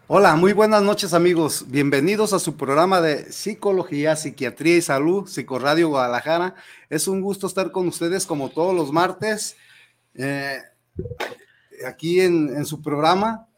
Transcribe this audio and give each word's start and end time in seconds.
Hola, 0.08 0.38
muy 0.38 0.54
buenas 0.54 0.82
noches 0.82 1.14
amigos. 1.14 1.66
Bienvenidos 1.68 2.32
a 2.32 2.40
su 2.40 2.56
programa 2.56 3.02
de 3.02 3.30
Psicología, 3.30 4.16
Psiquiatría 4.16 4.78
y 4.78 4.82
Salud, 4.82 5.28
Psicoradio 5.28 5.90
Guadalajara. 5.90 6.56
Es 6.90 7.10
un 7.10 7.20
gusto 7.20 7.48
estar 7.48 7.74
con 7.74 7.90
ustedes 7.90 8.26
como 8.26 8.52
todos 8.52 8.74
los 8.74 8.94
martes 8.94 9.58
eh, 10.14 10.60
aquí 11.86 12.22
en, 12.22 12.56
en 12.56 12.66
su 12.66 12.82
programa. 12.82 13.50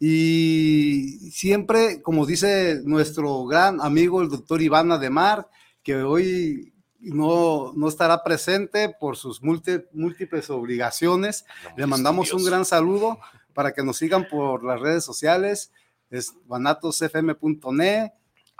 Y 0.00 1.30
siempre, 1.30 2.02
como 2.02 2.26
dice 2.26 2.80
nuestro 2.84 3.44
gran 3.44 3.80
amigo 3.80 4.22
el 4.22 4.28
doctor 4.28 4.60
Iván 4.60 4.90
Ademar, 4.90 5.48
que 5.84 6.02
hoy 6.02 6.72
no, 6.98 7.72
no 7.74 7.88
estará 7.88 8.22
presente 8.22 8.94
por 9.00 9.16
sus 9.16 9.42
múltiples 9.42 10.50
obligaciones. 10.50 11.44
Le 11.76 11.86
mandamos 11.86 12.32
un 12.32 12.44
gran 12.44 12.64
saludo 12.64 13.18
para 13.54 13.72
que 13.72 13.82
nos 13.82 13.96
sigan 13.96 14.28
por 14.28 14.64
las 14.64 14.80
redes 14.80 15.04
sociales, 15.04 15.72
es 16.10 16.32
vanatosfm.net, 16.46 18.12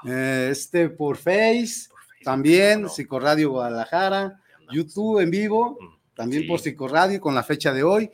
eh, 0.05 0.49
este 0.51 0.89
por 0.89 1.17
Face, 1.17 1.89
también 2.25 2.89
Psicoradio 2.89 3.51
Guadalajara, 3.51 4.41
YouTube 4.73 5.21
en 5.21 5.31
vivo, 5.31 5.79
también 6.15 6.47
por 6.47 6.61
Psicoradio 6.61 7.21
con 7.21 7.35
la 7.35 7.43
fecha 7.43 7.73
de 7.73 7.83
hoy. 7.83 8.11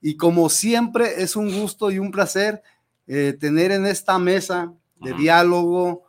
Y 0.00 0.16
como 0.16 0.50
siempre, 0.50 1.22
es 1.22 1.36
un 1.36 1.52
gusto 1.58 1.90
y 1.90 1.98
un 1.98 2.10
placer 2.10 2.62
eh, 3.06 3.36
tener 3.38 3.70
en 3.70 3.86
esta 3.86 4.18
mesa 4.18 4.72
de 4.96 5.12
diálogo 5.14 6.02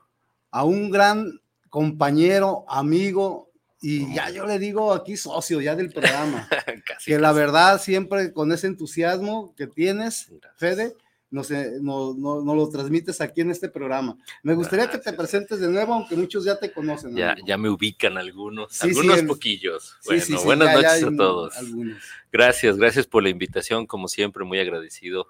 a 0.52 0.63
un 0.63 0.89
gran 0.89 1.39
compañero, 1.69 2.66
amigo, 2.67 3.45
y 3.88 4.16
ya 4.16 4.31
yo 4.31 4.47
le 4.47 4.58
digo 4.58 4.91
aquí 4.94 5.16
socio 5.16 5.61
ya 5.61 5.75
del 5.75 5.91
programa, 5.91 6.50
que 7.05 7.19
la 7.19 7.31
verdad 7.33 7.80
siempre 7.80 8.33
con 8.33 8.52
ese 8.52 8.66
entusiasmo 8.66 9.53
que 9.55 9.67
tienes, 9.67 10.31
Fede, 10.58 10.95
nos, 11.30 11.52
no, 11.52 12.16
no, 12.16 12.55
lo 12.55 12.67
transmites 12.69 13.22
aquí 13.22 13.42
en 13.42 13.52
este 13.52 13.69
programa. 13.69 14.17
Me 14.42 14.55
gustaría 14.55 14.89
que 14.89 14.97
te 14.97 15.14
presentes 15.14 15.59
de 15.59 15.67
nuevo, 15.67 15.94
aunque 15.94 16.16
muchos 16.16 16.45
ya 16.45 16.58
te 16.58 16.72
conocen. 16.72 17.16
Ya, 17.16 17.36
ya 17.45 17.58
me 17.59 17.69
ubican 17.69 18.17
algunos, 18.17 18.81
algunos 18.81 19.22
poquillos. 19.22 19.95
Bueno, 20.03 20.42
buenas 20.44 20.73
noches 20.73 21.03
a 21.03 21.16
todos. 21.16 21.53
Gracias, 22.31 22.77
gracias 22.77 23.05
por 23.05 23.22
la 23.22 23.30
invitación, 23.30 23.86
como 23.86 24.08
siempre, 24.08 24.45
muy 24.45 24.58
agradecido 24.58 25.27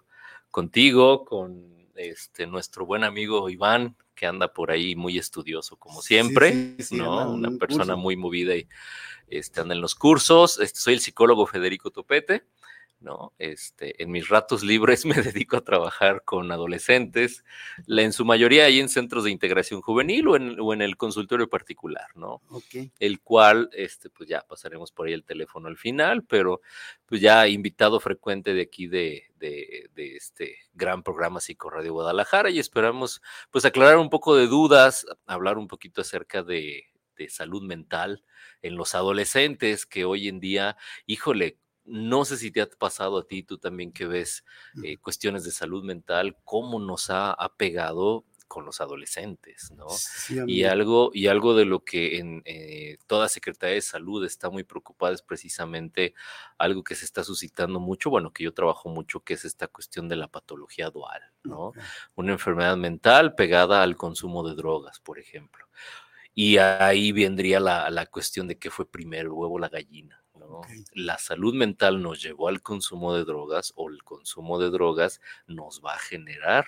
contigo, 0.49 1.25
con 1.25 1.75
este, 1.95 2.47
nuestro 2.47 2.85
buen 2.85 3.03
amigo 3.03 3.49
Iván, 3.49 3.97
que 4.15 4.25
anda 4.25 4.53
por 4.53 4.71
ahí 4.71 4.95
muy 4.95 5.17
estudioso, 5.17 5.75
como 5.77 6.01
siempre, 6.01 6.75
¿no? 6.91 7.31
Una 7.31 7.51
persona 7.57 7.95
muy 7.95 8.15
movida 8.15 8.55
y 8.55 8.67
este, 9.27 9.61
anda 9.61 9.75
en 9.75 9.81
los 9.81 9.93
cursos. 9.93 10.59
Este, 10.59 10.79
soy 10.79 10.93
el 10.95 10.99
psicólogo 11.01 11.45
Federico 11.45 11.91
Topete. 11.91 12.45
¿No? 12.99 13.33
Este, 13.37 14.01
en 14.01 14.11
mis 14.11 14.29
ratos 14.29 14.63
libres 14.63 15.05
me 15.05 15.21
dedico 15.21 15.57
a 15.57 15.63
trabajar 15.63 16.23
con 16.23 16.51
adolescentes, 16.51 17.43
en 17.87 18.13
su 18.13 18.25
mayoría 18.25 18.65
ahí 18.65 18.79
en 18.79 18.89
centros 18.89 19.23
de 19.23 19.31
integración 19.31 19.81
juvenil 19.81 20.27
o 20.27 20.73
en, 20.73 20.81
el 20.81 20.97
consultorio 20.97 21.49
particular, 21.49 22.07
¿no? 22.15 22.41
El 22.99 23.21
cual, 23.21 23.69
este, 23.73 24.09
pues 24.09 24.29
ya 24.29 24.41
pasaremos 24.41 24.91
por 24.91 25.07
ahí 25.07 25.13
el 25.13 25.23
teléfono 25.23 25.67
al 25.67 25.77
final, 25.77 26.23
pero 26.23 26.61
pues 27.05 27.21
ya 27.21 27.47
invitado 27.47 27.99
frecuente 27.99 28.53
de 28.53 28.61
aquí 28.61 28.87
de, 28.87 29.23
este 29.95 30.57
gran 30.73 31.03
programa 31.03 31.39
Psicoradio 31.39 31.93
Guadalajara 31.93 32.49
y 32.49 32.57
esperamos 32.57 33.21
pues 33.51 33.63
aclarar 33.63 33.97
un 33.97 34.09
poco 34.09 34.35
de 34.35 34.47
dudas, 34.47 35.05
hablar 35.27 35.59
un 35.59 35.67
poquito 35.67 36.01
acerca 36.01 36.41
de, 36.41 36.85
de 37.15 37.29
salud 37.29 37.61
mental 37.61 38.23
en 38.61 38.75
los 38.75 38.95
adolescentes 38.95 39.85
que 39.85 40.05
hoy 40.05 40.27
en 40.27 40.39
día, 40.39 40.77
híjole, 41.05 41.57
no 41.85 42.25
sé 42.25 42.37
si 42.37 42.51
te 42.51 42.61
ha 42.61 42.69
pasado 42.69 43.19
a 43.19 43.27
ti, 43.27 43.43
tú 43.43 43.57
también 43.57 43.91
que 43.91 44.07
ves 44.07 44.43
eh, 44.83 44.97
cuestiones 44.97 45.43
de 45.43 45.51
salud 45.51 45.83
mental, 45.83 46.37
cómo 46.43 46.79
nos 46.79 47.09
ha, 47.09 47.35
pegado 47.57 48.25
con 48.47 48.65
los 48.65 48.79
adolescentes, 48.79 49.71
¿no? 49.71 49.87
y 50.47 50.63
algo, 50.63 51.11
y 51.13 51.27
algo 51.27 51.55
de 51.55 51.65
lo 51.65 51.83
que 51.83 52.17
en 52.17 52.41
eh, 52.45 52.97
toda 53.07 53.27
Secretaría 53.27 53.75
de 53.75 53.81
Salud 53.81 54.23
está 54.23 54.49
muy 54.49 54.63
preocupada 54.63 55.13
es 55.13 55.21
precisamente 55.21 56.13
algo 56.57 56.83
que 56.83 56.95
se 56.95 57.05
está 57.05 57.23
suscitando 57.23 57.79
mucho, 57.79 58.09
bueno, 58.09 58.31
que 58.31 58.43
yo 58.43 58.53
trabajo 58.53 58.89
mucho, 58.89 59.21
que 59.21 59.33
es 59.33 59.45
esta 59.45 59.67
cuestión 59.67 60.07
de 60.09 60.15
la 60.15 60.27
patología 60.27 60.89
dual, 60.89 61.21
¿no? 61.43 61.73
Una 62.15 62.33
enfermedad 62.33 62.77
mental 62.77 63.35
pegada 63.35 63.83
al 63.83 63.95
consumo 63.95 64.47
de 64.47 64.55
drogas, 64.55 64.99
por 64.99 65.19
ejemplo. 65.19 65.67
Y 66.33 66.57
ahí 66.57 67.11
vendría 67.11 67.59
la, 67.59 67.89
la 67.89 68.05
cuestión 68.05 68.47
de 68.47 68.57
qué 68.57 68.69
fue 68.69 68.89
primero, 68.89 69.29
el 69.29 69.33
huevo 69.33 69.55
o 69.55 69.59
la 69.59 69.69
gallina. 69.69 70.24
La 70.93 71.17
salud 71.17 71.53
mental 71.53 72.01
nos 72.01 72.21
llevó 72.21 72.47
al 72.47 72.61
consumo 72.61 73.15
de 73.15 73.25
drogas 73.25 73.73
o 73.75 73.89
el 73.89 74.03
consumo 74.03 74.59
de 74.59 74.69
drogas 74.69 75.21
nos 75.47 75.81
va 75.83 75.93
a 75.93 75.99
generar 75.99 76.65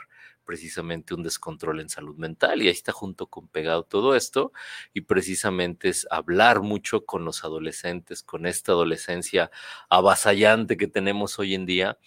precisamente 0.48 1.14
un 1.14 1.24
descontrol 1.24 1.82
en 1.82 1.90
salud 1.90 2.16
mental 2.16 2.62
y 2.62 2.68
ahí 2.68 2.72
está 2.72 2.94
junto 2.94 3.28
con 3.28 3.50
pegado 3.50 3.84
todo 3.84 4.16
esto 4.16 4.54
y 4.94 5.02
precisamente 5.02 5.90
es 5.90 6.08
hablar 6.10 6.62
mucho 6.62 7.06
con 7.06 7.26
los 7.26 7.44
adolescentes, 7.44 8.24
con 8.24 8.46
esta 8.46 8.72
adolescencia 8.72 9.52
avasallante 9.90 10.78
que 10.78 10.88
tenemos 10.88 11.38
hoy 11.38 11.54
en 11.54 11.66
día, 11.66 12.00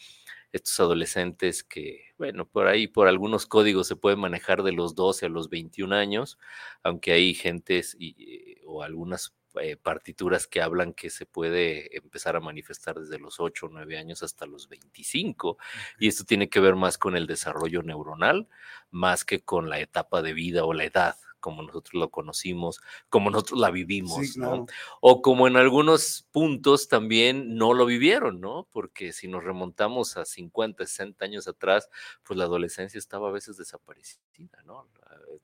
estos 0.53 0.81
adolescentes 0.81 1.63
que, 1.63 2.15
bueno, 2.19 2.47
por 2.47 2.67
ahí, 2.67 2.89
por 2.89 3.09
algunos 3.09 3.47
códigos 3.47 3.87
se 3.87 3.95
pueden 3.95 4.19
manejar 4.19 4.63
de 4.63 4.73
los 4.73 4.95
12 4.95 5.27
a 5.27 5.29
los 5.29 5.51
21 5.51 5.95
años, 5.95 6.39
aunque 6.83 7.13
hay 7.13 7.35
gentes 7.35 7.97
o 8.65 8.83
algunas 8.83 9.35
eh, 9.61 9.77
partituras 9.77 10.47
que 10.47 10.63
hablan 10.63 10.93
que 10.93 11.11
se 11.11 11.27
puede 11.27 11.97
empezar 11.97 12.37
a 12.37 12.41
manifestar 12.41 12.99
desde 12.99 13.19
los 13.19 13.41
8 13.41 13.67
o 13.67 13.69
9 13.69 13.99
años 13.99 14.23
hasta 14.23 14.47
los 14.47 14.69
25. 14.69 15.59
Y 15.99 16.09
esto 16.09 16.25
tiene 16.25 16.49
que 16.49 16.61
ver 16.61 16.77
más 16.77 16.99
con 16.99 17.17
el 17.17 17.27
desarrollo 17.27 17.83
neuronal, 17.83 18.49
más 18.91 19.25
que 19.25 19.41
con 19.41 19.69
la 19.69 19.81
etapa 19.81 20.23
de 20.23 20.33
vida 20.33 20.65
o 20.65 20.73
la 20.73 20.85
edad 20.85 21.17
como 21.41 21.63
nosotros 21.63 21.95
lo 21.95 22.11
conocimos, 22.11 22.81
como 23.09 23.31
nosotros 23.31 23.59
la 23.59 23.71
vivimos, 23.71 24.37
¿no? 24.37 24.67
O 25.01 25.23
como 25.23 25.49
en 25.49 25.57
algunos 25.57 26.29
puntos 26.31 26.89
también 26.89 27.57
no 27.57 27.75
lo 27.75 27.87
vivieron, 27.87 28.41
¿no? 28.41 28.69
Porque 28.71 29.13
si 29.13 29.27
nos 29.27 29.43
remontamos 29.43 30.17
a 30.17 30.25
50, 30.25 30.87
60 30.87 31.25
años 31.25 31.49
atrás, 31.49 31.89
pues 32.23 32.39
la 32.39 32.45
adolescencia 32.45 32.99
estaba 32.99 33.29
a 33.29 33.33
veces 33.33 33.57
desaparecida, 33.57 34.63
¿no? 34.65 34.89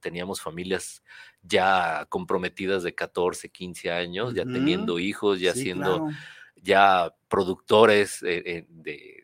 Teníamos 0.01 0.41
familias 0.41 1.03
ya 1.43 2.07
comprometidas 2.09 2.83
de 2.83 2.95
14, 2.95 3.49
15 3.49 3.91
años, 3.91 4.35
ya 4.35 4.45
teniendo 4.45 4.99
hijos, 4.99 5.41
ya 5.41 5.55
siendo 5.55 6.09
ya 6.57 7.15
productores 7.29 8.23
eh, 8.23 8.43
eh, 8.45 8.67
de 8.69 9.16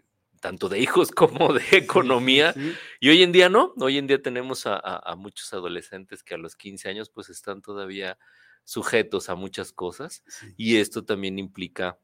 tanto 0.42 0.68
de 0.68 0.80
hijos 0.80 1.10
como 1.12 1.54
de 1.54 1.64
economía. 1.70 2.54
Y 3.00 3.08
hoy 3.08 3.22
en 3.22 3.32
día 3.32 3.48
no, 3.48 3.72
hoy 3.78 3.96
en 3.96 4.06
día 4.06 4.20
tenemos 4.20 4.64
a, 4.66 5.14
muchos 5.16 5.50
adolescentes 5.54 6.22
que 6.22 6.34
a 6.34 6.38
los 6.38 6.56
15 6.56 6.90
años 6.90 7.08
pues 7.08 7.30
están 7.30 7.62
todavía 7.62 8.18
sujetos 8.64 9.30
a 9.30 9.34
muchas 9.34 9.72
cosas 9.72 10.22
y 10.56 10.76
esto 10.76 11.04
también 11.04 11.38
implica 11.38 11.98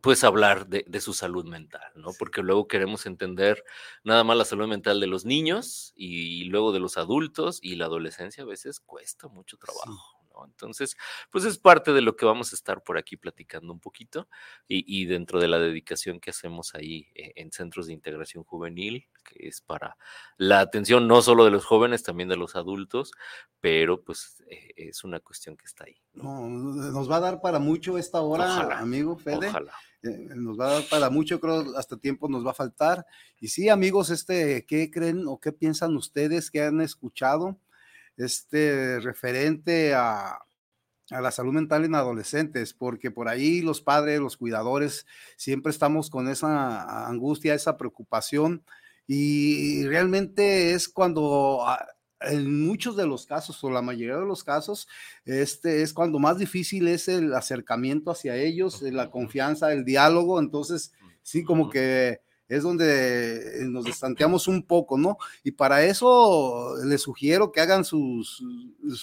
pues 0.00 0.24
hablar 0.24 0.66
de, 0.66 1.00
su 1.00 1.12
salud 1.12 1.44
mental, 1.44 1.92
¿no? 1.94 2.10
Porque 2.18 2.42
luego 2.42 2.66
queremos 2.66 3.06
entender 3.06 3.62
nada 4.02 4.24
más 4.24 4.36
la 4.36 4.44
salud 4.44 4.66
mental 4.66 4.98
de 4.98 5.06
los 5.06 5.24
niños 5.24 5.92
y, 5.94 6.44
luego 6.44 6.72
de 6.72 6.80
los 6.80 6.98
adultos 6.98 7.60
y 7.62 7.76
la 7.76 7.84
adolescencia 7.84 8.42
a 8.42 8.46
veces 8.46 8.80
cuesta 8.80 9.28
mucho 9.28 9.56
trabajo. 9.58 10.21
Entonces, 10.46 10.96
pues 11.30 11.44
es 11.44 11.58
parte 11.58 11.92
de 11.92 12.00
lo 12.00 12.16
que 12.16 12.26
vamos 12.26 12.52
a 12.52 12.56
estar 12.56 12.82
por 12.82 12.98
aquí 12.98 13.16
platicando 13.16 13.72
un 13.72 13.80
poquito 13.80 14.28
y, 14.66 15.04
dentro 15.06 15.40
de 15.40 15.48
la 15.48 15.58
dedicación 15.58 16.20
que 16.20 16.30
hacemos 16.30 16.74
ahí 16.74 17.08
eh, 17.14 17.32
en 17.36 17.52
centros 17.52 17.86
de 17.86 17.92
integración 17.92 18.44
juvenil, 18.44 19.08
que 19.24 19.48
es 19.48 19.60
para 19.60 19.96
la 20.36 20.60
atención 20.60 21.08
no 21.08 21.22
solo 21.22 21.44
de 21.44 21.50
los 21.50 21.64
jóvenes, 21.64 22.02
también 22.02 22.28
de 22.28 22.36
los 22.36 22.56
adultos, 22.56 23.12
pero 23.60 24.02
pues 24.02 24.42
eh, 24.48 24.72
es 24.76 25.04
una 25.04 25.20
cuestión 25.20 25.56
que 25.56 25.66
está 25.66 25.84
ahí. 25.84 26.00
nos 26.14 27.10
va 27.10 27.16
a 27.16 27.20
dar 27.20 27.40
para 27.40 27.58
mucho 27.58 27.98
esta 27.98 28.20
hora, 28.20 28.78
amigo 28.78 29.16
Fede. 29.16 29.48
Ojalá. 29.48 29.72
Eh, 30.02 30.30
nos 30.34 30.58
va 30.58 30.66
a 30.66 30.72
dar 30.74 30.84
para 30.90 31.10
mucho, 31.10 31.40
creo, 31.40 31.76
hasta 31.76 31.96
tiempo 31.96 32.28
nos 32.28 32.44
va 32.44 32.50
a 32.50 32.54
faltar. 32.54 33.06
Y 33.40 33.48
sí, 33.48 33.68
amigos, 33.68 34.10
este, 34.10 34.66
¿qué 34.66 34.90
creen 34.90 35.24
o 35.28 35.38
qué 35.38 35.52
piensan 35.52 35.96
ustedes 35.96 36.50
que 36.50 36.62
han 36.62 36.80
escuchado? 36.80 37.58
Este 38.16 39.00
referente 39.00 39.94
a, 39.94 40.38
la 41.10 41.30
salud 41.30 41.52
mental 41.52 41.84
en 41.84 41.94
adolescentes, 41.94 42.72
porque 42.72 43.10
por 43.10 43.28
ahí 43.28 43.60
los 43.60 43.82
padres, 43.82 44.18
los 44.18 44.38
cuidadores, 44.38 45.06
siempre 45.36 45.70
estamos 45.70 46.08
con 46.08 46.26
esa 46.28 47.06
angustia, 47.06 47.54
esa 47.54 47.76
preocupación, 47.76 48.64
y 49.06 49.84
realmente 49.84 50.72
es 50.72 50.88
cuando 50.88 51.66
ah, 51.66 51.86
en 52.20 52.66
muchos 52.66 52.96
de 52.96 53.06
los 53.06 53.26
casos, 53.26 53.62
o 53.62 53.70
la 53.70 53.82
mayoría 53.82 54.16
de 54.16 54.26
los 54.26 54.44
casos, 54.44 54.88
este 55.24 55.82
es 55.82 55.92
cuando 55.92 56.18
más 56.18 56.38
difícil 56.38 56.88
es 56.88 57.08
el 57.08 57.34
acercamiento 57.34 58.10
hacia 58.10 58.36
ellos, 58.36 58.80
la 58.82 59.10
confianza, 59.10 59.72
el 59.72 59.84
diálogo, 59.84 60.40
entonces 60.40 60.92
sí, 61.22 61.44
como 61.44 61.70
que 61.70 62.20
es 62.52 62.62
donde 62.62 63.62
eh, 63.62 63.64
nos 63.64 63.84
distanciamos 63.84 64.46
un 64.46 64.62
poco, 64.62 64.98
¿no? 64.98 65.16
Y 65.42 65.52
para 65.52 65.84
eso 65.84 66.76
les 66.84 67.00
sugiero 67.00 67.50
que 67.50 67.60
hagan 67.60 67.84
sus, 67.84 68.44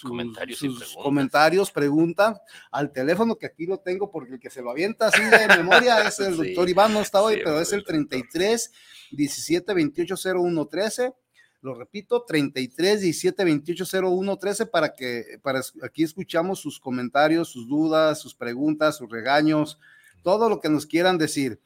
comentarios, 0.03 0.59
sus 0.59 0.95
comentarios, 0.95 1.71
preguntas 1.71 2.39
al 2.71 2.91
teléfono 2.91 3.35
que 3.35 3.47
aquí 3.47 3.65
lo 3.65 3.79
tengo 3.79 4.11
porque 4.11 4.33
el 4.33 4.39
que 4.39 4.51
se 4.51 4.61
lo 4.61 4.69
avienta 4.69 5.07
así 5.07 5.23
de 5.23 5.47
memoria 5.47 6.07
es 6.07 6.19
el 6.19 6.37
doctor 6.37 6.69
Iván, 6.69 6.93
no 6.93 7.01
está 7.01 7.21
hoy, 7.21 7.41
pero 7.43 7.59
es 7.59 7.73
el 7.73 7.83
33 7.83 8.71
17 9.11 9.73
28 9.73 10.15
01 10.35 10.67
13 10.67 11.13
lo 11.61 11.73
repito, 11.73 12.23
33 12.23 13.01
17 13.01 13.43
28 13.43 13.85
01 14.01 14.37
13 14.37 14.65
para 14.67 14.93
que 14.93 15.39
para 15.41 15.61
aquí 15.83 16.03
escuchamos 16.03 16.59
sus 16.59 16.79
comentarios, 16.79 17.49
sus 17.49 17.67
dudas, 17.67 18.21
sus 18.21 18.33
preguntas, 18.33 18.97
sus 18.97 19.09
regaños, 19.09 19.77
todo 20.23 20.49
lo 20.49 20.59
que 20.59 20.69
nos 20.69 20.85
quieran 20.85 21.17
decir. 21.17 21.59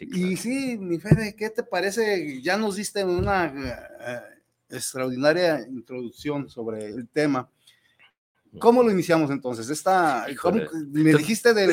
Y 0.00 0.36
sí, 0.36 0.78
mi 0.78 0.98
Fede, 0.98 1.34
¿qué 1.36 1.50
te 1.50 1.62
parece? 1.62 2.40
Ya 2.42 2.56
nos 2.56 2.76
diste 2.76 3.04
una 3.04 3.46
eh, 3.46 4.76
extraordinaria 4.76 5.66
introducción 5.68 6.48
sobre 6.48 6.86
el 6.86 7.08
tema. 7.08 7.48
¿Cómo 8.58 8.82
lo 8.82 8.90
iniciamos 8.90 9.30
entonces? 9.30 9.68
Esta, 9.68 10.26
me 10.90 11.12
dijiste 11.12 11.52
del 11.52 11.70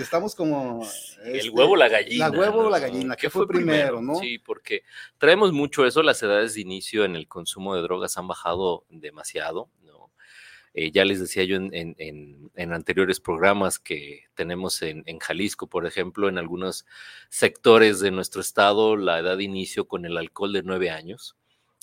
estamos 0.00 0.34
como 0.34 0.86
el 1.24 1.36
este, 1.36 1.50
huevo 1.50 1.76
la 1.76 1.88
gallina. 1.88 2.28
La 2.28 2.38
huevo 2.38 2.66
o 2.66 2.70
la 2.70 2.78
gallina, 2.78 3.16
¿qué, 3.16 3.30
fue, 3.30 3.48
primero, 3.48 4.02
no? 4.02 4.16
Sí, 4.16 4.38
porque 4.38 4.82
traemos 5.16 5.52
mucho 5.52 5.86
eso, 5.86 6.02
las 6.02 6.22
edades 6.22 6.54
de 6.54 6.60
inicio 6.60 7.04
en 7.04 7.16
el 7.16 7.26
consumo 7.26 7.74
de 7.74 7.82
drogas 7.82 8.18
han 8.18 8.28
bajado 8.28 8.84
demasiado. 8.90 9.70
Eh, 10.80 10.92
ya 10.92 11.04
les 11.04 11.18
decía 11.18 11.42
yo 11.42 11.56
en, 11.56 12.72
anteriores 12.72 13.18
programas 13.18 13.80
que 13.80 14.26
tenemos 14.34 14.80
en, 14.82 15.18
Jalisco, 15.18 15.66
por 15.66 15.86
ejemplo, 15.86 16.28
en 16.28 16.38
algunos 16.38 16.86
sectores 17.30 17.98
de 17.98 18.12
nuestro 18.12 18.40
estado, 18.40 18.96
la 18.96 19.18
edad 19.18 19.38
de 19.38 19.42
inicio 19.42 19.88
con 19.88 20.04
el 20.04 20.16
alcohol 20.16 20.52
de 20.52 20.62
nueve 20.62 20.90
años, 20.90 21.36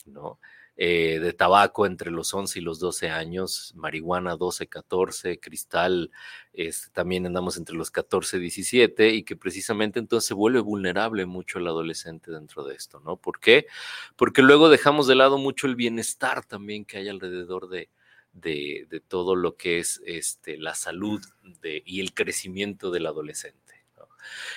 ¿no? 0.06 0.40
Eh, 0.78 1.20
de 1.20 1.34
tabaco 1.34 1.86
entre 1.86 2.10
los 2.10 2.34
11 2.34 2.60
y 2.60 2.62
los 2.62 2.80
12 2.80 3.10
años, 3.10 3.74
marihuana 3.76 4.38
12, 4.38 4.68
14, 4.68 5.42
cristal, 5.42 6.12
este, 6.54 6.90
también 6.92 7.26
andamos 7.26 7.58
entre 7.58 7.76
los 7.76 7.92
14 7.92 8.38
y 8.38 8.40
17, 8.42 9.10
y 9.10 9.24
que 9.24 9.36
precisamente 9.36 10.00
entonces 10.00 10.28
se 10.30 10.34
vuelve 10.34 10.62
vulnerable 10.62 11.26
mucho 11.26 11.60
el 11.60 11.68
adolescente 11.68 12.32
dentro 12.32 12.64
de 12.64 12.76
esto, 12.76 13.02
¿no? 13.02 13.18
¿Por 13.18 13.42
qué? 13.42 13.68
Porque 14.16 14.42
luego 14.42 14.70
dejamos 14.70 15.06
de 15.08 15.16
lado 15.16 15.38
mucho 15.38 15.68
el 15.68 15.76
bienestar 15.76 16.46
también 16.46 16.86
que 16.86 16.98
hay 16.98 17.10
alrededor 17.10 17.68
de, 17.68 17.90
de, 18.36 19.02
todo 19.08 19.36
lo 19.36 19.56
que 19.56 19.80
es 19.80 20.02
este, 20.06 20.58
la 20.58 20.76
salud 20.76 21.22
de, 21.62 21.82
y 21.86 22.02
el 22.02 22.14
crecimiento 22.14 22.92
del 22.92 23.08
adolescente. 23.08 23.66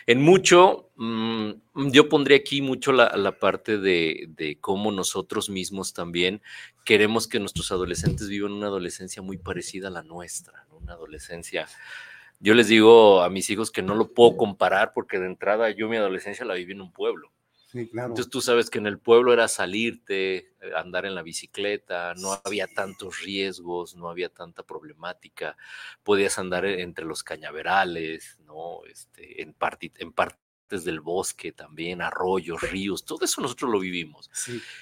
En 0.06 0.22
mucho, 0.22 0.90
mm, 0.96 1.50
yo 1.90 2.08
pondría 2.08 2.38
aquí 2.38 2.62
mucho 2.62 2.90
la, 2.92 3.38
parte 3.38 3.78
de, 3.78 4.58
cómo 4.60 4.90
nosotros 4.92 5.50
mismos 5.50 5.92
también 5.92 6.42
queremos 6.84 7.28
que 7.28 7.38
nuestros 7.38 7.70
adolescentes 7.70 8.28
vivan 8.28 8.52
una 8.52 8.68
adolescencia 8.68 9.20
muy 9.20 9.36
parecida 9.36 9.88
a 9.88 9.90
la 9.90 10.02
nuestra, 10.02 10.66
una 10.70 10.94
adolescencia 10.94 11.68
yo 12.40 12.54
les 12.54 12.68
digo 12.68 13.22
a 13.22 13.30
mis 13.30 13.50
hijos 13.50 13.70
que 13.72 13.82
no 13.82 13.94
lo 13.96 14.12
puedo 14.12 14.36
comparar 14.36 14.92
porque 14.94 15.18
de 15.18 15.26
entrada 15.26 15.70
yo 15.70 15.88
mi 15.88 15.96
adolescencia 15.96 16.44
la 16.44 16.54
viví 16.54 16.72
en 16.72 16.82
un 16.82 16.92
pueblo. 16.92 17.32
Entonces 17.74 18.30
tú 18.30 18.40
sabes 18.40 18.70
que 18.70 18.78
en 18.78 18.86
el 18.86 18.98
pueblo 18.98 19.32
era 19.32 19.46
salirte, 19.46 20.36
eh, 20.36 20.72
andar 20.74 21.04
en 21.04 21.14
la 21.14 21.22
bicicleta, 21.22 22.14
no 22.14 22.40
había 22.44 22.66
tantos 22.66 23.20
riesgos, 23.20 23.94
no 23.94 24.08
había 24.08 24.30
tanta 24.30 24.62
problemática, 24.62 25.56
podías 26.02 26.38
andar 26.38 26.64
e, 26.64 26.82
entre 26.82 27.04
los 27.04 27.22
cañaverales, 27.22 28.38
¿no? 28.46 28.84
Este, 28.86 29.42
en, 29.42 29.54
en 29.98 30.12
partes 30.12 30.84
del 30.84 31.00
bosque 31.00 31.52
también, 31.52 32.00
arroyos, 32.00 32.62
ríos, 32.62 33.04
todo 33.04 33.24
eso 33.24 33.42
nosotros 33.42 33.70
lo 33.70 33.80
vivimos. 33.80 34.30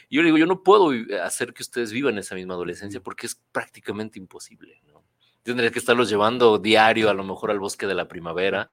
Y 0.09 0.17
yo 0.17 0.23
digo, 0.23 0.39
yo 0.39 0.47
no 0.47 0.63
puedo 0.63 0.93
hacer 1.23 1.53
que 1.53 1.63
ustedes 1.63 1.93
vivan 1.93 2.19
esa 2.19 2.37
misma 2.37 2.55
adolescencia 2.55 3.01
porque 3.01 3.27
es 3.27 3.35
prácticamente 3.53 4.19
imposible, 4.19 4.81
¿no? 4.87 5.05
Tendría 5.43 5.71
que 5.71 5.79
estarlos 5.79 6.09
llevando 6.09 6.59
diario 6.59 7.09
a 7.09 7.15
lo 7.15 7.23
mejor 7.23 7.53
al 7.53 7.61
bosque 7.61 7.87
de 7.87 7.95
la 7.95 8.09
primavera 8.09 8.73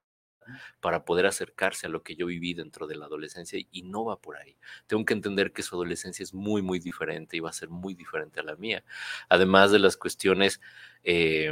para 0.80 1.06
poder 1.06 1.26
acercarse 1.26 1.88
a 1.88 1.90
lo 1.90 2.04
que 2.04 2.16
yo 2.16 2.26
viví 2.26 2.54
dentro 2.54 2.88
de 2.88 2.96
la 2.96 3.06
adolescencia 3.06 3.60
y 3.72 3.84
no 3.84 4.06
va 4.06 4.20
por 4.20 4.38
ahí. 4.38 4.58
Tengo 4.88 5.06
que 5.06 5.14
entender 5.14 5.54
que 5.54 5.64
su 5.64 5.76
adolescencia 5.76 6.24
es 6.24 6.34
muy, 6.34 6.62
muy 6.62 6.80
diferente 6.80 7.38
y 7.38 7.40
va 7.40 7.50
a 7.50 7.54
ser 7.54 7.70
muy 7.70 7.94
diferente 7.94 8.40
a 8.40 8.44
la 8.44 8.56
mía. 8.56 8.84
Además 9.30 9.72
de 9.72 9.80
las 9.80 9.98
cuestiones 9.98 10.62
eh, 11.04 11.52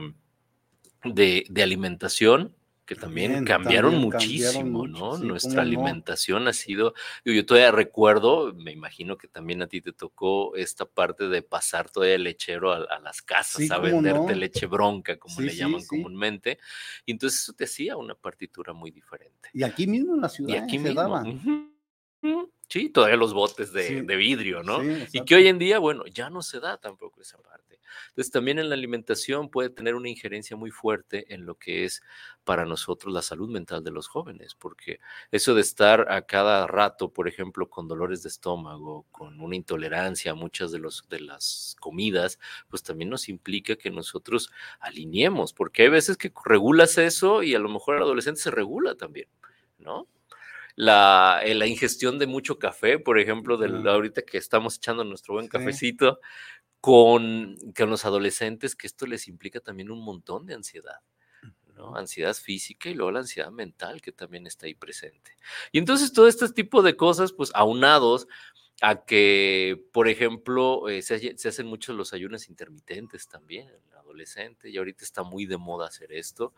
de, 1.03 1.45
de 1.49 1.63
alimentación, 1.63 2.55
que 2.91 2.95
también 2.97 3.45
cambiaron 3.45 3.95
muchísimo, 3.95 4.85
¿no? 4.85 5.17
Nuestra 5.17 5.61
alimentación 5.61 6.49
ha 6.49 6.51
sido, 6.51 6.93
yo, 7.23 7.45
todavía 7.45 7.71
recuerdo, 7.71 8.53
me 8.53 8.73
imagino 8.73 9.17
que 9.17 9.29
también 9.29 9.61
a 9.61 9.67
ti 9.67 9.79
te 9.79 9.93
tocó 9.93 10.57
esta 10.57 10.85
parte 10.85 11.29
de 11.29 11.41
pasar 11.41 11.89
todavía 11.89 12.15
el 12.15 12.23
lechero 12.23 12.73
a, 12.73 12.99
las 12.99 13.21
casas 13.21 13.71
a 13.71 13.77
venderte 13.77 14.35
leche 14.35 14.65
bronca, 14.65 15.17
como 15.17 15.39
le 15.39 15.55
llaman 15.55 15.85
comúnmente, 15.85 16.59
y 17.05 17.13
entonces 17.13 17.43
eso 17.43 17.53
te 17.53 17.63
hacía 17.63 17.95
una 17.95 18.13
partitura 18.13 18.73
muy 18.73 18.91
diferente. 18.91 19.49
Y 19.53 19.63
aquí 19.63 19.87
mismo 19.87 20.15
en 20.15 20.21
la 20.21 20.27
ciudad 20.27 20.53
y 20.53 20.57
aquí 20.57 20.77
se 20.77 20.93
mismo. 20.93 21.71
Sí, 22.67 22.89
todavía 22.89 23.15
los 23.15 23.33
botes 23.33 23.71
de, 23.71 24.01
vidrio, 24.17 24.63
¿no? 24.63 24.81
y 24.83 25.23
que 25.23 25.35
hoy 25.35 25.47
en 25.47 25.59
día, 25.59 25.79
bueno, 25.79 26.05
ya 26.07 26.29
no 26.29 26.41
se 26.41 26.59
da 26.59 26.75
tampoco 26.75 27.21
esa 27.21 27.37
parte. 27.37 27.70
Entonces, 28.09 28.31
también 28.31 28.59
en 28.59 28.69
la 28.69 28.75
alimentación 28.75 29.49
puede 29.49 29.69
tener 29.69 29.95
una 29.95 30.09
injerencia 30.09 30.57
muy 30.57 30.71
fuerte 30.71 31.33
en 31.33 31.45
lo 31.45 31.55
que 31.55 31.85
es 31.85 32.01
para 32.43 32.65
nosotros 32.65 33.13
la 33.13 33.21
salud 33.21 33.49
mental 33.49 33.83
de 33.83 33.91
los 33.91 34.07
jóvenes, 34.07 34.55
porque 34.55 34.99
eso 35.31 35.53
de 35.55 35.61
estar 35.61 36.11
a 36.11 36.23
cada 36.23 36.67
rato, 36.67 37.11
por 37.13 37.27
ejemplo, 37.27 37.69
con 37.69 37.87
dolores 37.87 38.23
de 38.23 38.29
estómago, 38.29 39.05
con 39.11 39.39
una 39.39 39.55
intolerancia 39.55 40.31
a 40.31 40.35
muchas 40.35 40.71
de, 40.71 40.79
los, 40.79 41.07
de 41.09 41.19
las 41.19 41.75
comidas, 41.79 42.39
pues 42.69 42.83
también 42.83 43.09
nos 43.09 43.29
implica 43.29 43.75
que 43.75 43.91
nosotros 43.91 44.51
alineemos, 44.79 45.53
porque 45.53 45.83
hay 45.83 45.89
veces 45.89 46.17
que 46.17 46.31
regulas 46.45 46.97
eso 46.97 47.43
y 47.43 47.55
a 47.55 47.59
lo 47.59 47.69
mejor 47.69 47.95
el 47.95 48.03
adolescente 48.03 48.41
se 48.41 48.51
regula 48.51 48.95
también, 48.95 49.27
¿no? 49.77 50.07
La, 50.75 51.41
eh, 51.43 51.53
la, 51.53 51.67
ingestión 51.67 52.17
de 52.17 52.27
mucho 52.27 52.57
café, 52.57 52.97
por 52.97 53.19
ejemplo, 53.19 53.57
del, 53.57 53.85
ahorita 53.85 54.21
que 54.21 54.37
estamos 54.37 54.77
echando 54.77 55.03
nuestro 55.03 55.33
buen 55.33 55.47
cafecito, 55.47 56.19
con, 56.81 57.57
los 57.77 58.05
adolescentes, 58.05 58.75
que 58.75 58.87
esto 58.87 59.05
les 59.05 59.27
implica 59.27 59.59
también 59.59 59.91
un 59.91 60.03
montón 60.03 60.47
de 60.47 60.55
ansiedad. 60.55 60.99
¿no? 61.75 61.95
Ansiedad 61.95 62.35
física 62.35 62.89
y 62.89 62.95
luego 62.95 63.11
la 63.11 63.19
ansiedad 63.19 63.51
mental 63.51 64.01
que 64.01 64.11
también 64.11 64.45
está 64.47 64.65
ahí 64.65 64.73
presente. 64.73 65.37
Y 65.71 65.77
entonces 65.77 66.11
todo 66.11 66.27
este 66.27 66.49
tipo 66.49 66.81
de 66.81 66.97
cosas, 66.97 67.31
pues 67.31 67.51
aunados 67.53 68.27
a 68.81 69.05
que, 69.05 69.79
por 69.93 70.07
ejemplo, 70.07 70.89
eh, 70.89 71.03
se, 71.03 71.35
hacen 71.47 71.67
muchos 71.67 71.95
los 71.95 72.13
ayunos 72.13 72.49
intermitentes 72.49 73.27
también 73.27 73.69
en 73.69 73.75
el 73.75 73.97
adolescente 73.97 74.69
y 74.69 74.77
ahorita 74.77 75.05
está 75.05 75.21
muy 75.21 75.45
de 75.45 75.57
moda 75.57 75.87
hacer 75.87 76.11
esto. 76.11 76.53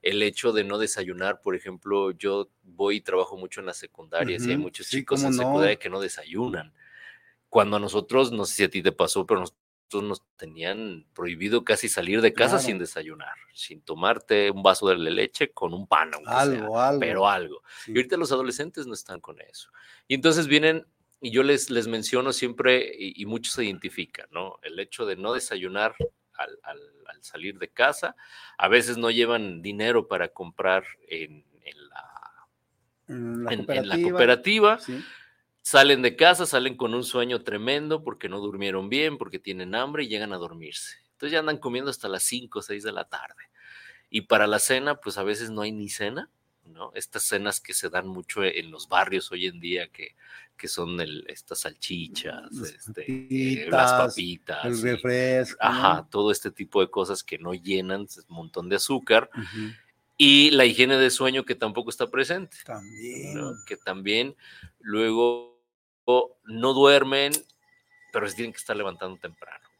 El 0.00 0.22
hecho 0.22 0.52
de 0.52 0.64
no 0.64 0.78
desayunar, 0.78 1.42
por 1.42 1.54
ejemplo, 1.54 2.12
yo 2.12 2.48
voy 2.62 2.96
y 2.96 3.00
trabajo 3.02 3.36
mucho 3.36 3.60
en 3.60 3.66
las 3.66 3.76
secundarias 3.76 4.46
y 4.46 4.52
hay 4.52 4.56
muchos 4.56 4.88
chicos 4.88 5.22
en 5.22 5.34
secundaria 5.34 5.76
que 5.76 5.90
no 5.90 6.00
desayunan 6.00 6.72
cuando 7.50 7.76
a 7.76 7.80
nosotros, 7.80 8.32
no 8.32 8.46
sé 8.46 8.54
si 8.54 8.64
a 8.64 8.70
ti 8.70 8.82
te 8.82 8.92
pasó, 8.92 9.26
pero 9.26 9.40
nosotros 9.40 10.02
nos 10.02 10.22
tenían 10.36 11.06
prohibido 11.12 11.64
casi 11.64 11.88
salir 11.88 12.22
de 12.22 12.32
casa 12.32 12.58
sin 12.58 12.78
desayunar, 12.78 13.34
sin 13.52 13.82
tomarte 13.82 14.50
un 14.50 14.62
vaso 14.62 14.88
de 14.88 14.96
leche 14.96 15.50
con 15.52 15.74
un 15.74 15.86
pan, 15.86 16.12
algo, 16.26 16.74
sea, 16.74 16.88
algo. 16.88 17.00
pero 17.00 17.28
algo. 17.28 17.62
Y 17.86 17.96
ahorita 17.96 18.16
los 18.16 18.32
adolescentes 18.32 18.86
no 18.86 18.94
están 18.94 19.20
con 19.20 19.40
eso. 19.40 19.70
Y 20.08 20.14
entonces 20.14 20.46
vienen, 20.46 20.86
y 21.20 21.30
yo 21.32 21.42
les, 21.42 21.68
les 21.68 21.88
menciono 21.88 22.32
siempre, 22.32 22.90
y, 22.96 23.26
muchos 23.26 23.52
se 23.54 23.64
identifican, 23.64 24.28
¿no? 24.30 24.58
El 24.62 24.78
hecho 24.78 25.04
de 25.04 25.16
no 25.16 25.34
desayunar 25.34 25.94
al, 26.34 26.58
al 26.62 27.22
salir 27.22 27.58
de 27.58 27.68
casa. 27.68 28.16
A 28.58 28.68
veces 28.68 28.96
no 28.96 29.10
llevan 29.10 29.62
dinero 29.62 30.08
para 30.08 30.28
comprar 30.28 30.84
en, 31.08 31.44
la, 33.06 33.98
cooperativa. 34.02 34.78
Salen 35.62 36.02
de 36.02 36.16
casa, 36.16 36.46
salen 36.46 36.76
con 36.76 36.94
un 36.94 37.04
sueño 37.04 37.42
tremendo 37.42 38.02
porque 38.02 38.28
no 38.28 38.40
durmieron 38.40 38.88
bien, 38.88 39.18
porque 39.18 39.38
tienen 39.38 39.74
hambre 39.74 40.04
y 40.04 40.08
llegan 40.08 40.32
a 40.32 40.38
dormirse. 40.38 40.96
Entonces 41.12 41.32
ya 41.32 41.40
andan 41.40 41.58
comiendo 41.58 41.90
hasta 41.90 42.08
las 42.08 42.22
5 42.22 42.58
o 42.58 42.62
6 42.62 42.82
de 42.82 42.92
la 42.92 43.04
tarde. 43.04 43.50
Y 44.08 44.22
para 44.22 44.46
la 44.46 44.58
cena, 44.58 44.96
pues 44.96 45.18
a 45.18 45.22
veces 45.22 45.50
no 45.50 45.62
hay 45.62 45.70
ni 45.70 45.88
cena, 45.88 46.30
¿no? 46.64 46.92
Estas 46.94 47.24
cenas 47.24 47.60
que 47.60 47.74
se 47.74 47.90
dan 47.90 48.08
mucho 48.08 48.42
en 48.42 48.70
los 48.70 48.88
barrios 48.88 49.30
hoy 49.30 49.46
en 49.46 49.60
día, 49.60 49.88
que, 49.88 50.16
que 50.56 50.66
son 50.66 50.98
estas 51.28 51.60
salchichas, 51.60 52.50
este, 52.52 53.66
las 53.68 53.92
papitas, 53.92 54.64
el 54.64 54.80
refresco. 54.80 55.58
Ajá, 55.60 56.06
todo 56.10 56.32
este 56.32 56.50
tipo 56.50 56.80
de 56.80 56.90
cosas 56.90 57.22
que 57.22 57.38
no 57.38 57.54
llenan, 57.54 58.08
un 58.28 58.34
montón 58.36 58.68
de 58.68 58.76
azúcar. 58.76 59.30
Y 60.16 60.50
la 60.50 60.66
higiene 60.66 60.98
de 60.98 61.10
sueño 61.10 61.44
que 61.44 61.54
tampoco 61.54 61.88
está 61.88 62.10
presente. 62.10 62.58
También. 62.64 63.38
Que 63.66 63.76
también 63.76 64.36
luego 64.80 65.49
no 66.44 66.72
duermen, 66.72 67.32
pero 68.12 68.28
se 68.28 68.36
tienen 68.36 68.52
que 68.52 68.58
estar 68.58 68.76
levantando 68.76 69.18
temprano 69.18 69.70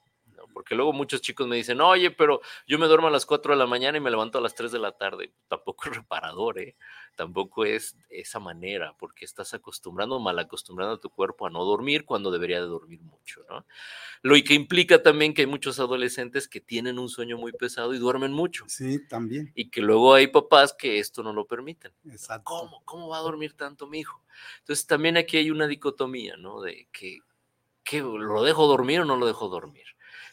porque 0.53 0.75
luego 0.75 0.93
muchos 0.93 1.21
chicos 1.21 1.47
me 1.47 1.57
dicen, 1.57 1.81
oye, 1.81 2.11
pero 2.11 2.41
yo 2.67 2.79
me 2.79 2.87
duermo 2.87 3.07
a 3.07 3.11
las 3.11 3.27
4 3.27 3.53
de 3.53 3.59
la 3.59 3.67
mañana 3.67 3.99
y 3.99 4.01
me 4.01 4.11
levanto 4.11 4.39
a 4.39 4.41
las 4.41 4.55
3 4.55 4.73
de 4.73 4.79
la 4.79 4.93
tarde. 4.93 5.33
Tampoco 5.49 5.89
es 5.89 5.97
reparador, 5.97 6.59
¿eh? 6.59 6.77
Tampoco 7.21 7.67
es 7.67 7.99
esa 8.09 8.41
manera, 8.41 8.95
porque 8.99 9.27
estás 9.27 9.53
acostumbrando, 9.53 10.19
mal 10.21 10.39
acostumbrando 10.39 10.95
a 10.95 11.01
tu 11.01 11.11
cuerpo 11.11 11.47
a 11.47 11.51
no 11.51 11.67
dormir 11.67 12.07
cuando 12.07 12.31
debería 12.31 12.63
de 12.63 12.67
dormir 12.67 13.03
mucho, 13.03 13.45
¿no? 13.47 13.67
Lo 14.23 14.37
que 14.43 14.55
implica 14.55 15.03
también 15.03 15.35
que 15.35 15.43
hay 15.43 15.47
muchos 15.47 15.79
adolescentes 15.81 16.49
que 16.49 16.63
tienen 16.63 16.99
un 16.99 17.11
sueño 17.11 17.37
muy 17.37 17.53
pesado 17.53 17.93
y 17.93 17.99
duermen 17.99 18.33
mucho. 18.33 18.65
Sí, 18.69 19.07
también. 19.07 19.53
Y 19.55 19.69
que 19.69 19.83
luego 19.83 20.15
hay 20.15 20.29
papás 20.29 20.73
que 20.73 20.99
esto 20.99 21.23
no 21.23 21.35
lo 21.35 21.45
permiten. 21.45 21.93
Exacto. 22.11 22.45
¿Cómo? 22.45 22.83
¿Cómo 22.87 23.09
va 23.11 23.19
a 23.19 23.21
dormir 23.21 23.53
tanto 23.53 23.87
mi 23.87 23.99
hijo? 23.99 24.25
Entonces 24.61 24.87
también 24.87 25.19
aquí 25.19 25.37
hay 25.37 25.51
una 25.51 25.67
dicotomía, 25.67 26.39
¿no? 26.39 26.63
De 26.63 26.89
que, 26.91 27.19
que 27.85 28.01
lo 28.01 28.43
dejo 28.43 28.67
dormir 28.67 29.01
o 29.01 29.05
no 29.05 29.17
lo 29.17 29.27
dejo 29.27 29.51
dormir 29.51 29.85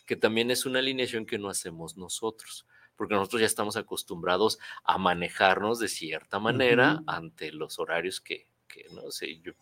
que 0.06 0.15
también 0.15 0.51
es 0.51 0.65
una 0.65 0.79
alineación 0.79 1.25
que 1.25 1.38
no 1.38 1.50
hacemos 1.50 1.98
nosotros, 1.98 2.65
porque 2.98 3.16
nosotros 3.16 3.39
ya 3.39 3.48
estamos 3.48 3.77
acostumbrados 3.77 4.60
a 4.84 4.98
manejarnos 4.98 5.80
de 5.80 5.88
cierta 5.88 6.39
manera 6.39 7.01
ante 7.08 7.51
los 7.54 7.80
horarios 7.80 8.20
que, 8.20 8.48
que, 8.68 8.86
no 8.92 9.12
sé, 9.12 9.39
yo 9.39 9.54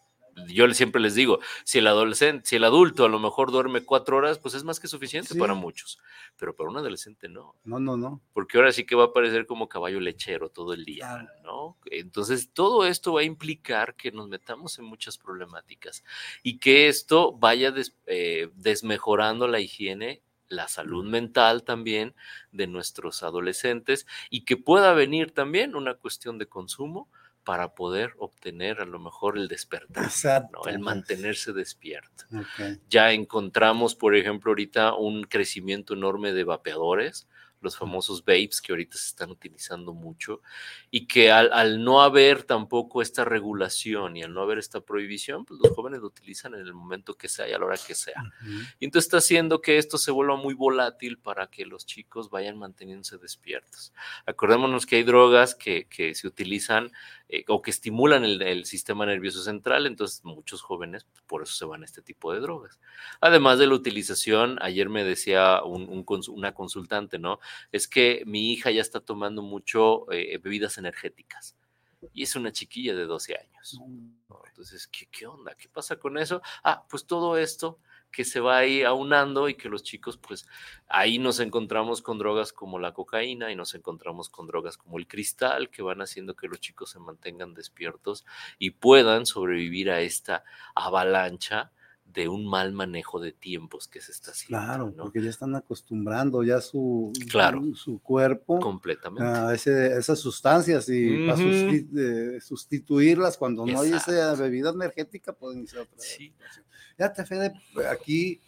yo 0.47 0.71
siempre 0.73 1.01
les 1.01 1.15
digo, 1.15 1.39
si 1.63 1.79
el 1.79 1.87
adolescente, 1.87 2.47
si 2.47 2.55
el 2.57 2.63
adulto 2.65 3.05
a 3.05 3.09
lo 3.09 3.19
mejor 3.19 3.51
duerme 3.51 3.83
cuatro 3.83 4.17
horas, 4.17 4.37
pues 4.37 4.53
es 4.53 4.63
más 4.63 4.79
que 4.79 4.87
suficiente 4.87 5.35
para 5.35 5.53
muchos, 5.53 5.99
pero 6.37 6.55
para 6.55 6.69
un 6.69 6.77
adolescente 6.77 7.29
no. 7.29 7.55
No, 7.63 7.79
no, 7.79 7.95
no. 7.95 8.21
Porque 8.33 8.57
ahora 8.57 8.71
sí 8.71 8.85
que 8.85 8.95
va 8.95 9.05
a 9.05 9.13
parecer 9.13 9.45
como 9.45 9.69
caballo 9.69 9.99
lechero 9.99 10.49
todo 10.49 10.73
el 10.73 10.83
día, 10.83 11.27
¿no? 11.43 11.77
Entonces, 11.85 12.49
todo 12.51 12.85
esto 12.85 13.13
va 13.13 13.21
a 13.21 13.23
implicar 13.23 13.95
que 13.95 14.11
nos 14.11 14.27
metamos 14.27 14.77
en 14.77 14.85
muchas 14.85 15.17
problemáticas 15.17 16.03
y 16.43 16.57
que 16.57 16.89
esto 16.89 17.31
vaya 17.31 17.73
eh, 18.07 18.49
desmejorando 18.55 19.47
la 19.47 19.59
higiene 19.59 20.21
la 20.47 20.67
salud 20.67 21.05
mental 21.05 21.63
también 21.63 22.15
de 22.51 22.67
nuestros 22.67 23.23
adolescentes 23.23 24.05
y 24.29 24.45
que 24.45 24.57
pueda 24.57 24.93
venir 24.93 25.31
también 25.31 25.75
una 25.75 25.95
cuestión 25.95 26.37
de 26.37 26.47
consumo 26.47 27.09
para 27.43 27.75
poder 27.75 28.13
obtener 28.17 28.81
a 28.81 28.85
lo 28.85 28.99
mejor 28.99 29.37
el 29.37 29.47
despertar, 29.47 30.09
el 30.65 30.79
mantenerse 30.79 31.53
despierto. 31.53 32.25
Ya 32.89 33.11
encontramos, 33.11 33.93
por 33.95 34.15
ejemplo, 34.15 34.51
ahorita 34.51 34.95
un 34.95 35.23
crecimiento 35.23 35.93
enorme 35.93 36.33
de 36.33 36.43
vapeadores, 36.43 37.27
los 37.65 37.77
famosos 37.77 38.23
vapes 38.23 38.61
que 38.61 38.71
ahorita 38.71 38.97
se 38.97 39.07
están 39.07 39.31
utilizando 39.31 39.93
mucho 39.93 40.41
y 40.89 41.07
que 41.07 41.31
al, 41.31 41.83
no 41.83 42.01
haber 42.01 42.43
tampoco 42.43 43.01
esta 43.01 43.25
regulación 43.25 44.15
y 44.15 44.23
al 44.23 44.33
no 44.33 44.41
haber 44.41 44.59
esta 44.59 44.79
prohibición, 44.79 45.43
pues 45.43 45.59
los 45.61 45.73
jóvenes 45.73 45.99
lo 45.99 46.07
utilizan 46.07 46.53
en 46.53 46.61
el 46.61 46.73
momento 46.73 47.15
que 47.15 47.27
sea 47.27 47.49
y 47.49 47.53
a 47.53 47.59
la 47.59 47.65
hora 47.65 47.77
que 47.77 47.95
sea. 47.95 48.23
Y 48.79 48.85
entonces 48.85 49.07
está 49.07 49.17
haciendo 49.17 49.61
que 49.61 49.77
esto 49.77 49.97
se 49.97 50.11
vuelva 50.11 50.37
muy 50.37 50.53
volátil 50.53 51.17
para 51.17 51.47
que 51.47 51.65
los 51.65 51.85
chicos 51.85 52.29
vayan 52.29 52.57
manteniéndose 52.57 53.17
despiertos. 53.17 53.91
Acordémonos 54.25 54.85
que 54.85 54.97
hay 54.97 55.03
drogas 55.03 55.55
que, 55.55 55.87
que 55.89 56.15
se 56.15 56.27
utilizan 56.27 56.91
eh, 57.27 57.43
o 57.47 57.61
que 57.61 57.71
estimulan 57.71 58.23
el, 58.23 58.65
sistema 58.65 59.05
nervioso 59.05 59.41
central, 59.41 59.87
entonces 59.87 60.23
muchos 60.23 60.61
jóvenes 60.61 61.05
pues, 61.05 61.23
por 61.25 61.41
eso 61.43 61.53
se 61.53 61.65
van 61.65 61.81
a 61.81 61.85
este 61.85 62.01
tipo 62.01 62.31
de 62.31 62.39
drogas. 62.39 62.79
Además 63.19 63.57
de 63.57 63.67
la 63.67 63.73
utilización, 63.73 64.57
ayer 64.61 64.89
me 64.89 65.03
decía 65.03 65.61
una 65.63 66.53
consultante, 66.53 67.17
¿no? 67.17 67.39
Es 67.71 67.87
que 67.87 68.23
mi 68.25 68.51
hija 68.51 68.69
ya 68.69 68.81
está 68.81 68.99
tomando 68.99 69.41
mucho 69.41 70.11
eh, 70.11 70.37
bebidas 70.37 70.77
energéticas 70.77 71.55
y 72.13 72.23
es 72.23 72.35
una 72.35 72.51
chiquilla 72.51 72.93
de 72.93 73.05
12 73.05 73.35
años. 73.35 73.79
Entonces, 74.47 74.87
¿qué, 74.87 75.07
¿qué 75.07 75.25
onda? 75.25 75.55
¿Qué 75.55 75.67
pasa 75.67 75.97
con 75.97 76.17
eso? 76.17 76.41
Ah, 76.63 76.85
pues 76.87 77.05
todo 77.05 77.37
esto 77.37 77.79
que 78.15 78.23
se 78.23 78.39
va 78.39 78.59
ahí 78.59 78.81
aunando 78.83 79.49
y 79.49 79.55
que 79.55 79.67
los 79.67 79.83
chicos, 79.83 80.15
pues 80.15 80.47
ahí 80.87 81.19
nos 81.19 81.41
encontramos 81.41 82.01
con 82.01 82.17
drogas 82.17 82.53
como 82.53 82.79
la 82.79 82.93
cocaína 82.93 83.51
y 83.51 83.57
nos 83.57 83.75
encontramos 83.75 84.29
con 84.29 84.47
drogas 84.47 84.77
como 84.77 84.97
el 84.97 85.05
cristal, 85.05 85.69
que 85.69 85.81
van 85.81 86.01
haciendo 86.01 86.33
que 86.33 86.47
los 86.47 86.61
chicos 86.61 86.91
se 86.91 86.99
mantengan 86.99 87.53
despiertos 87.53 88.23
y 88.57 88.69
puedan 88.69 89.25
sobrevivir 89.25 89.91
a 89.91 89.99
esta 89.99 90.45
avalancha 90.75 91.73
de 92.15 92.29
un 92.29 92.45
mal 92.47 92.71
manejo 92.71 93.19
de 93.19 93.33
tiempos 93.33 93.87
que 93.87 93.99
se 93.99 94.11
está 94.11 94.31
haciendo. 94.31 94.65
Claro, 94.65 94.93
porque 94.97 95.21
ya 95.21 95.29
están 95.29 95.55
acostumbrando 95.55 96.43
ya 96.43 96.61
su, 96.61 97.11
claro, 97.29 97.61
su, 97.75 97.99
cuerpo 97.99 98.59
completamente 98.59 99.27
a 99.27 99.53
esas 99.53 100.19
sustancias 100.19 100.87
y 100.87 101.27
para 101.27 101.37
sustituirlas 102.39 103.37
cuando 103.37 103.65
no 103.65 103.81
hay 103.81 103.93
esa 103.93 104.33
bebida 104.35 104.69
energética 104.69 105.33
pueden 105.33 105.67
ser 105.67 105.79
otra. 105.79 105.97
Sí. 105.97 106.33
Ya 106.97 107.11
te 107.11 107.25
Fede, 107.25 107.53
aquí 107.91 108.39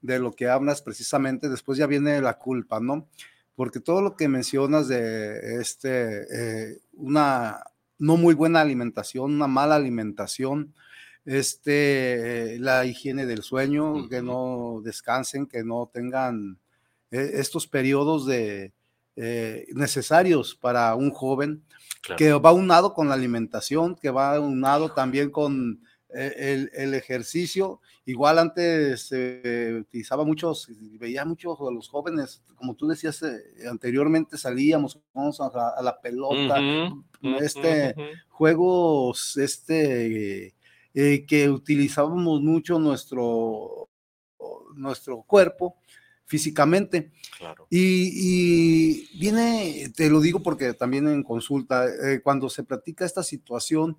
de 0.00 0.20
lo 0.20 0.32
que 0.32 0.48
hablas 0.48 0.82
precisamente, 0.82 1.48
después 1.48 1.78
ya 1.78 1.86
viene 1.86 2.20
la 2.20 2.38
culpa, 2.38 2.78
¿no? 2.78 3.08
Porque 3.56 3.80
todo 3.80 4.02
lo 4.02 4.16
que 4.16 4.28
mencionas 4.28 4.86
de 4.86 5.60
este, 5.60 6.26
eh, 6.70 6.78
una 6.92 7.58
no 7.98 8.16
muy 8.16 8.34
buena 8.34 8.60
alimentación, 8.60 9.34
una 9.34 9.46
mala 9.46 9.74
alimentación, 9.76 10.74
este, 11.26 12.58
la 12.60 12.86
higiene 12.86 13.26
del 13.26 13.42
sueño, 13.42 14.08
que 14.08 14.22
no 14.22 14.80
descansen, 14.82 15.46
que 15.46 15.64
no 15.64 15.90
tengan 15.92 16.58
eh, 17.10 17.32
estos 17.34 17.66
periodos 17.66 18.26
de, 18.26 18.72
eh, 19.16 19.66
necesarios 19.74 20.54
para 20.54 20.94
un 20.94 21.10
joven, 21.10 21.62
que 22.16 22.32
va 22.34 22.52
unado 22.52 22.94
con 22.94 23.08
la 23.08 23.14
alimentación, 23.14 23.96
que 23.96 24.10
va 24.10 24.38
unado 24.38 24.92
también 24.92 25.30
con 25.30 25.80
el, 26.10 26.70
el, 26.72 26.94
ejercicio. 26.94 27.80
Igual 28.04 28.38
antes 28.38 29.08
se 29.08 29.74
utilizaba 29.80 30.24
muchos, 30.24 30.68
veía 31.00 31.24
muchos 31.24 31.58
de 31.58 31.74
los 31.74 31.88
jóvenes, 31.88 32.42
como 32.54 32.74
tú 32.74 32.86
decías 32.86 33.22
eh, 33.22 33.66
anteriormente, 33.68 34.38
salíamos 34.38 35.00
a, 35.14 35.82
la 35.82 36.00
pelota, 36.00 36.60
este, 37.40 37.94
juegos, 38.28 39.36
este, 39.38 40.54
eh, 40.98 41.26
que 41.26 41.50
utilizábamos 41.50 42.40
mucho 42.40 42.78
nuestro, 42.78 43.90
nuestro 44.74 45.22
cuerpo 45.24 45.76
físicamente. 46.24 47.12
Y, 47.68 49.18
viene, 49.18 49.92
te 49.94 50.08
lo 50.08 50.20
digo 50.22 50.42
porque 50.42 50.72
también 50.72 51.06
en 51.06 51.22
consulta, 51.22 51.84
eh, 51.86 52.22
cuando 52.22 52.48
se 52.48 52.64
practica 52.64 53.04
esta 53.04 53.22
situación, 53.22 53.98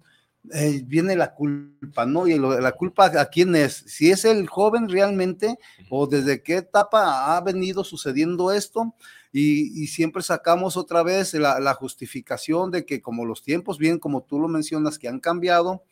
eh, 0.51 0.82
viene 0.88 1.16
la 1.16 1.36
culpa, 1.36 2.08
¿no? 2.08 2.27
Y 2.27 2.39
la 2.39 2.72
culpa 2.72 3.12
a 3.20 3.25
quién 3.27 3.56
es, 3.56 3.84
si 3.86 4.10
es 4.10 4.25
el 4.25 4.48
joven 4.48 4.89
realmente 4.89 5.60
o 5.92 6.08
desde 6.08 6.42
qué 6.42 6.58
etapa 6.58 7.38
ha 7.38 7.42
venido 7.42 7.84
sucediendo 7.84 8.51
esto 8.51 8.96
y, 9.31 9.88
siempre 9.88 10.24
sacamos 10.24 10.77
otra 10.77 11.03
vez 11.03 11.34
la, 11.34 11.74
justificación 11.74 12.72
de 12.72 12.86
que 12.86 13.01
como 13.01 13.25
los 13.25 13.43
tiempos, 13.43 13.77
bien 13.77 14.00
como 14.00 14.24
tú 14.24 14.39
lo 14.39 14.48
mencionas, 14.48 14.98
que 14.98 15.07
han 15.07 15.19
cambiado, 15.19 15.84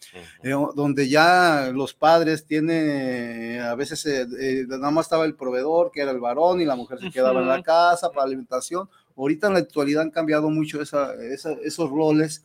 eh, 0.43 0.53
donde 0.75 1.09
ya 1.09 1.71
los 1.73 1.93
padres 1.93 2.45
tienen, 2.45 3.61
a 3.61 3.75
veces 3.75 4.05
eh, 4.05 4.65
nada 4.67 4.91
más 4.91 5.05
estaba 5.05 5.25
el 5.25 5.35
proveedor, 5.35 5.91
que 5.91 6.01
era 6.01 6.11
el 6.11 6.19
varón, 6.19 6.61
y 6.61 6.65
la 6.65 6.75
mujer 6.75 6.99
se 6.99 7.11
quedaba 7.11 7.41
en 7.41 7.47
la 7.47 7.61
casa 7.61 8.09
para 8.09 8.25
alimentación. 8.25 8.89
Ahorita 9.17 9.47
en 9.47 9.53
la 9.53 9.59
actualidad 9.59 10.03
han 10.03 10.11
cambiado 10.11 10.49
mucho 10.49 10.81
esos 10.81 11.89
roles 11.89 12.43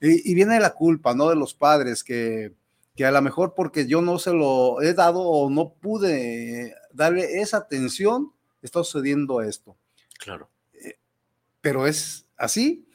y, 0.00 0.34
viene 0.34 0.58
la 0.58 0.70
culpa, 0.70 1.14
¿no? 1.14 1.28
De 1.28 1.36
los 1.36 1.54
padres 1.54 2.02
que, 2.02 2.52
que 2.96 3.06
a 3.06 3.12
lo 3.12 3.22
mejor 3.22 3.54
porque 3.54 3.86
yo 3.86 4.02
no 4.02 4.18
se 4.18 4.32
lo 4.32 4.82
he 4.82 4.94
dado 4.94 5.20
o 5.20 5.48
no 5.48 5.74
pude 5.74 6.74
darle 6.92 7.40
esa 7.40 7.58
atención, 7.58 8.32
está 8.62 8.82
sucediendo 8.82 9.42
esto. 9.42 9.76
Claro. 10.22 10.50
Eh, 10.72 10.98
pero 11.60 11.86
es 11.86 12.26
así. 12.36 12.86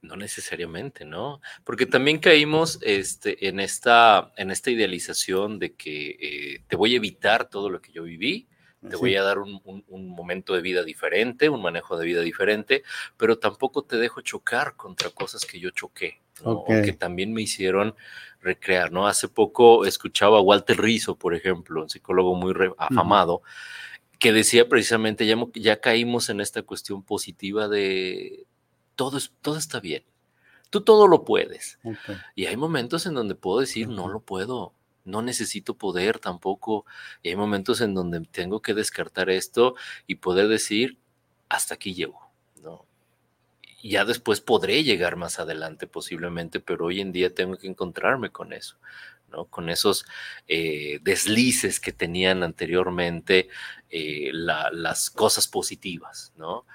No 0.00 0.14
necesariamente, 0.14 1.04
¿no? 1.04 1.40
Porque 1.64 1.86
también 1.86 2.18
caímos 2.18 2.78
este, 2.82 3.48
en, 3.48 3.58
esta, 3.58 4.32
en 4.36 4.52
esta 4.52 4.70
idealización 4.70 5.58
de 5.58 5.74
que 5.74 6.16
eh, 6.20 6.64
te 6.68 6.76
voy 6.76 6.94
a 6.94 6.98
evitar 6.98 7.48
todo 7.48 7.68
lo 7.68 7.80
que 7.80 7.90
yo 7.90 8.04
viví, 8.04 8.48
te 8.88 8.96
voy 8.96 9.16
a 9.16 9.22
dar 9.22 9.38
un, 9.38 9.60
momento 9.88 10.54
de 10.54 10.60
vida 10.60 10.84
diferente, 10.84 11.48
un 11.48 11.62
manejo 11.62 11.96
de 11.96 12.06
vida 12.06 12.20
diferente, 12.20 12.84
pero 13.16 13.38
tampoco 13.38 13.82
te 13.82 13.96
dejo 13.96 14.20
chocar 14.20 14.76
contra 14.76 15.10
cosas 15.10 15.44
que 15.44 15.58
yo 15.58 15.70
choqué, 15.70 16.20
o 16.44 16.64
que 16.64 16.92
también 16.92 17.32
me 17.32 17.42
hicieron 17.42 17.96
recrear, 18.40 18.92
¿no? 18.92 19.08
Hace 19.08 19.28
poco 19.28 19.86
escuchaba 19.86 20.38
a 20.38 20.42
Walter 20.42 20.78
Rizzo, 20.78 21.16
por 21.16 21.34
ejemplo, 21.34 21.82
un 21.82 21.90
psicólogo 21.90 22.34
muy 22.34 22.54
afamado, 22.78 23.42
que 24.26 24.32
decía 24.32 24.68
precisamente, 24.68 25.24
ya, 25.24 25.36
ya 25.54 25.80
caímos 25.80 26.30
en 26.30 26.40
esta 26.40 26.62
cuestión 26.62 27.04
positiva 27.04 27.68
de 27.68 28.44
todo, 28.96 29.18
es, 29.18 29.30
todo 29.40 29.56
está 29.56 29.78
bien, 29.78 30.02
tú 30.68 30.80
todo 30.80 31.06
lo 31.06 31.24
puedes. 31.24 31.78
Y 32.34 32.46
hay 32.46 32.56
momentos 32.56 33.06
en 33.06 33.14
donde 33.14 33.36
puedo 33.36 33.60
decir, 33.60 33.86
no 33.86 34.08
lo 34.08 34.18
puedo, 34.18 34.74
no 35.04 35.22
necesito 35.22 35.78
poder 35.78 36.18
tampoco. 36.18 36.86
Y 37.22 37.28
hay 37.28 37.36
momentos 37.36 37.80
en 37.80 37.94
donde 37.94 38.20
tengo 38.22 38.62
que 38.62 38.74
descartar 38.74 39.30
esto 39.30 39.76
y 40.08 40.16
poder 40.16 40.48
decir, 40.48 40.98
hasta 41.48 41.74
aquí 41.74 41.94
llego, 41.94 42.28
¿no? 42.64 42.84
Y 43.80 43.90
ya 43.90 44.04
después 44.04 44.40
podré 44.40 44.82
llegar 44.82 45.14
más 45.14 45.38
adelante 45.38 45.86
posiblemente, 45.86 46.58
pero 46.58 46.86
hoy 46.86 47.00
en 47.00 47.12
día 47.12 47.32
tengo 47.32 47.56
que 47.58 47.68
encontrarme 47.68 48.30
con 48.30 48.52
eso, 48.52 48.76
¿no? 49.30 49.44
Con 49.44 49.68
esos 49.68 50.04
eh, 50.48 50.98
deslices 51.02 51.78
que 51.78 51.92
tenían 51.92 52.42
anteriormente 52.42 53.48
eh, 53.90 54.30
las 54.32 55.10
cosas 55.10 55.46
positivas, 55.46 56.32
¿no? 56.36 56.66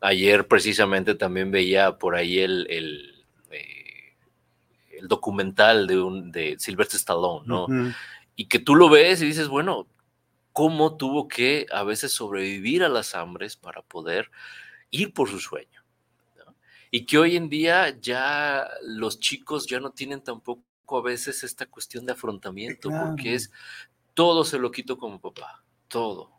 Ayer 0.00 0.46
precisamente 0.46 1.14
también 1.14 1.50
veía 1.50 1.98
por 1.98 2.14
ahí 2.14 2.38
el, 2.38 2.66
el 2.70 3.24
eh, 3.50 3.88
el 4.98 5.08
documental 5.08 5.86
de, 5.86 6.00
un, 6.00 6.30
de 6.32 6.56
Sylvester 6.58 6.98
Stallone, 6.98 7.46
¿no? 7.46 7.66
Y 8.36 8.46
que 8.46 8.58
tú 8.58 8.74
lo 8.74 8.88
ves 8.88 9.22
y 9.22 9.26
dices, 9.26 9.48
bueno, 9.48 9.86
¿cómo 10.52 10.96
tuvo 10.96 11.28
que 11.28 11.66
a 11.70 11.84
veces 11.84 12.12
sobrevivir 12.12 12.82
a 12.82 12.88
las 12.88 13.14
hambres 13.14 13.56
para 13.56 13.82
poder 13.82 14.30
ir 14.90 15.12
por 15.12 15.28
su 15.28 15.38
sueño? 15.38 15.84
Y 16.90 17.04
que 17.04 17.18
hoy 17.18 17.36
en 17.36 17.48
día 17.48 17.96
ya 18.00 18.68
los 18.82 19.20
chicos 19.20 19.66
ya 19.66 19.78
no 19.78 19.90
tienen 19.90 20.22
tampoco 20.22 20.98
a 20.98 21.02
veces 21.02 21.44
esta 21.44 21.66
cuestión 21.66 22.06
de 22.06 22.12
afrontamiento, 22.12 22.88
porque 22.90 23.34
es 23.34 23.50
todo 24.14 24.44
se 24.44 24.58
lo 24.58 24.70
quito 24.70 24.98
como 24.98 25.20
papá, 25.20 25.62
todo 25.86 26.37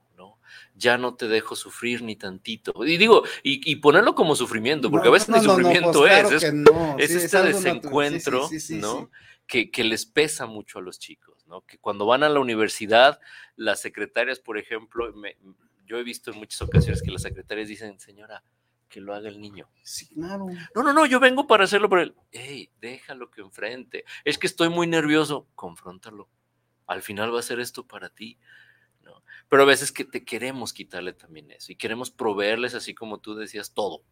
ya 0.75 0.97
no 0.97 1.15
te 1.15 1.27
dejo 1.27 1.55
sufrir 1.55 2.01
ni 2.01 2.15
tantito. 2.15 2.73
Y 2.85 2.97
digo, 2.97 3.23
y, 3.43 3.75
ponerlo 3.77 4.15
como 4.15 4.35
sufrimiento, 4.35 4.89
porque 4.89 5.07
a 5.07 5.11
veces 5.11 5.29
el 5.35 5.41
sufrimiento 5.41 5.99
pues 5.99 6.31
es, 6.31 6.43
es, 6.97 7.11
este 7.23 7.41
desencuentro, 7.43 8.49
¿no? 8.71 9.09
Que, 9.47 9.71
que, 9.71 9.83
les 9.83 10.05
pesa 10.05 10.45
mucho 10.45 10.79
a 10.79 10.81
los 10.81 10.99
chicos, 10.99 11.45
¿no? 11.47 11.61
Que 11.61 11.79
cuando 11.79 12.05
van 12.05 12.23
a 12.23 12.29
la 12.29 12.39
universidad, 12.39 13.19
las 13.55 13.81
secretarias, 13.81 14.39
por 14.39 14.57
ejemplo, 14.57 15.11
yo 15.85 15.97
he 15.97 16.03
visto 16.03 16.31
en 16.31 16.37
muchas 16.37 16.61
ocasiones 16.61 17.01
que 17.01 17.11
las 17.11 17.23
secretarias 17.23 17.67
dicen, 17.67 17.99
señora, 17.99 18.43
que 18.89 18.99
lo 18.99 19.13
haga 19.13 19.29
el 19.29 19.39
niño. 19.39 19.69
Sí, 19.83 20.07
claro. 20.07 20.47
No, 20.75 20.83
no, 20.83 20.91
no, 20.91 21.05
yo 21.05 21.19
vengo 21.19 21.47
para 21.47 21.63
hacerlo 21.63 21.87
por 21.87 21.99
él. 21.99 22.15
Hey, 22.31 22.71
déjalo 22.81 23.29
que 23.31 23.41
enfrente. 23.41 24.03
Es 24.25 24.37
que 24.37 24.47
estoy 24.47 24.69
muy 24.69 24.87
nervioso. 24.87 25.47
Confróntalo. 25.55 26.27
Al 26.87 27.03
final 27.03 27.33
va 27.33 27.39
a 27.39 27.43
ser 27.43 27.59
esto 27.59 27.87
para 27.87 28.09
ti. 28.09 28.37
Pero 29.47 29.63
a 29.63 29.65
veces 29.65 29.91
que 29.91 30.05
te 30.05 30.23
queremos 30.23 30.73
quitarle 30.73 31.13
también 31.13 31.51
eso 31.51 31.71
y 31.71 31.75
queremos 31.75 32.11
proveerles, 32.11 32.75
así 32.75 32.93
como 32.93 33.19
tú 33.19 33.35
decías, 33.35 33.73
todo, 33.73 34.03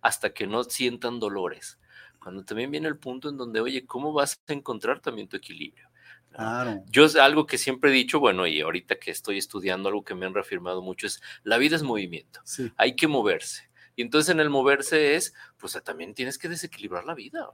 hasta 0.00 0.32
que 0.32 0.46
no 0.46 0.64
sientan 0.64 1.20
dolores. 1.20 1.78
Cuando 2.18 2.44
también 2.44 2.70
viene 2.70 2.88
el 2.88 2.98
punto 2.98 3.28
en 3.28 3.36
donde, 3.36 3.60
oye, 3.60 3.86
¿cómo 3.86 4.12
vas 4.12 4.42
a 4.46 4.52
encontrar 4.52 5.00
también 5.00 5.28
tu 5.28 5.36
equilibrio? 5.36 5.88
Claro. 6.30 6.82
Yo 6.86 7.04
es 7.04 7.16
algo 7.16 7.46
que 7.46 7.58
siempre 7.58 7.90
he 7.90 7.94
dicho, 7.94 8.20
bueno, 8.20 8.46
y 8.46 8.60
ahorita 8.60 8.98
que 8.98 9.10
estoy 9.10 9.38
estudiando 9.38 9.88
algo 9.88 10.04
que 10.04 10.14
me 10.14 10.26
han 10.26 10.34
reafirmado 10.34 10.82
mucho 10.82 11.06
es, 11.06 11.20
la 11.42 11.58
vida 11.58 11.76
es 11.76 11.82
movimiento, 11.82 12.40
hay 12.76 12.94
que 12.94 13.08
moverse. 13.08 13.70
Y 13.96 14.02
entonces 14.02 14.30
en 14.30 14.40
el 14.40 14.48
moverse 14.48 15.16
es, 15.16 15.34
pues 15.58 15.78
también 15.82 16.14
tienes 16.14 16.38
que 16.38 16.48
desequilibrar 16.48 17.04
la 17.04 17.14
vida 17.14 17.50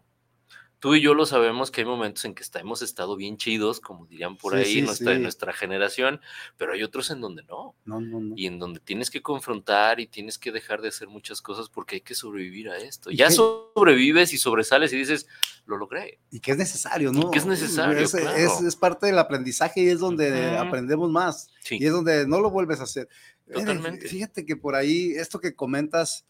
tú 0.78 0.94
y 0.94 1.00
yo 1.00 1.14
lo 1.14 1.26
sabemos 1.26 1.70
que 1.70 1.80
hay 1.80 1.86
momentos 1.86 2.24
en 2.24 2.34
que 2.34 2.42
está, 2.42 2.60
hemos 2.60 2.82
estado 2.82 3.16
bien 3.16 3.36
chidos, 3.36 3.80
como 3.80 4.06
dirían 4.06 4.36
por 4.36 4.54
ahí, 4.54 4.82
nuestra, 4.82 5.18
nuestra 5.18 5.52
generación, 5.52 6.20
pero 6.56 6.72
hay 6.72 6.82
otros 6.82 7.10
en 7.10 7.20
donde 7.20 7.42
no. 7.44 7.74
No, 7.84 8.00
no. 8.00 8.34
Y 8.36 8.46
en 8.46 8.58
donde 8.58 8.80
tienes 8.80 9.10
que 9.10 9.22
confrontar 9.22 10.00
y 10.00 10.06
tienes 10.06 10.38
que 10.38 10.52
dejar 10.52 10.82
de 10.82 10.88
hacer 10.88 11.08
muchas 11.08 11.40
cosas 11.40 11.68
porque 11.68 11.96
hay 11.96 12.00
que 12.02 12.14
sobrevivir 12.14 12.68
a 12.68 12.78
esto. 12.78 13.10
Ya 13.10 13.30
sobrevives 13.30 14.32
y 14.32 14.38
sobresales 14.38 14.92
y 14.92 14.98
dices, 14.98 15.26
lo 15.66 15.76
logré. 15.76 16.20
Y 16.30 16.40
que 16.40 16.52
es 16.52 16.58
necesario, 16.58 17.12
¿no? 17.12 17.28
Y 17.28 17.30
que 17.30 17.38
es 17.38 17.46
necesario. 17.46 17.98
Es, 17.98 18.14
es, 18.14 18.76
parte 18.76 19.06
del 19.06 19.18
aprendizaje 19.18 19.82
y 19.82 19.88
es 19.88 20.00
donde 20.00 20.56
aprendemos 20.56 21.10
más. 21.10 21.50
Y 21.70 21.84
es 21.84 21.92
donde 21.92 22.26
no 22.26 22.40
lo 22.40 22.50
vuelves 22.50 22.80
a 22.80 22.84
hacer. 22.84 23.08
Totalmente. 23.52 24.08
Fíjate 24.08 24.44
que 24.44 24.56
por 24.56 24.74
ahí, 24.74 25.12
esto 25.16 25.40
que 25.40 25.54
comentas, 25.54 26.26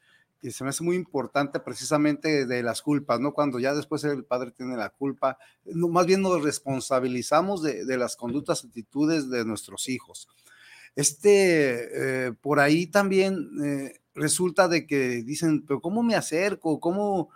y 0.46 0.52
se 0.52 0.62
me 0.62 0.70
hace 0.70 0.84
muy 0.84 0.94
importante 0.94 1.58
precisamente 1.58 2.46
de 2.46 2.62
las 2.62 2.80
culpas, 2.80 3.18
¿no? 3.18 3.32
Cuando 3.32 3.58
ya 3.58 3.74
después 3.74 4.04
el 4.04 4.24
padre 4.24 4.52
tiene 4.52 4.76
la 4.76 4.90
culpa, 4.90 5.38
más 5.64 6.06
bien 6.06 6.22
nos 6.22 6.42
responsabilizamos 6.42 7.62
de, 7.62 7.96
las 7.96 8.16
conductas, 8.16 8.64
actitudes 8.64 9.28
de 9.28 9.44
nuestros 9.44 9.88
hijos. 9.88 10.28
Este, 10.94 12.26
eh, 12.28 12.32
por 12.40 12.60
ahí 12.60 12.86
también 12.86 13.48
eh, 13.64 14.00
resulta 14.14 14.68
de 14.68 14.86
que 14.86 15.24
dicen, 15.24 15.66
pero 15.66 15.80
¿cómo 15.80 16.02
me 16.02 16.14
acerco? 16.14 16.78
¿Cómo? 16.78 17.30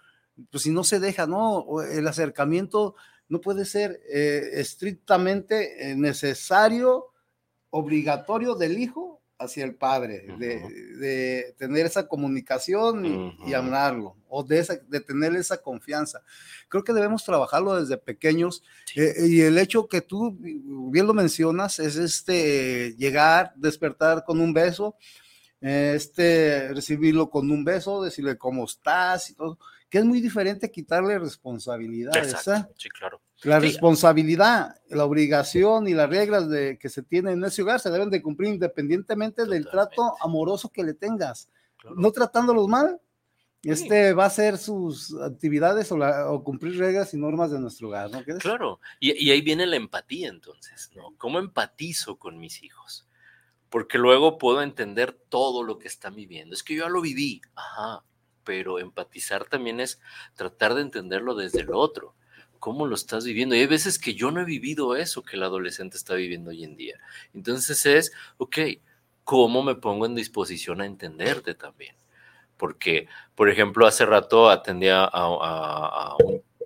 Pues 0.50 0.62
si 0.62 0.70
no 0.70 0.84
se 0.84 1.00
deja, 1.00 1.26
¿no? 1.26 1.82
El 1.82 2.06
acercamiento 2.06 2.94
no 3.28 3.40
puede 3.40 3.64
ser 3.64 4.00
eh, 4.08 4.50
estrictamente 4.54 5.94
necesario, 5.96 7.06
obligatorio 7.70 8.54
del 8.54 8.78
hijo 8.78 9.09
hacia 9.40 9.64
el 9.64 9.74
padre, 9.74 10.26
de, 10.38 11.54
tener 11.56 11.86
esa 11.86 12.06
comunicación 12.06 13.34
y, 13.46 13.54
hablarlo, 13.54 14.16
o 14.28 14.44
de, 14.44 14.80
de 14.86 15.00
tener 15.00 15.34
esa 15.34 15.62
confianza. 15.62 16.22
Creo 16.68 16.84
que 16.84 16.92
debemos 16.92 17.24
trabajarlo 17.24 17.80
desde 17.80 17.96
pequeños 17.96 18.62
eh, 18.94 19.14
y 19.26 19.40
el 19.40 19.56
hecho 19.58 19.88
que 19.88 20.02
tú 20.02 20.36
bien 20.38 21.06
lo 21.06 21.14
mencionas 21.14 21.78
es 21.78 21.96
este 21.96 22.94
llegar, 22.96 23.54
despertar 23.56 24.24
con 24.24 24.40
un 24.40 24.52
beso, 24.52 24.96
este 25.60 26.68
recibirlo 26.74 27.30
con 27.30 27.50
un 27.50 27.64
beso, 27.64 28.02
decirle 28.02 28.36
cómo 28.36 28.64
estás 28.64 29.30
y 29.30 29.34
todo, 29.34 29.58
que 29.88 29.98
es 29.98 30.04
muy 30.04 30.20
diferente 30.20 30.70
quitarle 30.70 31.18
responsabilidades. 31.18 32.36
Sí, 32.76 32.88
claro. 32.90 33.20
La 33.42 33.58
responsabilidad, 33.58 34.76
la 34.88 35.04
obligación 35.04 35.88
y 35.88 35.94
las 35.94 36.10
reglas 36.10 36.48
de, 36.50 36.78
que 36.78 36.90
se 36.90 37.02
tienen 37.02 37.38
en 37.38 37.44
ese 37.44 37.62
hogar 37.62 37.80
se 37.80 37.90
deben 37.90 38.10
de 38.10 38.20
cumplir 38.20 38.52
independientemente 38.52 39.46
del 39.46 39.66
trato 39.66 40.14
amoroso 40.20 40.68
que 40.68 40.84
le 40.84 40.92
tengas. 40.92 41.48
No 41.96 42.12
tratándolos 42.12 42.68
mal, 42.68 43.00
este 43.62 44.12
va 44.12 44.24
a 44.24 44.28
hacer 44.28 44.58
sus 44.58 45.14
actividades 45.20 45.90
o, 45.92 46.42
cumplir 46.44 46.78
reglas 46.78 47.14
y 47.14 47.18
normas 47.18 47.50
de 47.50 47.58
nuestro 47.58 47.88
hogar, 47.88 48.10
¿no? 48.10 48.22
Claro, 48.38 48.80
y, 48.98 49.12
y, 49.12 49.30
ahí 49.30 49.40
viene 49.40 49.66
la 49.66 49.76
empatía 49.76 50.28
entonces, 50.28 50.90
¿no? 50.94 51.14
¿Cómo 51.16 51.38
empatizo 51.38 52.18
con 52.18 52.38
mis 52.38 52.62
hijos? 52.62 53.06
Porque 53.70 53.98
luego 53.98 54.36
puedo 54.38 54.62
entender 54.62 55.12
todo 55.12 55.62
lo 55.62 55.78
que 55.78 55.88
están 55.88 56.14
viviendo. 56.14 56.54
Es 56.54 56.62
que 56.62 56.74
yo 56.74 56.84
ya 56.84 56.90
lo 56.90 57.00
viví, 57.00 57.40
ajá, 57.54 58.04
pero 58.44 58.78
empatizar 58.78 59.44
también 59.46 59.80
es 59.80 60.00
tratar 60.34 60.74
de 60.74 60.82
entenderlo 60.82 61.34
desde 61.34 61.60
el 61.60 61.72
otro 61.72 62.14
cómo 62.60 62.86
lo 62.86 62.94
estás 62.94 63.24
viviendo. 63.24 63.56
Y 63.56 63.60
hay 63.60 63.66
veces 63.66 63.98
que 63.98 64.14
yo 64.14 64.30
no 64.30 64.40
he 64.40 64.44
vivido 64.44 64.94
eso 64.94 65.22
que 65.22 65.36
el 65.36 65.42
adolescente 65.42 65.96
está 65.96 66.14
viviendo 66.14 66.50
hoy 66.50 66.62
en 66.62 66.76
día. 66.76 67.00
Entonces 67.34 67.84
es, 67.86 68.12
ok, 68.36 68.58
¿cómo 69.24 69.62
me 69.64 69.74
pongo 69.74 70.06
en 70.06 70.14
disposición 70.14 70.80
a 70.80 70.86
entenderte 70.86 71.54
también? 71.54 71.96
Porque, 72.56 73.08
por 73.34 73.48
ejemplo, 73.48 73.86
hace 73.86 74.04
rato 74.06 74.50
atendía 74.50 75.08
a, 75.10 76.14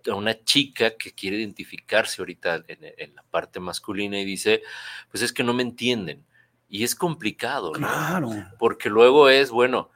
una 0.07 0.45
chica 0.45 0.97
que 0.99 1.13
quiere 1.13 1.39
identificarse 1.39 2.21
ahorita 2.21 2.65
en, 2.67 3.15
la 3.15 3.23
parte 3.23 3.59
masculina 3.59 4.21
y 4.21 4.25
dice, 4.25 4.63
pues 5.11 5.23
es 5.23 5.33
que 5.33 5.45
no 5.45 5.55
me 5.55 5.63
entienden. 5.63 6.27
Y 6.69 6.83
es 6.83 6.95
complicado, 6.95 7.73
¿no? 7.73 7.79
Claro. 7.79 8.31
Porque 8.59 8.91
luego 8.91 9.29
es, 9.29 9.51
bueno, 9.51 9.91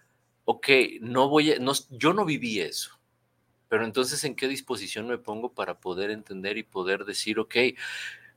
ok, 0.45 0.69
no 1.01 1.29
voy 1.29 1.53
a, 1.53 1.59
no, 1.59 1.73
yo 1.91 2.13
no 2.15 2.25
viví 2.25 2.61
eso 2.61 2.98
pero 3.69 3.85
entonces, 3.85 4.25
¿en 4.25 4.35
qué 4.35 4.49
disposición 4.49 5.07
me 5.07 5.19
pongo 5.19 5.53
para 5.53 5.79
poder 5.79 6.11
entender 6.11 6.57
y 6.57 6.63
poder 6.63 7.05
decir, 7.05 7.39
ok, 7.39 7.55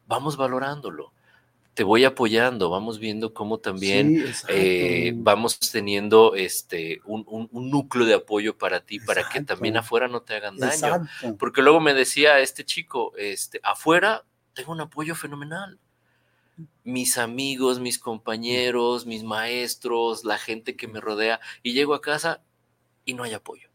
vamos 0.08 0.38
valorándolo? 0.38 1.14
Te 1.74 1.84
voy 1.84 2.04
apoyando, 2.04 2.70
vamos 2.70 3.00
viendo 3.00 3.34
cómo 3.34 3.60
también 3.60 4.26
eh, 4.50 5.14
vamos 5.16 5.58
teniendo 5.58 6.36
este, 6.36 7.00
un, 7.06 7.50
núcleo 7.52 8.06
de 8.06 8.16
apoyo 8.16 8.58
para 8.58 8.82
ti, 8.82 9.00
para 9.00 9.30
que 9.30 9.42
también 9.42 9.78
afuera 9.78 10.10
no 10.10 10.22
te 10.22 10.36
hagan 10.36 10.58
daño. 10.58 11.08
Porque 11.40 11.62
luego 11.62 11.80
me 11.80 11.94
decía 11.94 12.40
este 12.40 12.66
chico, 12.66 13.14
este, 13.18 13.62
afuera 13.64 14.26
tengo 14.54 14.74
un 14.74 14.82
apoyo 14.82 15.16
fenomenal 15.16 15.80
mis 16.84 17.18
amigos, 17.18 17.80
mis 17.80 18.00
compañeros, 18.00 19.06
mis 19.06 19.24
maestros, 19.24 20.26
la 20.26 20.38
gente 20.38 20.76
que 20.76 20.88
me 20.88 21.00
rodea, 21.00 21.40
y 21.64 21.74
llego 21.74 21.94
a 21.94 22.02
casa 22.02 22.42
y 23.06 23.14
no 23.14 23.24
hay 23.24 23.34
apoyo. 23.34 23.71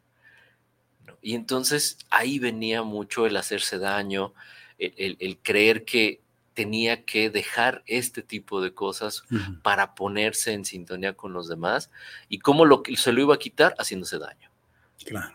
Y 1.23 1.35
entonces 1.35 1.99
ahí 2.11 2.38
venía 2.38 2.83
mucho 2.83 3.27
el 3.27 3.37
hacerse 3.37 3.79
daño, 3.79 4.35
el, 4.79 5.38
creer 5.42 5.85
que 5.85 6.21
tenía 6.55 7.05
que 7.05 7.31
dejar 7.31 7.83
este 7.87 8.23
tipo 8.23 8.61
de 8.61 8.73
cosas 8.73 9.25
para 9.62 9.95
ponerse 9.95 10.53
en 10.53 10.64
sintonía 10.64 11.14
con 11.14 11.33
los 11.33 11.49
demás 11.49 11.90
y 12.29 12.38
cómo 12.38 12.64
lo, 12.64 12.83
se 12.97 13.12
lo 13.12 13.21
iba 13.21 13.35
a 13.35 13.38
quitar 13.38 13.75
haciéndose 13.79 14.19
daño. 14.19 14.51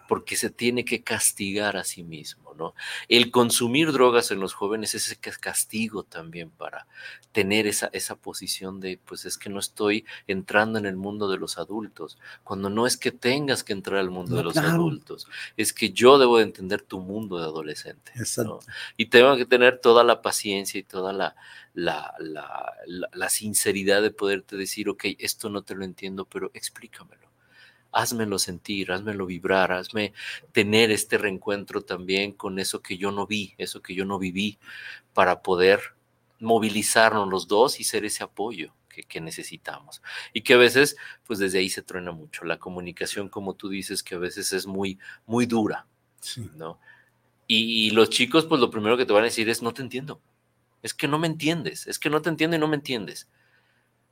Porque 0.07 0.35
se 0.35 0.49
tiene 0.49 0.83
que 0.83 1.03
castigar 1.03 1.77
a 1.77 1.83
sí 1.83 2.03
mismo, 2.03 2.53
¿no? 2.55 2.73
El 3.07 3.31
consumir 3.31 3.91
drogas 3.91 4.31
en 4.31 4.39
los 4.39 4.53
jóvenes 4.53 4.95
es 4.95 5.07
ese 5.07 5.17
castigo 5.17 6.03
también 6.03 6.49
para 6.49 6.87
tener 7.31 7.67
esa, 7.67 7.89
esa 7.93 8.15
posición 8.15 8.79
de, 8.79 8.99
pues 9.05 9.25
es 9.25 9.37
que 9.37 9.49
no 9.49 9.59
estoy 9.59 10.05
entrando 10.27 10.77
en 10.79 10.85
el 10.85 10.97
mundo 10.97 11.29
de 11.29 11.37
los 11.37 11.57
adultos, 11.57 12.17
cuando 12.43 12.69
no 12.69 12.85
es 12.85 12.97
que 12.97 13.11
tengas 13.11 13.63
que 13.63 13.73
entrar 13.73 13.99
al 13.99 14.09
mundo 14.09 14.35
de 14.35 14.43
los 14.43 14.57
adultos, 14.57 15.27
es 15.55 15.73
que 15.73 15.91
yo 15.91 16.17
debo 16.17 16.37
de 16.37 16.43
entender 16.43 16.81
tu 16.81 16.99
mundo 16.99 17.37
de 17.37 17.45
adolescente. 17.45 18.11
Y 18.97 19.05
tengo 19.05 19.37
que 19.37 19.45
tener 19.45 19.79
toda 19.79 20.03
la 20.03 20.21
paciencia 20.21 20.79
y 20.79 20.83
toda 20.83 21.13
la, 21.13 21.35
la, 21.73 22.13
la, 22.19 22.73
la 23.13 23.29
sinceridad 23.29 24.01
de 24.01 24.11
poderte 24.11 24.57
decir, 24.57 24.89
ok, 24.89 25.05
esto 25.19 25.49
no 25.49 25.61
te 25.61 25.75
lo 25.75 25.85
entiendo, 25.85 26.25
pero 26.25 26.51
explícamelo 26.53 27.30
házmelo 27.91 28.39
sentir, 28.39 28.91
házmelo 28.91 29.25
vibrar, 29.25 29.71
hazme 29.71 30.13
tener 30.51 30.91
este 30.91 31.17
reencuentro 31.17 31.81
también 31.81 32.31
con 32.31 32.59
eso 32.59 32.81
que 32.81 32.97
yo 32.97 33.11
no 33.11 33.27
vi, 33.27 33.53
eso 33.57 33.81
que 33.81 33.95
yo 33.95 34.05
no 34.05 34.19
viví, 34.19 34.59
para 35.13 35.41
poder 35.41 35.79
movilizarnos 36.39 37.27
los 37.27 37.47
dos 37.47 37.79
y 37.79 37.83
ser 37.83 38.05
ese 38.05 38.23
apoyo 38.23 38.73
que, 39.07 39.21
necesitamos. 39.21 40.01
Y 40.33 40.41
que 40.41 40.53
a 40.53 40.57
veces, 40.57 40.97
pues 41.25 41.39
desde 41.39 41.59
ahí 41.59 41.69
se 41.69 41.81
truena 41.81 42.11
mucho. 42.11 42.43
La 42.45 42.59
comunicación, 42.59 43.29
como 43.29 43.53
tú 43.55 43.69
dices, 43.69 44.03
que 44.03 44.15
a 44.15 44.19
veces 44.19 44.51
es 44.53 44.67
muy, 44.67 44.99
muy 45.25 45.45
dura, 45.45 45.87
¿no? 46.55 46.79
Y, 47.47 47.87
y 47.87 47.91
los 47.91 48.09
chicos, 48.09 48.45
pues 48.45 48.59
lo 48.59 48.69
primero 48.69 48.97
que 48.97 49.05
te 49.05 49.13
van 49.13 49.23
a 49.23 49.25
decir 49.25 49.49
es, 49.49 49.61
no 49.61 49.73
te 49.73 49.81
entiendo. 49.81 50.21
Es 50.81 50.93
que 50.93 51.07
no 51.07 51.19
me 51.19 51.27
entiendes, 51.27 51.87
es 51.87 51.99
que 51.99 52.09
no 52.09 52.21
te 52.21 52.29
entiendo 52.29 52.55
y 52.55 52.59
no 52.59 52.67
me 52.67 52.75
entiendes. 52.75 53.27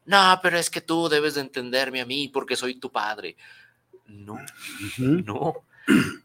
No, 0.06 0.40
pero 0.42 0.58
es 0.58 0.70
que 0.70 0.82
tú 0.82 1.08
debes 1.10 1.36
de 1.36 1.42
entenderme 1.42 2.02
a 2.02 2.06
mí 2.06 2.30
porque 2.30 2.56
soy 2.56 2.80
tu 2.80 2.92
padre. 2.92 3.38
No, 4.10 4.40
no. 4.98 5.64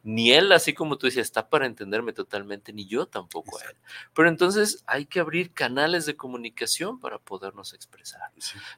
Ni 0.03 0.33
él, 0.33 0.53
así 0.53 0.75
como 0.75 0.99
tú 0.99 1.07
decías, 1.07 1.27
está 1.27 1.49
para 1.49 1.67
entenderme 1.67 2.13
totalmente, 2.13 2.73
ni 2.73 2.87
yo 2.87 3.07
tampoco 3.07 3.59
a 3.59 3.63
él. 3.63 3.77
Pero 4.15 4.29
entonces 4.29 4.85
hay 4.87 5.07
que 5.07 5.21
abrir 5.21 5.53
canales 5.53 6.05
de 6.05 6.17
comunicación 6.17 7.01
para 7.01 7.19
podernos 7.19 7.73
expresar. 7.73 8.31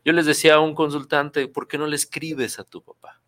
Yo 0.04 0.12
les 0.12 0.26
decía 0.26 0.54
a 0.54 0.60
un 0.60 0.74
consultante, 0.74 1.48
¿por 1.48 1.66
qué 1.66 1.78
no 1.78 1.86
le 1.86 1.96
escribes 1.96 2.58
a 2.58 2.64
tu 2.64 2.82
papá? 2.82 3.20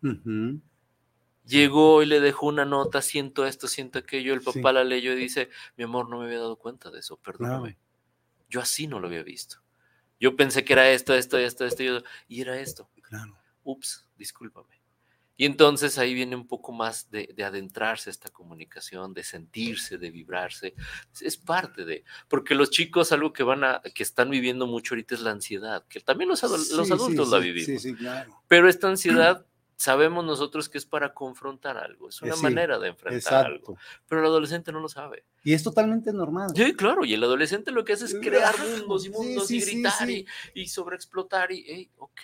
Llegó 1.45 2.03
y 2.03 2.05
le 2.05 2.19
dejó 2.19 2.47
una 2.47 2.63
nota, 2.63 3.01
siento 3.01 3.45
esto, 3.45 3.67
siento 3.67 3.99
aquello, 3.99 4.33
el 4.33 4.41
papá 4.41 4.71
la 4.71 4.83
leyó 4.83 5.11
y 5.13 5.17
dice, 5.17 5.49
mi 5.75 5.83
amor, 5.83 6.09
no 6.09 6.19
me 6.19 6.25
había 6.25 6.39
dado 6.39 6.55
cuenta 6.55 6.91
de 6.91 6.99
eso, 6.99 7.17
perdóname. 7.17 7.77
Yo 8.49 8.61
así 8.61 8.87
no 8.87 8.99
lo 8.99 9.07
había 9.07 9.23
visto. 9.23 9.57
Yo 10.19 10.35
pensé 10.35 10.63
que 10.63 10.73
era 10.73 10.89
esto, 10.89 11.13
esto, 11.13 11.37
esto, 11.37 11.65
esto, 11.65 12.03
y 12.27 12.41
era 12.41 12.59
esto. 12.59 12.89
Claro. 13.01 13.37
Ups, 13.63 14.05
discúlpame. 14.17 14.78
Y 15.39 15.45
entonces 15.45 15.97
ahí 15.97 16.13
viene 16.13 16.35
un 16.35 16.45
poco 16.45 16.73
más 16.73 17.09
de, 17.11 17.33
adentrarse 17.41 18.09
a 18.09 18.11
esta 18.11 18.29
comunicación, 18.29 19.13
de 19.13 19.23
sentirse, 19.23 19.97
de 19.97 20.11
vibrarse. 20.11 20.75
Es 21.21 21.37
parte 21.37 21.85
de, 21.85 22.03
porque 22.27 22.55
los 22.55 22.71
chicos 22.71 23.13
algo 23.13 23.31
que 23.31 23.43
van 23.43 23.63
a, 23.63 23.81
que 23.95 24.03
están 24.03 24.29
viviendo 24.29 24.67
mucho 24.67 24.95
ahorita 24.95 25.15
es 25.15 25.21
la 25.21 25.31
ansiedad, 25.31 25.85
que 25.87 26.01
también 26.01 26.27
los, 26.29 26.43
los 26.43 26.91
adultos 26.91 27.29
la 27.29 27.37
vivimos. 27.37 27.67
Sí, 27.67 27.79
sí, 27.79 27.95
claro. 27.95 28.43
Pero 28.49 28.67
esta 28.67 28.89
ansiedad 28.89 29.45
sabemos 29.77 30.25
nosotros 30.25 30.67
que 30.67 30.77
es 30.77 30.85
para 30.85 31.13
confrontar 31.13 31.77
algo, 31.77 32.09
es 32.09 32.21
una 32.21 32.33
eh, 32.33 32.41
manera 32.41 32.77
de 32.77 32.89
enfrentar 32.89 33.45
algo, 33.45 33.77
pero 34.09 34.19
el 34.19 34.27
adolescente 34.27 34.73
no 34.73 34.81
lo 34.81 34.89
sabe. 34.89 35.23
Y 35.41 35.53
es 35.53 35.63
totalmente 35.63 36.11
normal. 36.11 36.49
Sí, 36.53 36.73
claro, 36.73 37.05
y 37.05 37.13
el 37.13 37.23
adolescente 37.23 37.71
lo 37.71 37.85
que 37.85 37.93
hace 37.93 38.03
es 38.03 38.15
crear 38.15 38.55
mundos 38.59 39.05
y 39.05 39.09
mundos 39.09 39.49
y 39.51 39.61
gritar 39.61 40.09
y, 40.09 40.27
y 40.53 40.67
sobreexplotar 40.67 41.53
y, 41.53 41.63
hey, 41.65 41.91
ok, 41.95 42.21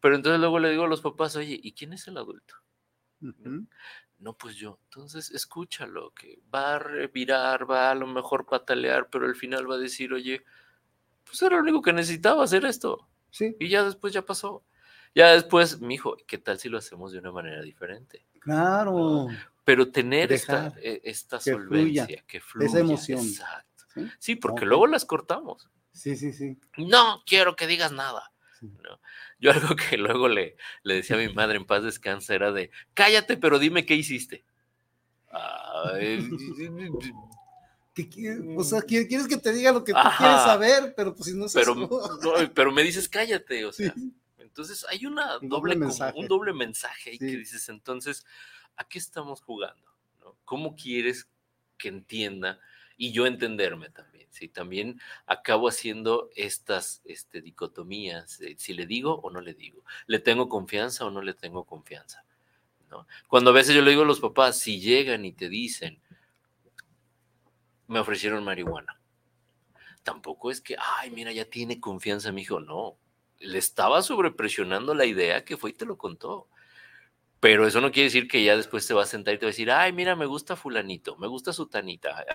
pero 0.00 0.16
entonces 0.16 0.40
luego 0.40 0.58
le 0.58 0.70
digo 0.70 0.84
a 0.84 0.88
los 0.88 1.00
papás, 1.00 1.36
oye, 1.36 1.58
¿y 1.62 1.72
quién 1.72 1.92
es 1.92 2.08
el 2.08 2.16
adulto? 2.16 2.54
No, 4.18 4.34
pues 4.34 4.56
yo. 4.56 4.78
Entonces 4.84 5.30
escúchalo, 5.30 6.12
que 6.12 6.40
va 6.54 6.76
a 6.76 6.78
revirar, 6.78 7.70
va 7.70 7.90
a 7.90 7.94
lo 7.94 8.06
mejor 8.06 8.46
patalear, 8.46 9.08
pero 9.10 9.26
al 9.26 9.34
final 9.34 9.70
va 9.70 9.76
a 9.76 9.78
decir, 9.78 10.12
oye, 10.12 10.44
pues 11.24 11.40
era 11.42 11.56
lo 11.56 11.62
único 11.62 11.82
que 11.82 11.92
necesitaba 11.92 12.44
hacer 12.44 12.64
esto. 12.64 13.08
Sí. 13.30 13.56
Y 13.60 13.68
ya 13.68 13.84
después 13.84 14.12
ya 14.12 14.22
pasó. 14.22 14.64
Ya 15.14 15.32
después, 15.32 15.80
mi 15.80 15.94
hijo, 15.94 16.16
¿qué 16.26 16.38
tal 16.38 16.58
si 16.58 16.68
lo 16.68 16.78
hacemos 16.78 17.12
de 17.12 17.18
una 17.18 17.32
manera 17.32 17.62
diferente? 17.62 18.24
Claro. 18.38 19.28
Pero 19.64 19.90
tener 19.90 20.32
esta, 20.32 20.72
e, 20.80 21.00
esta 21.04 21.40
solvencia, 21.40 22.24
que 22.26 22.40
fluya. 22.40 22.68
Esa 22.68 22.78
emoción. 22.80 23.20
Exacto. 23.20 23.84
Sí, 24.18 24.36
porque 24.36 24.64
luego 24.64 24.86
las 24.86 25.04
cortamos. 25.04 25.68
Sí, 25.92 26.16
sí, 26.16 26.32
sí. 26.32 26.58
No 26.76 27.22
quiero 27.26 27.56
que 27.56 27.66
digas 27.66 27.92
nada. 27.92 28.32
¿No? 28.60 29.00
Yo 29.38 29.52
algo 29.52 29.74
que 29.76 29.96
luego 29.96 30.28
le, 30.28 30.56
le 30.82 30.94
decía 30.94 31.16
a 31.16 31.18
mi 31.18 31.32
madre 31.32 31.56
en 31.56 31.64
paz 31.64 31.82
descansa 31.82 32.34
era 32.34 32.52
de, 32.52 32.70
cállate, 32.94 33.36
pero 33.36 33.58
dime 33.58 33.86
qué 33.86 33.94
hiciste. 33.94 34.44
o 38.56 38.64
sea, 38.64 38.82
quieres 38.82 39.28
que 39.28 39.36
te 39.36 39.52
diga 39.52 39.72
lo 39.72 39.84
que 39.84 39.92
tú 39.92 39.98
quieres 40.18 40.42
saber, 40.42 40.94
pero 40.96 41.14
pues 41.14 41.30
si 41.30 41.36
no 41.36 41.46
pero, 41.52 41.74
pero 42.54 42.72
me 42.72 42.82
dices 42.82 43.08
cállate, 43.08 43.64
o 43.64 43.72
sea. 43.72 43.94
Entonces 44.38 44.84
hay 44.88 45.06
una 45.06 45.38
un 45.38 45.48
doble, 45.48 45.76
mensaje. 45.76 46.18
un 46.18 46.26
doble 46.26 46.52
mensaje 46.52 47.10
ahí 47.10 47.18
que 47.18 47.36
dices, 47.36 47.68
entonces, 47.68 48.26
¿a 48.76 48.84
qué 48.84 48.98
estamos 48.98 49.42
jugando? 49.42 49.88
¿Cómo 50.44 50.74
quieres 50.74 51.28
que 51.78 51.88
entienda 51.88 52.58
y 52.96 53.12
yo 53.12 53.26
entenderme 53.26 53.90
también? 53.90 54.09
¿Sí? 54.30 54.48
También 54.48 55.00
acabo 55.26 55.68
haciendo 55.68 56.30
estas 56.34 57.02
este, 57.04 57.42
dicotomías, 57.42 58.40
si 58.56 58.72
le 58.72 58.86
digo 58.86 59.20
o 59.22 59.30
no 59.30 59.40
le 59.40 59.54
digo, 59.54 59.84
le 60.06 60.18
tengo 60.18 60.48
confianza 60.48 61.04
o 61.04 61.10
no 61.10 61.22
le 61.22 61.34
tengo 61.34 61.64
confianza. 61.64 62.24
Cuando 63.28 63.50
a 63.50 63.52
veces 63.52 63.74
yo 63.74 63.82
le 63.82 63.90
digo 63.90 64.02
a 64.02 64.06
los 64.06 64.20
papás, 64.20 64.58
si 64.58 64.80
llegan 64.80 65.24
y 65.24 65.32
te 65.32 65.48
dicen, 65.48 66.00
me 67.86 68.00
ofrecieron 68.00 68.42
marihuana, 68.42 69.00
tampoco 70.02 70.50
es 70.50 70.60
que, 70.60 70.76
ay, 70.98 71.10
mira, 71.10 71.32
ya 71.32 71.44
tiene 71.44 71.80
confianza 71.80 72.32
mi 72.32 72.42
hijo, 72.42 72.60
no, 72.60 72.96
le 73.38 73.58
estaba 73.58 74.02
sobrepresionando 74.02 74.94
la 74.94 75.06
idea 75.06 75.44
que 75.44 75.56
fue 75.56 75.70
y 75.70 75.74
te 75.74 75.86
lo 75.86 75.96
contó. 75.96 76.48
Pero 77.40 77.66
eso 77.66 77.80
no 77.80 77.90
quiere 77.90 78.08
decir 78.08 78.28
que 78.28 78.44
ya 78.44 78.54
después 78.54 78.86
te 78.86 78.92
va 78.92 79.04
a 79.04 79.06
sentar 79.06 79.34
y 79.34 79.38
te 79.38 79.46
va 79.46 79.48
a 79.48 79.52
decir, 79.52 79.70
ay, 79.70 79.92
mira, 79.92 80.14
me 80.14 80.26
gusta 80.26 80.56
fulanito, 80.56 81.16
me 81.16 81.26
gusta 81.26 81.54
sutanita, 81.54 82.26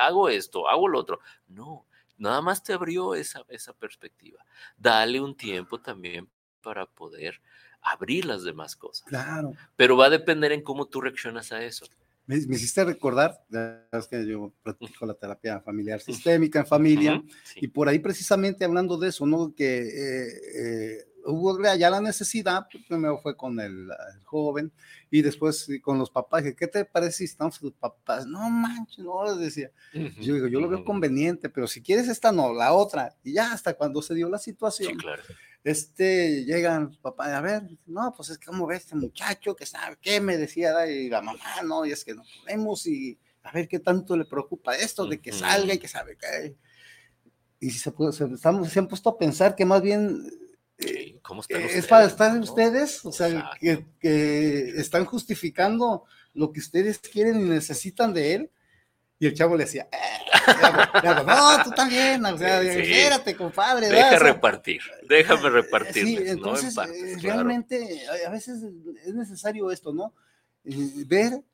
hago 0.00 0.28
esto, 0.28 0.68
hago 0.68 0.88
lo 0.88 0.98
otro. 0.98 1.20
No, 1.48 1.86
nada 2.18 2.40
más 2.40 2.62
te 2.62 2.72
abrió 2.72 3.14
esa, 3.14 3.44
esa 3.48 3.72
perspectiva. 3.72 4.44
Dale 4.76 5.20
un 5.20 5.36
tiempo 5.36 5.80
también 5.80 6.28
para 6.60 6.86
poder 6.86 7.40
abrir 7.82 8.24
las 8.26 8.44
demás 8.44 8.76
cosas. 8.76 9.06
Claro. 9.08 9.54
Pero 9.76 9.96
va 9.96 10.06
a 10.06 10.10
depender 10.10 10.52
en 10.52 10.62
cómo 10.62 10.86
tú 10.86 11.00
reaccionas 11.00 11.52
a 11.52 11.64
eso. 11.64 11.86
Me, 12.26 12.36
hiciste 12.36 12.84
recordar, 12.84 13.42
es 13.90 14.06
que 14.06 14.24
yo 14.24 14.52
practico 14.62 15.04
la 15.04 15.14
terapia 15.14 15.60
familiar 15.60 16.00
sistémica 16.00 16.60
en 16.60 16.66
familia, 16.66 17.24
y 17.56 17.66
por 17.66 17.88
ahí 17.88 17.98
precisamente 17.98 18.64
hablando 18.64 18.96
de 18.98 19.08
eso, 19.08 19.26
¿no? 19.26 19.52
Que 19.52 19.78
eh, 19.80 20.28
eh, 20.54 21.09
hubo 21.24 21.58
ya 21.74 21.90
la 21.90 22.00
necesidad, 22.00 22.66
pues, 22.70 22.84
primero 22.84 23.18
fue 23.18 23.36
con 23.36 23.58
el, 23.60 23.88
joven 24.24 24.72
y 25.10 25.22
después 25.22 25.68
con 25.82 25.98
los 25.98 26.10
papás, 26.10 26.44
¿qué 26.56 26.66
te 26.66 26.84
parece 26.84 27.18
si 27.18 27.24
estamos 27.24 27.58
tus 27.58 27.72
papás? 27.72 28.26
No 28.26 28.48
manches, 28.48 29.04
no, 29.04 29.34
decía. 29.36 29.70
Yo 29.92 30.34
digo, 30.34 30.46
yo 30.46 30.60
lo 30.60 30.68
veo 30.68 30.84
conveniente, 30.84 31.48
pero 31.48 31.66
si 31.66 31.82
quieres 31.82 32.08
esta 32.08 32.30
no, 32.30 32.52
la 32.52 32.72
otra. 32.72 33.16
Y 33.24 33.32
ya 33.32 33.52
hasta 33.52 33.74
cuando 33.74 34.02
se 34.02 34.14
dio 34.14 34.28
la 34.28 34.38
situación, 34.38 34.98
este, 35.64 36.44
llegan 36.44 36.84
los 36.84 36.98
papás, 36.98 37.28
a 37.28 37.40
ver, 37.40 37.62
no, 37.86 38.14
pues 38.16 38.30
es 38.30 38.38
que 38.38 38.46
como 38.46 38.66
ve 38.66 38.76
este 38.76 38.94
muchacho 38.94 39.56
que 39.56 39.66
sabe 39.66 39.98
qué 40.00 40.20
me 40.20 40.36
decía, 40.36 40.86
y 40.86 41.08
la 41.08 41.20
mamá, 41.20 41.62
no, 41.64 41.84
y 41.84 41.92
es 41.92 42.04
que 42.04 42.14
no 42.14 42.22
podemos 42.40 42.86
y 42.86 43.18
a 43.42 43.52
ver 43.52 43.68
qué 43.68 43.78
tanto 43.80 44.16
le 44.16 44.24
preocupa 44.24 44.76
esto 44.76 45.06
de 45.06 45.20
que 45.20 45.32
salga 45.32 45.74
y 45.74 45.78
que 45.78 45.88
sabe 45.88 46.16
qué. 46.16 46.56
Y 47.58 47.70
si 47.70 47.78
se, 47.78 47.92
se, 48.12 48.24
estamos, 48.32 48.70
se 48.70 48.78
han 48.78 48.88
puesto 48.88 49.10
a 49.10 49.18
pensar 49.18 49.54
que 49.54 49.64
más 49.64 49.82
bien 49.82 50.24
¿Cómo 51.30 51.42
están 51.42 51.62
ustedes? 51.62 51.84
Es 51.84 51.86
para 51.86 52.06
estar 52.06 52.36
ustedes, 52.40 53.04
o 53.04 53.12
sea, 53.12 53.52
que, 53.60 54.74
están 54.76 55.04
justificando 55.04 56.04
lo 56.34 56.50
que 56.50 56.58
ustedes 56.58 56.98
quieren 56.98 57.40
y 57.40 57.44
necesitan 57.44 58.12
de 58.12 58.34
él. 58.34 58.50
Y 59.20 59.28
el 59.28 59.34
chavo 59.34 59.56
le 59.56 59.62
decía, 59.62 59.86
eh", 59.92 60.42
no, 61.24 61.62
tú 61.62 61.70
también, 61.70 62.24
o 62.24 62.36
sea, 62.36 62.60
espérate, 62.60 63.36
compadre. 63.36 63.90
Deja 63.90 64.18
repartir, 64.18 64.80
déjame 65.08 65.50
repartir. 65.50 66.04
Sí, 66.04 66.18
entonces, 66.20 66.76
eh, 66.76 67.16
realmente 67.20 68.02
a 68.26 68.30
veces 68.30 68.64
es 69.06 69.14
necesario 69.14 69.70
esto, 69.70 69.92
¿no? 69.92 70.12
Eh, 70.64 71.04
ver, 71.06 71.44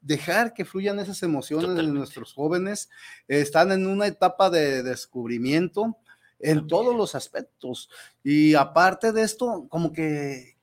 dejar 0.00 0.52
que 0.52 0.64
fluyan 0.64 0.98
esas 0.98 1.22
emociones 1.22 1.76
de 1.76 1.84
nuestros 1.84 2.32
jóvenes. 2.32 2.90
están 3.28 3.70
en 3.70 3.86
una 3.86 4.08
etapa 4.08 4.50
de 4.50 4.82
descubrimiento 4.82 5.96
en 6.40 6.66
todos 6.66 6.96
los 6.96 7.14
aspectos. 7.14 7.88
Y 8.22 8.54
aparte 8.54 9.12
de 9.12 9.22
esto, 9.22 9.66
como 9.68 9.92
que 9.92 10.56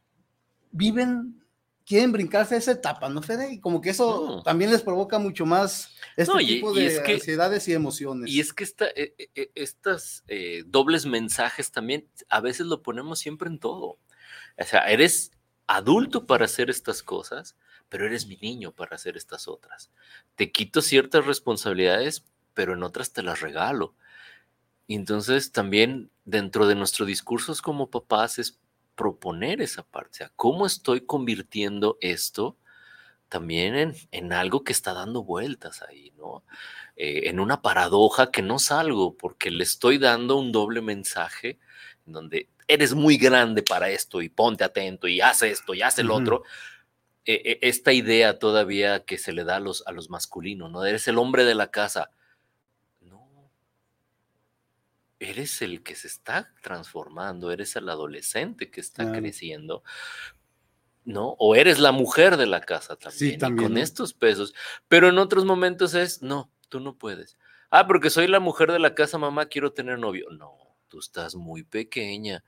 viven 0.71 1.37
quieren 1.87 2.11
brincarse 2.11 2.57
esa 2.57 2.73
etapa, 2.73 3.07
¿no, 3.07 3.21
Fede? 3.21 3.53
Y 3.53 3.59
como 3.61 3.79
que 3.79 3.91
eso 3.91 4.41
también 4.43 4.71
les 4.71 4.81
provoca 4.81 5.19
mucho 5.19 5.45
más 5.45 5.95
este 6.17 6.37
tipo 6.39 6.73
de 6.73 6.99
ansiedades 6.99 7.65
y 7.69 7.73
emociones. 7.73 8.29
Y 8.29 8.41
es 8.41 8.51
que 8.51 8.65
esta, 8.65 8.87
e, 8.87 9.15
e, 9.17 9.29
e, 9.33 9.51
estas 9.55 10.25
eh, 10.27 10.63
dobles 10.67 11.05
mensajes 11.05 11.71
también 11.71 12.05
a 12.27 12.41
veces 12.41 12.65
lo 12.67 12.81
ponemos 12.81 13.19
siempre 13.19 13.47
en 13.47 13.57
todo. 13.57 13.99
O 14.59 14.63
sea, 14.65 14.81
eres 14.89 15.31
adulto 15.65 16.25
para 16.25 16.43
hacer 16.43 16.69
estas 16.69 17.01
cosas, 17.01 17.55
pero 17.87 18.05
eres 18.05 18.27
mi 18.27 18.35
niño 18.35 18.73
para 18.73 18.97
hacer 18.97 19.15
estas 19.15 19.47
otras. 19.47 19.89
Te 20.35 20.51
quito 20.51 20.81
ciertas 20.81 21.25
responsabilidades, 21.25 22.25
pero 22.53 22.73
en 22.73 22.83
otras 22.83 23.13
te 23.13 23.23
las 23.23 23.39
regalo. 23.39 23.95
Y 24.87 24.95
entonces 24.95 25.51
también 25.51 26.09
dentro 26.25 26.67
de 26.67 26.75
nuestro 26.75 27.05
discurso 27.05 27.53
como 27.61 27.89
papás 27.89 28.39
es 28.39 28.59
proponer 28.95 29.61
esa 29.61 29.83
parte, 29.83 30.09
o 30.09 30.13
sea, 30.15 30.31
cómo 30.35 30.65
estoy 30.65 31.01
convirtiendo 31.01 31.97
esto 32.01 32.57
también 33.29 33.75
en, 33.75 33.95
en 34.11 34.33
algo 34.33 34.63
que 34.63 34.71
está 34.71 34.93
dando 34.93 35.23
vueltas 35.23 35.81
ahí, 35.81 36.13
¿no? 36.17 36.43
Eh, 36.95 37.29
en 37.29 37.39
una 37.39 37.61
paradoja 37.61 38.31
que 38.31 38.41
no 38.41 38.57
salgo 38.57 39.15
porque 39.15 39.51
le 39.51 39.63
estoy 39.63 39.97
dando 39.97 40.37
un 40.37 40.51
doble 40.51 40.81
mensaje 40.81 41.59
en 42.07 42.13
donde 42.13 42.49
eres 42.67 42.95
muy 42.95 43.17
grande 43.17 43.61
para 43.61 43.89
esto 43.89 44.21
y 44.21 44.29
ponte 44.29 44.63
atento 44.63 45.07
y 45.07 45.21
haz 45.21 45.43
esto 45.43 45.73
y 45.73 45.81
haz 45.81 45.99
el 45.99 46.09
otro. 46.09 46.43
E, 47.25 47.33
e, 47.33 47.59
esta 47.67 47.93
idea 47.93 48.39
todavía 48.39 49.03
que 49.03 49.17
se 49.17 49.33
le 49.33 49.43
da 49.43 49.57
a 49.57 49.59
los, 49.59 49.85
a 49.85 49.91
los 49.91 50.09
masculinos, 50.09 50.71
¿no? 50.71 50.85
Eres 50.85 51.07
el 51.07 51.17
hombre 51.17 51.45
de 51.45 51.55
la 51.55 51.69
casa 51.69 52.09
eres 55.19 55.61
el 55.61 55.83
que 55.83 55.95
se 55.95 56.07
está 56.07 56.53
transformando, 56.61 57.51
eres 57.51 57.75
el 57.75 57.89
adolescente 57.89 58.69
que 58.69 58.81
está 58.81 59.11
creciendo, 59.11 59.83
¿no? 61.05 61.35
O 61.39 61.55
eres 61.55 61.79
la 61.79 61.91
mujer 61.91 62.37
de 62.37 62.47
la 62.47 62.61
casa 62.61 62.95
también, 62.95 63.33
sí, 63.33 63.37
también 63.37 63.69
con 63.69 63.77
estos 63.77 64.13
pesos, 64.13 64.53
pero 64.87 65.09
en 65.09 65.17
otros 65.17 65.45
momentos 65.45 65.93
es, 65.93 66.21
no, 66.21 66.51
tú 66.69 66.79
no 66.79 66.97
puedes. 66.97 67.37
Ah, 67.69 67.87
porque 67.87 68.09
soy 68.09 68.27
la 68.27 68.39
mujer 68.39 68.71
de 68.71 68.79
la 68.79 68.95
casa, 68.95 69.17
mamá, 69.17 69.47
quiero 69.47 69.73
tener 69.73 69.99
novio. 69.99 70.29
No, 70.31 70.57
tú 70.87 70.99
estás 70.99 71.35
muy 71.35 71.63
pequeña. 71.63 72.43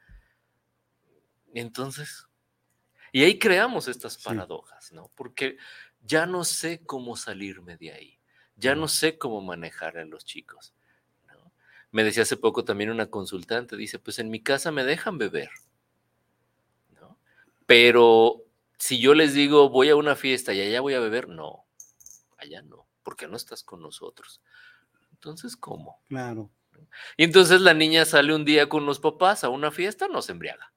Entonces, 1.53 2.27
y 3.11 3.23
ahí 3.23 3.37
creamos 3.37 3.87
estas 3.87 4.17
paradojas, 4.17 4.91
¿no? 4.91 5.11
Porque 5.15 5.57
ya 6.01 6.25
no 6.25 6.43
sé 6.43 6.81
cómo 6.85 7.17
salirme 7.17 7.75
de 7.75 7.91
ahí, 7.91 8.19
ya 8.55 8.75
no 8.75 8.87
sé 8.87 9.17
cómo 9.17 9.41
manejar 9.41 9.97
a 9.97 10.05
los 10.05 10.25
chicos. 10.25 10.73
Me 11.91 12.03
decía 12.03 12.23
hace 12.23 12.37
poco 12.37 12.63
también 12.63 12.89
una 12.91 13.09
consultante, 13.09 13.75
dice, 13.75 13.99
pues 13.99 14.19
en 14.19 14.29
mi 14.29 14.41
casa 14.41 14.71
me 14.71 14.83
dejan 14.83 15.17
beber, 15.17 15.49
¿no? 16.99 17.17
Pero 17.65 18.43
si 18.77 18.99
yo 18.99 19.13
les 19.13 19.33
digo, 19.33 19.69
voy 19.69 19.89
a 19.89 19.95
una 19.95 20.15
fiesta 20.15 20.53
y 20.53 20.61
allá 20.61 20.81
voy 20.81 20.93
a 20.93 20.99
beber, 20.99 21.27
no, 21.27 21.65
allá 22.37 22.61
no, 22.61 22.87
porque 23.03 23.27
no 23.27 23.35
estás 23.35 23.63
con 23.63 23.81
nosotros. 23.81 24.41
Entonces, 25.11 25.57
¿cómo? 25.57 26.01
Claro. 26.07 26.49
Y 27.17 27.23
entonces 27.23 27.61
la 27.61 27.73
niña 27.73 28.05
sale 28.05 28.33
un 28.33 28.45
día 28.45 28.69
con 28.69 28.85
los 28.85 28.99
papás 28.99 29.43
a 29.43 29.49
una 29.49 29.71
fiesta, 29.71 30.07
no 30.07 30.21
se 30.21 30.31
embriaga. 30.31 30.73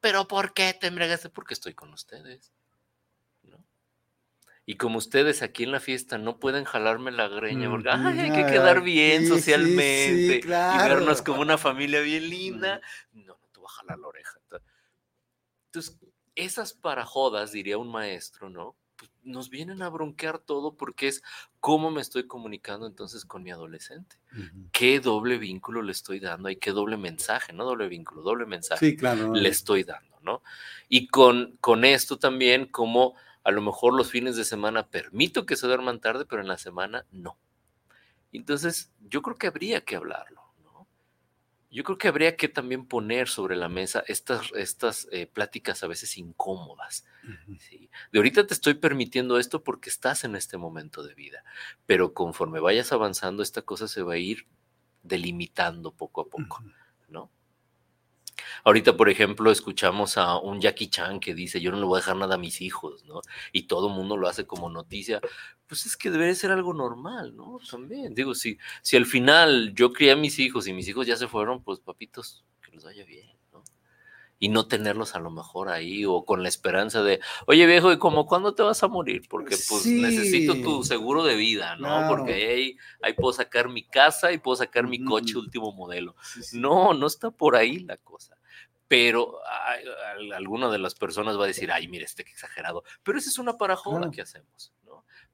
¿Pero 0.00 0.26
por 0.26 0.54
qué 0.54 0.72
te 0.72 0.86
embriagaste? 0.86 1.28
Porque 1.28 1.54
estoy 1.54 1.74
con 1.74 1.92
ustedes. 1.92 2.52
Y 4.70 4.76
como 4.76 4.98
ustedes 4.98 5.42
aquí 5.42 5.64
en 5.64 5.72
la 5.72 5.80
fiesta 5.80 6.16
no 6.16 6.38
pueden 6.38 6.64
jalarme 6.64 7.10
la 7.10 7.26
greña, 7.26 7.68
porque 7.68 7.90
hay 7.90 8.30
que 8.30 8.46
quedar 8.46 8.82
bien 8.82 9.26
socialmente 9.26 10.42
y 10.44 10.48
vernos 10.48 11.22
como 11.22 11.40
una 11.40 11.58
familia 11.58 12.00
bien 12.02 12.30
linda, 12.30 12.80
no, 13.10 13.36
no 13.42 13.48
te 13.52 13.58
voy 13.58 13.66
a 13.68 13.72
jalar 13.72 13.98
la 13.98 14.06
oreja. 14.06 14.38
Entonces, 15.66 15.98
esas 16.36 16.72
parajodas, 16.72 17.50
diría 17.50 17.78
un 17.78 17.90
maestro, 17.90 18.48
¿no? 18.48 18.76
Pues 18.94 19.10
nos 19.24 19.50
vienen 19.50 19.82
a 19.82 19.88
bronquear 19.88 20.38
todo 20.38 20.76
porque 20.76 21.08
es 21.08 21.24
cómo 21.58 21.90
me 21.90 22.00
estoy 22.00 22.28
comunicando 22.28 22.86
entonces 22.86 23.24
con 23.24 23.42
mi 23.42 23.50
adolescente. 23.50 24.18
¿Qué 24.70 25.00
doble 25.00 25.38
vínculo 25.38 25.82
le 25.82 25.90
estoy 25.90 26.20
dando? 26.20 26.46
Hay 26.46 26.58
qué 26.58 26.70
doble 26.70 26.96
mensaje, 26.96 27.52
no 27.52 27.64
doble 27.64 27.88
vínculo, 27.88 28.22
doble 28.22 28.46
mensaje 28.46 28.96
le 29.34 29.48
estoy 29.48 29.82
dando, 29.82 30.16
¿no? 30.22 30.44
Y 30.88 31.08
con, 31.08 31.56
con 31.60 31.84
esto 31.84 32.20
también, 32.20 32.66
como 32.66 33.16
a 33.42 33.50
lo 33.50 33.62
mejor 33.62 33.94
los 33.94 34.10
fines 34.10 34.36
de 34.36 34.44
semana 34.44 34.88
permito 34.88 35.46
que 35.46 35.56
se 35.56 35.66
duerman 35.66 36.00
tarde, 36.00 36.26
pero 36.26 36.42
en 36.42 36.48
la 36.48 36.58
semana 36.58 37.06
no. 37.10 37.38
Entonces, 38.32 38.92
yo 39.00 39.22
creo 39.22 39.36
que 39.36 39.46
habría 39.46 39.84
que 39.84 39.96
hablarlo, 39.96 40.42
¿no? 40.62 40.86
Yo 41.70 41.84
creo 41.84 41.98
que 41.98 42.08
habría 42.08 42.36
que 42.36 42.48
también 42.48 42.86
poner 42.86 43.28
sobre 43.28 43.56
la 43.56 43.68
mesa 43.68 44.04
estas, 44.06 44.52
estas 44.54 45.08
eh, 45.10 45.26
pláticas 45.26 45.82
a 45.82 45.86
veces 45.86 46.16
incómodas. 46.16 47.04
De 48.12 48.18
ahorita 48.18 48.46
te 48.46 48.54
estoy 48.54 48.74
permitiendo 48.74 49.38
esto 49.38 49.64
porque 49.64 49.90
estás 49.90 50.24
en 50.24 50.36
este 50.36 50.58
momento 50.58 51.02
de 51.02 51.14
vida, 51.14 51.44
pero 51.86 52.12
conforme 52.14 52.60
vayas 52.60 52.92
avanzando, 52.92 53.42
esta 53.42 53.62
cosa 53.62 53.88
se 53.88 54.02
va 54.02 54.14
a 54.14 54.18
ir 54.18 54.46
delimitando 55.02 55.92
poco 55.92 56.20
a 56.20 56.28
poco. 56.28 56.62
Ahorita, 58.64 58.96
por 58.96 59.08
ejemplo, 59.08 59.50
escuchamos 59.50 60.18
a 60.18 60.38
un 60.38 60.60
Jackie 60.60 60.88
Chan 60.88 61.20
que 61.20 61.34
dice, 61.34 61.60
yo 61.60 61.70
no 61.70 61.78
le 61.78 61.84
voy 61.84 61.98
a 61.98 62.00
dejar 62.00 62.16
nada 62.16 62.34
a 62.34 62.38
mis 62.38 62.60
hijos, 62.60 63.04
¿no? 63.04 63.20
Y 63.52 63.64
todo 63.64 63.88
el 63.88 63.94
mundo 63.94 64.16
lo 64.16 64.28
hace 64.28 64.46
como 64.46 64.70
noticia. 64.70 65.20
Pues 65.66 65.86
es 65.86 65.96
que 65.96 66.10
debe 66.10 66.34
ser 66.34 66.50
algo 66.50 66.74
normal, 66.74 67.36
¿no? 67.36 67.58
También, 67.70 68.14
digo, 68.14 68.34
si, 68.34 68.58
si 68.82 68.96
al 68.96 69.06
final 69.06 69.72
yo 69.74 69.92
crié 69.92 70.12
a 70.12 70.16
mis 70.16 70.38
hijos 70.38 70.66
y 70.66 70.72
mis 70.72 70.88
hijos 70.88 71.06
ya 71.06 71.16
se 71.16 71.28
fueron, 71.28 71.62
pues 71.62 71.80
papitos, 71.80 72.44
que 72.62 72.72
les 72.72 72.84
vaya 72.84 73.04
bien 73.04 73.39
y 74.42 74.48
no 74.48 74.66
tenerlos 74.66 75.14
a 75.14 75.20
lo 75.20 75.30
mejor 75.30 75.68
ahí 75.68 76.06
o 76.06 76.24
con 76.24 76.42
la 76.42 76.48
esperanza 76.48 77.02
de, 77.02 77.20
oye 77.46 77.66
viejo, 77.66 77.92
¿y 77.92 77.98
como 77.98 78.26
cuándo 78.26 78.54
te 78.54 78.62
vas 78.62 78.82
a 78.82 78.88
morir? 78.88 79.28
Porque 79.28 79.56
pues 79.68 79.84
necesito 79.86 80.54
tu 80.54 80.82
seguro 80.82 81.22
de 81.22 81.36
vida, 81.36 81.76
¿no? 81.76 82.08
Porque 82.08 82.32
ahí, 82.32 82.76
ahí 83.02 83.12
puedo 83.12 83.34
sacar 83.34 83.68
mi 83.68 83.84
casa 83.84 84.32
y 84.32 84.38
puedo 84.38 84.56
sacar 84.56 84.88
mi 84.88 85.04
coche 85.04 85.36
último 85.36 85.72
modelo. 85.72 86.16
no, 86.54 86.94
no 86.94 87.06
está 87.06 87.30
por 87.30 87.54
ahí 87.54 87.80
la 87.80 87.98
cosa. 87.98 88.36
Pero 88.88 89.38
alguna 90.34 90.68
de 90.68 90.78
las 90.78 90.94
personas 90.96 91.38
va 91.38 91.44
a 91.44 91.46
decir, 91.46 91.70
ay, 91.70 91.86
mire, 91.86 92.06
este 92.06 92.24
que 92.24 92.32
exagerado. 92.32 92.82
Pero 93.04 93.18
esa 93.18 93.28
es 93.28 93.38
una 93.38 93.56
parajola 93.56 94.10
que 94.10 94.22
hacemos 94.22 94.72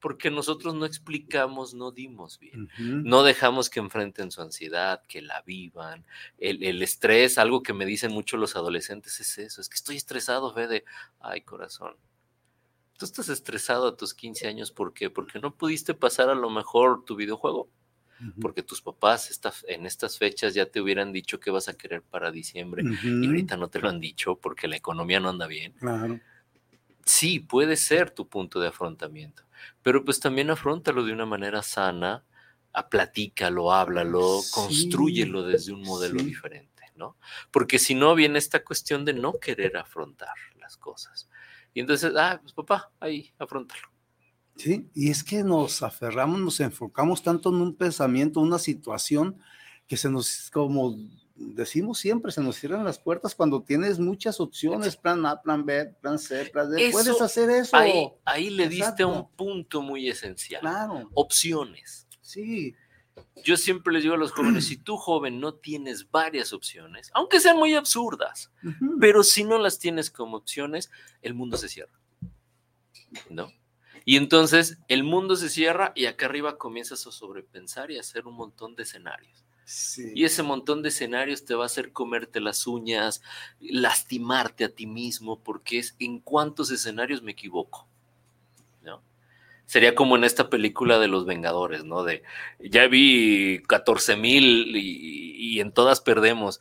porque 0.01 0.31
nosotros 0.31 0.75
no 0.75 0.85
explicamos, 0.85 1.75
no 1.75 1.91
dimos 1.91 2.39
bien, 2.39 2.69
no 2.79 3.23
dejamos 3.23 3.71
que 3.71 3.81
enfrenten 3.81 4.31
su 4.31 4.43
ansiedad, 4.43 5.03
que 5.09 5.23
la 5.23 5.43
vivan, 5.43 6.05
el, 6.39 6.83
estrés, 6.83 7.39
algo 7.39 7.63
que 7.63 7.73
me 7.73 7.87
dicen 7.87 8.13
mucho 8.13 8.37
los 8.37 8.57
adolescentes 8.57 9.21
es 9.21 9.39
eso, 9.39 9.61
es 9.61 9.69
que 9.69 9.77
estoy 9.77 9.97
estresado, 9.97 10.53
Fede, 10.53 10.85
ay 11.21 11.41
corazón. 11.43 11.97
Tú 12.99 13.05
estás 13.05 13.29
estresado 13.29 13.89
a 13.89 13.97
tus 13.97 14.15
15 14.15 14.49
años, 14.49 14.71
¿por 14.71 14.95
qué? 14.95 15.11
Porque 15.11 15.39
no 15.39 15.55
pudiste 15.55 15.93
pasar 15.93 16.31
a 16.31 16.35
lo 16.35 16.49
mejor 16.49 17.05
tu 17.05 17.15
videojuego, 17.15 17.69
porque 18.41 18.63
tus 18.63 18.81
papás 18.81 19.41
en 19.69 19.85
estas 19.85 20.19
fechas 20.19 20.55
ya 20.55 20.67
te 20.67 20.81
hubieran 20.81 21.13
dicho 21.13 21.39
que 21.39 21.51
vas 21.51 21.69
a 21.69 21.77
querer 21.77 22.03
para 22.03 22.31
diciembre 22.31 22.83
y 23.03 23.27
ahorita 23.27 23.59
no 23.59 23.69
te 23.69 23.79
lo 23.79 23.91
han 23.91 24.01
dicho 24.01 24.37
porque 24.37 24.69
la 24.69 24.77
economía 24.77 25.21
no 25.21 25.29
anda 25.29 25.47
bien. 25.47 25.73
Claro. 25.73 26.19
Sí, 27.07 27.41
puede 27.41 27.77
ser 27.77 28.11
tu 28.11 28.29
punto 28.29 28.61
de 28.61 28.69
afrontamiento 28.69 29.47
pero 29.83 30.05
pues 30.05 30.21
también 30.21 30.51
afrontalo 30.51 31.05
de 31.05 31.13
una 31.13 31.27
manera 31.27 31.63
sana, 31.63 32.25
a 32.73 32.89
platícalo, 32.89 33.73
háblalo, 33.73 34.41
construyelo 34.53 35.43
desde 35.43 35.73
un 35.73 35.83
modelo 35.83 36.23
diferente, 36.23 36.83
¿no? 36.97 37.17
Porque 37.51 37.79
si 37.79 37.95
no, 37.95 38.15
viene 38.15 38.39
esta 38.39 38.63
cuestión 38.65 39.05
de 39.05 39.15
no 39.15 39.35
querer 39.39 39.77
afrontar 39.77 40.35
las 40.59 40.77
cosas. 40.77 41.31
Y 41.73 41.81
entonces, 41.81 42.13
ah, 42.17 42.39
pues 42.43 42.53
papá, 42.53 42.91
ahí, 43.01 43.33
afrontalo. 43.39 43.89
Sí, 44.57 44.89
y 44.95 45.11
es 45.11 45.23
que 45.23 45.45
nos 45.45 45.83
aferramos, 45.83 46.41
nos 46.41 46.61
enfocamos 46.61 47.23
tanto 47.23 47.51
en 47.51 47.57
un 47.57 47.77
pensamiento, 47.77 48.41
una 48.41 48.59
situación, 48.59 49.39
que 49.87 49.97
se 49.97 50.11
nos, 50.11 50.51
como 50.51 50.97
decimos 51.37 51.99
siempre, 51.99 52.33
se 52.33 52.41
nos 52.41 52.57
cierran 52.57 52.85
las 52.85 52.99
puertas 52.99 53.35
cuando 53.35 53.63
tienes 53.63 53.99
muchas 53.99 54.41
opciones, 54.41 54.97
plan 54.97 55.25
A, 55.27 55.41
plan 55.41 55.65
B, 55.65 55.87
plan 56.01 56.19
C, 56.19 56.47
plan 56.47 56.71
D. 56.71 56.91
Puedes 56.91 57.21
hacer 57.21 57.51
eso. 57.51 57.77
Ahí, 58.25 58.51
le 58.51 58.69
diste 58.69 59.05
un 59.05 59.29
punto 59.31 59.83
muy 59.83 60.09
esencial. 60.09 60.61
Claro. 60.61 61.11
Opciones. 61.15 62.07
Sí. 62.21 62.75
Yo 63.45 63.57
siempre 63.57 63.93
les 63.93 64.03
digo 64.03 64.15
a 64.15 64.19
los 64.19 64.33
jóvenes, 64.33 64.67
si 64.67 64.77
tú 64.77 64.97
joven 64.97 65.41
no 65.41 65.55
tienes 65.55 66.11
varias 66.11 66.53
opciones, 66.53 67.11
aunque 67.15 67.41
sean 67.41 67.57
muy 67.57 67.75
absurdas, 67.75 68.51
pero 69.01 69.23
si 69.23 69.45
no 69.45 69.59
las 69.59 69.79
tienes 69.79 70.11
como 70.11 70.37
opciones, 70.37 70.91
el 71.23 71.35
mundo 71.35 71.57
se 71.57 71.69
cierra. 71.69 71.99
¿No? 73.31 73.51
Y 74.05 74.17
entonces 74.17 74.79
el 74.89 75.03
mundo 75.03 75.37
se 75.37 75.49
cierra 75.49 75.93
y 75.95 76.07
acá 76.07 76.27
arriba 76.27 76.59
comienzas 76.59 77.07
a 77.07 77.13
sobrepensar 77.13 77.91
y 77.91 77.97
a 77.97 78.01
hacer 78.01 78.27
un 78.27 78.35
montón 78.35 78.77
de 78.77 78.83
escenarios. 78.83 79.46
Y 80.15 80.25
ese 80.25 80.43
montón 80.43 80.83
de 80.83 80.91
escenarios 80.91 81.45
te 81.45 81.55
va 81.55 81.65
a 81.65 81.67
hacer 81.67 81.93
comerte 81.93 82.41
las 82.41 82.67
uñas, 82.67 83.23
lastimarte 83.61 84.65
a 84.65 84.69
ti 84.69 84.87
mismo, 84.87 85.41
porque 85.43 85.79
es 85.79 85.97
en 85.99 86.21
cuántos 86.21 86.71
escenarios 86.71 87.23
me 87.23 87.33
equivoco. 87.33 87.89
¿no? 88.83 89.03
Sería 89.65 89.95
como 89.95 90.17
en 90.17 90.25
esta 90.25 90.49
película 90.49 90.99
de 90.99 91.09
los 91.09 91.27
Vengadores, 91.27 91.85
¿no? 91.85 92.05
De 92.05 92.23
ya 92.61 92.87
vi 92.87 93.63
14 93.67 94.17
mil 94.17 94.77
y, 94.77 95.61
en 95.61 95.73
todas 95.73 96.01
perdemos. 96.01 96.61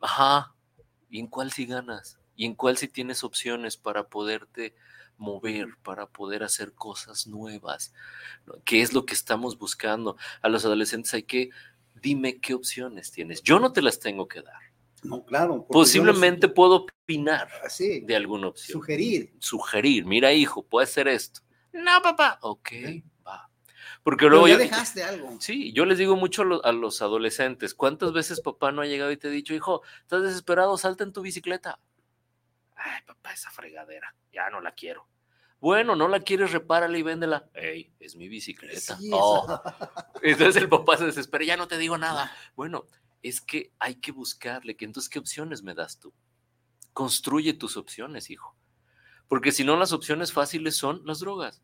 Ajá, 0.00 0.54
¿y 1.10 1.20
en 1.20 1.28
cuál 1.28 1.52
si 1.52 1.66
ganas? 1.66 2.18
y 2.36 2.44
en 2.44 2.54
cuál 2.54 2.76
sí 2.76 2.86
tienes 2.86 3.24
opciones 3.24 3.76
para 3.76 4.08
poderte 4.08 4.74
mover, 5.18 5.68
para 5.82 6.06
poder 6.06 6.42
hacer 6.42 6.74
cosas 6.74 7.26
nuevas, 7.26 7.94
¿Qué 8.64 8.82
es 8.82 8.92
lo 8.92 9.06
que 9.06 9.14
estamos 9.14 9.58
buscando? 9.58 10.16
A 10.42 10.48
los 10.48 10.64
adolescentes 10.64 11.14
hay 11.14 11.22
que, 11.22 11.50
dime 12.00 12.38
qué 12.40 12.54
opciones 12.54 13.10
tienes. 13.10 13.42
Yo 13.42 13.58
no 13.58 13.72
te 13.72 13.82
las 13.82 13.98
tengo 13.98 14.28
que 14.28 14.42
dar. 14.42 14.60
No, 15.02 15.24
claro. 15.24 15.66
Posiblemente 15.68 16.48
puedo 16.48 16.86
opinar 16.86 17.48
de 17.78 18.16
alguna 18.16 18.48
opción. 18.48 18.80
Sugerir. 18.80 19.34
Sugerir, 19.38 20.04
mira 20.04 20.32
hijo, 20.32 20.64
puede 20.64 20.86
ser 20.86 21.08
esto. 21.08 21.40
No, 21.72 22.00
papá. 22.02 22.38
Ok, 22.42 22.70
va. 23.26 23.50
Porque 24.02 24.26
luego 24.26 24.48
ya 24.48 24.56
dejaste 24.56 25.04
algo. 25.04 25.36
Sí, 25.40 25.72
yo 25.72 25.84
les 25.84 25.98
digo 25.98 26.16
mucho 26.16 26.42
a 26.64 26.72
los 26.72 27.02
adolescentes, 27.02 27.74
¿cuántas 27.74 28.12
veces 28.12 28.40
papá 28.40 28.72
no 28.72 28.82
ha 28.82 28.86
llegado 28.86 29.12
y 29.12 29.16
te 29.16 29.28
ha 29.28 29.30
dicho, 29.30 29.54
hijo, 29.54 29.82
estás 30.00 30.22
desesperado, 30.22 30.76
salta 30.78 31.04
en 31.04 31.12
tu 31.12 31.22
bicicleta? 31.22 31.78
Ay, 32.74 33.02
papá, 33.06 33.32
esa 33.32 33.50
fregadera, 33.50 34.14
ya 34.32 34.50
no 34.50 34.60
la 34.60 34.72
quiero. 34.72 35.08
Bueno, 35.60 35.96
no 35.96 36.08
la 36.08 36.20
quieres, 36.20 36.52
repárala 36.52 36.96
y 36.98 37.02
véndela. 37.02 37.48
Ey, 37.54 37.94
es 37.98 38.14
mi 38.16 38.28
bicicleta. 38.28 38.98
Oh. 39.12 39.60
Entonces 40.22 40.62
el 40.62 40.68
papá 40.68 40.96
se 40.96 41.06
desespera, 41.06 41.44
ya 41.44 41.56
no 41.56 41.66
te 41.66 41.78
digo 41.78 41.96
nada. 41.96 42.30
Bueno, 42.54 42.86
es 43.22 43.40
que 43.40 43.72
hay 43.78 43.96
que 43.96 44.12
buscarle, 44.12 44.76
que 44.76 44.84
entonces, 44.84 45.08
¿qué 45.08 45.18
opciones 45.18 45.62
me 45.62 45.74
das 45.74 45.98
tú? 45.98 46.14
Construye 46.92 47.54
tus 47.54 47.76
opciones, 47.76 48.30
hijo. 48.30 48.56
Porque 49.28 49.50
si 49.50 49.64
no, 49.64 49.76
las 49.76 49.92
opciones 49.92 50.32
fáciles 50.32 50.76
son 50.76 51.02
las 51.04 51.20
drogas. 51.20 51.62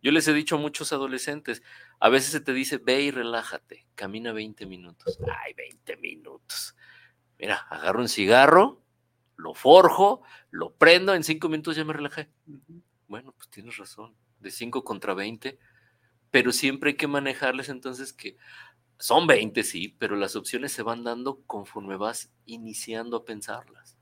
Yo 0.00 0.12
les 0.12 0.28
he 0.28 0.32
dicho 0.32 0.54
a 0.54 0.58
muchos 0.58 0.92
adolescentes, 0.92 1.62
a 1.98 2.08
veces 2.08 2.30
se 2.30 2.40
te 2.40 2.52
dice, 2.52 2.78
ve 2.78 3.02
y 3.02 3.10
relájate, 3.10 3.86
camina 3.94 4.32
20 4.32 4.64
minutos. 4.66 5.18
Ay, 5.44 5.54
20 5.54 5.96
minutos. 5.96 6.76
Mira, 7.38 7.56
agarro 7.68 8.00
un 8.00 8.08
cigarro, 8.08 8.82
lo 9.36 9.54
forjo, 9.54 10.22
lo 10.50 10.72
prendo, 10.74 11.14
en 11.14 11.24
5 11.24 11.48
minutos 11.48 11.76
ya 11.76 11.84
me 11.84 11.92
relajé. 11.92 12.30
Bueno, 13.08 13.32
pues 13.32 13.48
tienes 13.48 13.78
razón, 13.78 14.14
de 14.38 14.50
5 14.50 14.84
contra 14.84 15.14
20, 15.14 15.58
pero 16.30 16.52
siempre 16.52 16.90
hay 16.90 16.96
que 16.96 17.08
manejarles 17.08 17.70
entonces 17.70 18.12
que 18.12 18.36
son 18.98 19.26
20, 19.26 19.62
sí, 19.62 19.94
pero 19.98 20.14
las 20.14 20.36
opciones 20.36 20.72
se 20.72 20.82
van 20.82 21.04
dando 21.04 21.40
conforme 21.46 21.96
vas 21.96 22.30
iniciando 22.44 23.16
a 23.16 23.24
pensarlas. 23.24 23.96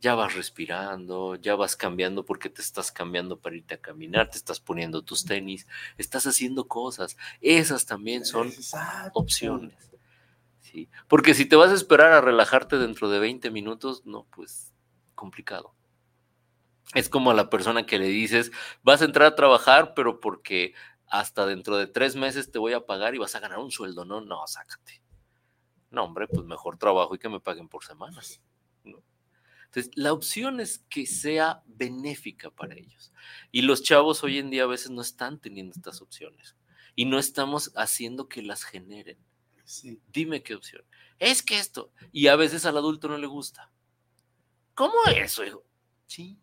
Ya 0.00 0.14
vas 0.14 0.34
respirando, 0.34 1.34
ya 1.36 1.56
vas 1.56 1.76
cambiando 1.76 2.24
porque 2.24 2.48
te 2.48 2.62
estás 2.62 2.92
cambiando 2.92 3.38
para 3.38 3.56
irte 3.56 3.74
a 3.74 3.80
caminar, 3.80 4.30
te 4.30 4.38
estás 4.38 4.60
poniendo 4.60 5.02
tus 5.02 5.24
tenis, 5.24 5.66
estás 5.98 6.26
haciendo 6.26 6.68
cosas. 6.68 7.16
Esas 7.40 7.84
también 7.84 8.24
son 8.24 8.50
opciones. 9.12 9.90
¿sí? 10.60 10.88
Porque 11.08 11.34
si 11.34 11.46
te 11.46 11.56
vas 11.56 11.70
a 11.70 11.74
esperar 11.74 12.12
a 12.12 12.20
relajarte 12.20 12.78
dentro 12.78 13.10
de 13.10 13.18
20 13.18 13.50
minutos, 13.50 14.06
no, 14.06 14.26
pues 14.30 14.72
complicado. 15.14 15.74
Es 16.94 17.08
como 17.08 17.30
a 17.30 17.34
la 17.34 17.50
persona 17.50 17.86
que 17.86 17.98
le 17.98 18.06
dices, 18.06 18.50
vas 18.82 19.00
a 19.02 19.04
entrar 19.04 19.28
a 19.28 19.36
trabajar, 19.36 19.94
pero 19.94 20.20
porque 20.20 20.74
hasta 21.06 21.46
dentro 21.46 21.76
de 21.76 21.86
tres 21.86 22.16
meses 22.16 22.50
te 22.50 22.58
voy 22.58 22.72
a 22.72 22.86
pagar 22.86 23.14
y 23.14 23.18
vas 23.18 23.34
a 23.34 23.40
ganar 23.40 23.58
un 23.58 23.70
sueldo. 23.70 24.04
No, 24.04 24.20
no, 24.20 24.46
sácate. 24.46 25.02
No, 25.90 26.04
hombre, 26.04 26.26
pues 26.28 26.44
mejor 26.46 26.78
trabajo 26.78 27.14
y 27.14 27.18
que 27.18 27.28
me 27.28 27.40
paguen 27.40 27.68
por 27.68 27.84
semanas. 27.84 28.40
Entonces, 29.70 29.92
la 29.94 30.12
opción 30.12 30.58
es 30.58 30.80
que 30.88 31.06
sea 31.06 31.62
benéfica 31.66 32.50
para 32.50 32.74
ellos. 32.74 33.12
Y 33.52 33.62
los 33.62 33.84
chavos 33.84 34.24
hoy 34.24 34.38
en 34.38 34.50
día 34.50 34.64
a 34.64 34.66
veces 34.66 34.90
no 34.90 35.00
están 35.00 35.38
teniendo 35.38 35.74
estas 35.76 36.02
opciones 36.02 36.56
y 36.96 37.04
no 37.04 37.20
estamos 37.20 37.72
haciendo 37.76 38.28
que 38.28 38.42
las 38.42 38.64
generen. 38.64 39.18
Dime 40.12 40.42
qué 40.42 40.56
opción. 40.56 40.82
Es 41.20 41.42
que 41.42 41.58
esto. 41.58 41.92
Y 42.10 42.26
a 42.26 42.34
veces 42.34 42.66
al 42.66 42.76
adulto 42.76 43.06
no 43.06 43.16
le 43.16 43.28
gusta. 43.28 43.70
¿Cómo 44.74 44.94
eso, 45.14 45.44
hijo? 45.44 45.64
Sí, 46.06 46.36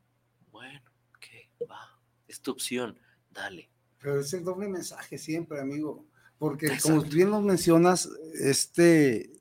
bueno, 0.57 0.81
ok, 1.11 1.67
va. 1.69 1.99
Es 2.27 2.41
tu 2.41 2.51
opción, 2.51 2.97
dale. 3.29 3.69
Pero 3.99 4.21
es 4.21 4.33
el 4.33 4.43
doble 4.43 4.67
mensaje 4.67 5.19
siempre, 5.19 5.59
amigo. 5.59 6.05
Porque 6.39 6.77
como 6.81 7.01
bien 7.01 7.29
nos 7.29 7.43
mencionas, 7.43 8.09
este, 8.39 9.31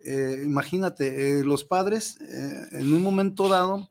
eh, 0.00 0.42
imagínate, 0.44 1.38
eh, 1.38 1.44
los 1.44 1.64
padres 1.64 2.20
eh, 2.20 2.68
en 2.72 2.92
un 2.92 3.02
momento 3.02 3.48
dado 3.48 3.90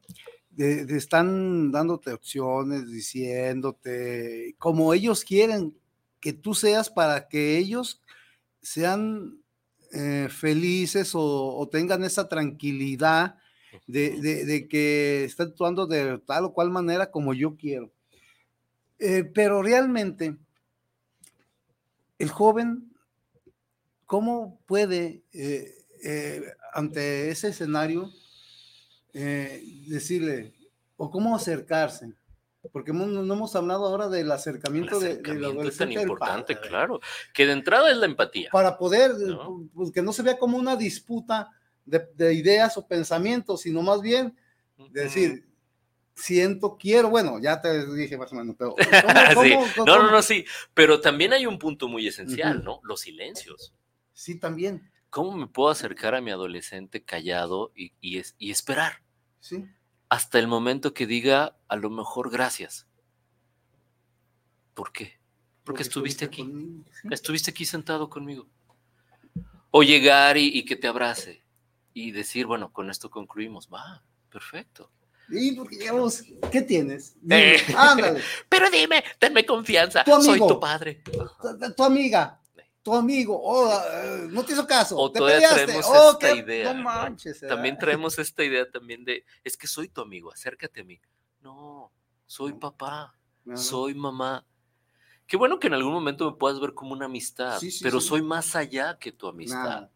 están 0.58 1.72
dándote 1.72 2.12
opciones, 2.12 2.92
diciéndote 2.92 4.56
como 4.58 4.94
ellos 4.94 5.24
quieren 5.24 5.74
que 6.20 6.34
tú 6.34 6.54
seas 6.54 6.90
para 6.90 7.30
que 7.30 7.58
ellos 7.58 8.02
sean 8.62 9.42
felices 10.30 11.12
o, 11.14 11.68
tengan 11.72 12.04
esa 12.04 12.28
tranquilidad 12.28 13.38
de, 13.88 14.22
de, 14.46 14.68
que 14.68 15.24
están 15.24 15.50
actuando 15.50 15.88
de 15.88 16.20
tal 16.20 16.46
o 16.46 16.54
cual 16.54 16.70
manera 16.70 17.12
como 17.12 17.34
yo 17.34 17.56
quiero. 17.56 17.92
Eh, 19.00 19.24
pero 19.24 19.62
realmente, 19.62 20.36
el 22.18 22.30
joven, 22.30 22.92
¿cómo 24.06 24.60
puede, 24.66 25.24
eh, 25.34 25.74
eh, 26.04 26.44
ante 26.74 27.30
ese 27.30 27.50
escenario, 27.50 28.10
decirle, 29.14 30.54
o 30.98 31.10
cómo 31.10 31.36
acercarse? 31.36 32.14
Porque 32.74 32.92
no, 32.92 33.06
hemos 33.22 33.56
hablado 33.56 33.86
ahora 33.86 34.10
del 34.10 34.30
acercamiento, 34.32 35.00
de, 35.00 35.18
de 35.18 35.68
Es 35.68 35.78
tan 35.78 35.92
importante, 35.92 36.60
claro. 36.60 37.00
Que 37.34 37.46
de 37.46 37.54
entrada 37.54 37.90
es 37.90 37.98
la 37.98 38.06
empatía. 38.06 38.50
Para 38.52 38.78
poder, 38.78 39.12
Pues, 39.74 39.92
que 39.92 40.02
no 40.02 40.12
se 40.12 40.24
vea 40.24 40.38
como 40.38 40.58
una 40.58 40.76
disputa 40.76 41.50
de, 41.90 42.08
de, 42.16 42.34
ideas 42.34 42.78
o 42.78 42.88
pensamientos, 42.88 43.62
sino 43.62 43.82
más 43.82 44.02
bien 44.02 44.36
decir, 44.92 45.50
siento, 46.20 46.78
quiero, 46.78 47.10
bueno, 47.10 47.40
ya 47.40 47.62
te 47.62 47.86
dije 47.96 48.18
más 48.18 48.32
o 48.32 48.36
menos, 48.36 48.56
pero 48.58 48.76
No, 49.78 49.98
no, 49.98 50.12
no, 50.12 50.22
sí, 50.22 50.46
pero 50.74 51.02
también 51.02 51.34
hay 51.34 51.46
un 51.46 51.58
punto 51.58 51.88
muy 51.88 52.08
esencial, 52.08 52.64
¿no? 52.64 52.80
Los 52.84 53.02
silencios. 53.02 53.74
Sí, 54.14 54.40
también. 54.40 54.92
¿Cómo 55.10 55.36
me 55.36 55.48
puedo 55.48 55.70
acercar 55.70 56.14
a 56.14 56.22
mi 56.22 56.32
adolescente 56.32 57.04
callado 57.04 57.72
y, 57.76 57.94
y, 58.02 58.52
esperar? 58.52 59.02
Sí. 59.40 59.66
Hasta 60.10 60.40
el 60.40 60.48
momento 60.48 60.94
que 60.94 61.08
diga, 61.08 61.58
a 61.68 61.76
lo 61.76 61.90
mejor, 61.90 62.30
gracias. 62.30 62.88
¿Por 64.74 64.92
qué? 64.92 65.20
Porque, 65.64 65.84
estuviste, 65.84 66.26
aquí. 66.26 66.52
Estuviste 67.10 67.52
aquí 67.52 67.66
sentado 67.66 68.10
conmigo. 68.10 68.48
O 69.72 69.84
llegar 69.84 70.38
y, 70.38 70.48
y 70.48 70.66
que 70.66 70.76
te 70.76 70.88
abrace 70.88 71.44
y 72.08 72.12
decir, 72.12 72.46
bueno, 72.46 72.72
con 72.72 72.90
esto 72.90 73.10
concluimos. 73.10 73.70
Va, 73.72 74.04
perfecto 74.30 74.92
y 75.32 75.52
porque 75.54 75.78
digamos, 75.78 76.24
¿qué 76.52 76.62
tienes? 76.62 77.16
Eh. 77.30 77.62
ándale. 77.76 78.22
Pero 78.50 78.70
dime, 78.70 79.04
tenme 79.18 79.46
confianza. 79.46 80.04
Soy 80.06 80.40
tu 80.40 80.60
padre. 80.60 81.04
Tu, 81.76 81.84
amiga, 81.84 82.40
tu 82.82 82.94
amigo, 82.94 83.40
oh, 83.42 83.72
eh, 83.72 84.28
no 84.30 84.44
te 84.44 84.54
hizo 84.54 84.66
caso. 84.66 84.98
O 84.98 85.12
te 85.12 85.20
traemos 85.20 85.86
oh, 85.88 86.12
esta 86.12 86.34
idea. 86.34 86.74
No 86.74 86.84
manches. 86.84 87.42
También 87.42 87.78
traemos 87.80 88.18
esta 88.18 88.44
idea 88.44 88.70
también 88.70 89.04
de, 89.04 89.26
es 89.44 89.56
que 89.56 89.68
soy 89.68 89.90
tu 89.90 90.02
amigo, 90.02 90.32
acércate 90.32 90.82
a 90.82 90.84
mí. 90.84 91.00
No, 91.42 91.92
soy 92.26 92.54
papá, 92.54 93.16
soy 93.56 93.94
mamá. 93.94 94.46
Qué 95.28 95.38
bueno 95.38 95.60
que 95.60 95.68
en 95.68 95.76
algún 95.76 95.94
momento 95.94 96.32
me 96.32 96.38
puedas 96.38 96.60
ver 96.60 96.74
como 96.74 96.94
una 96.94 97.06
amistad, 97.06 97.62
pero 97.84 98.02
soy 98.02 98.24
más 98.24 98.56
allá 98.56 98.98
que 98.98 99.12
tu 99.12 99.28
amistad 99.28 99.90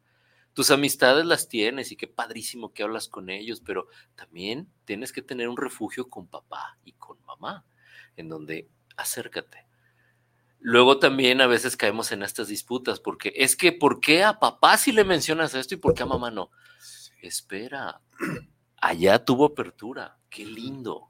tus 0.53 0.69
amistades 0.69 1.25
las 1.25 1.49
tienes 1.49 1.91
y 1.91 1.95
qué 1.95 2.07
padrísimo 2.07 2.73
que 2.73 2.83
hablas 2.83 3.07
con 3.07 3.29
ellos, 3.29 3.61
pero 3.61 3.87
también 4.15 4.71
tienes 4.85 5.11
que 5.11 5.21
tener 5.21 5.49
un 5.49 5.57
refugio 5.57 6.09
con 6.09 6.27
papá 6.27 6.77
y 6.83 6.93
con 6.93 7.17
mamá, 7.25 7.65
en 8.15 8.29
donde 8.29 8.69
acércate. 8.95 9.65
Luego 10.59 10.99
también 10.99 11.41
a 11.41 11.47
veces 11.47 11.75
caemos 11.75 12.11
en 12.11 12.23
estas 12.23 12.47
disputas, 12.47 12.99
porque 12.99 13.33
es 13.35 13.55
que, 13.55 13.71
¿por 13.71 13.99
qué 13.99 14.23
a 14.23 14.39
papá 14.39 14.77
si 14.77 14.91
le 14.91 15.03
mencionas 15.03 15.55
esto 15.55 15.73
y 15.73 15.77
por 15.77 15.93
qué 15.93 16.03
a 16.03 16.07
mamá 16.07 16.31
no? 16.31 16.51
Espera, 17.21 18.01
allá 18.77 19.25
tuvo 19.25 19.45
apertura, 19.45 20.19
qué 20.29 20.45
lindo. 20.45 21.09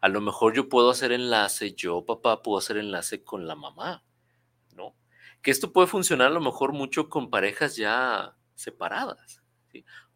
A 0.00 0.08
lo 0.08 0.20
mejor 0.20 0.54
yo 0.54 0.68
puedo 0.68 0.90
hacer 0.90 1.12
enlace, 1.12 1.74
yo 1.74 2.04
papá 2.04 2.42
puedo 2.42 2.58
hacer 2.58 2.78
enlace 2.78 3.22
con 3.22 3.46
la 3.46 3.54
mamá 3.54 4.02
que 5.44 5.50
esto 5.50 5.74
puede 5.74 5.86
funcionar 5.86 6.28
a 6.28 6.34
lo 6.34 6.40
mejor 6.40 6.72
mucho 6.72 7.10
con 7.10 7.28
parejas 7.28 7.76
ya 7.76 8.34
separadas. 8.54 9.42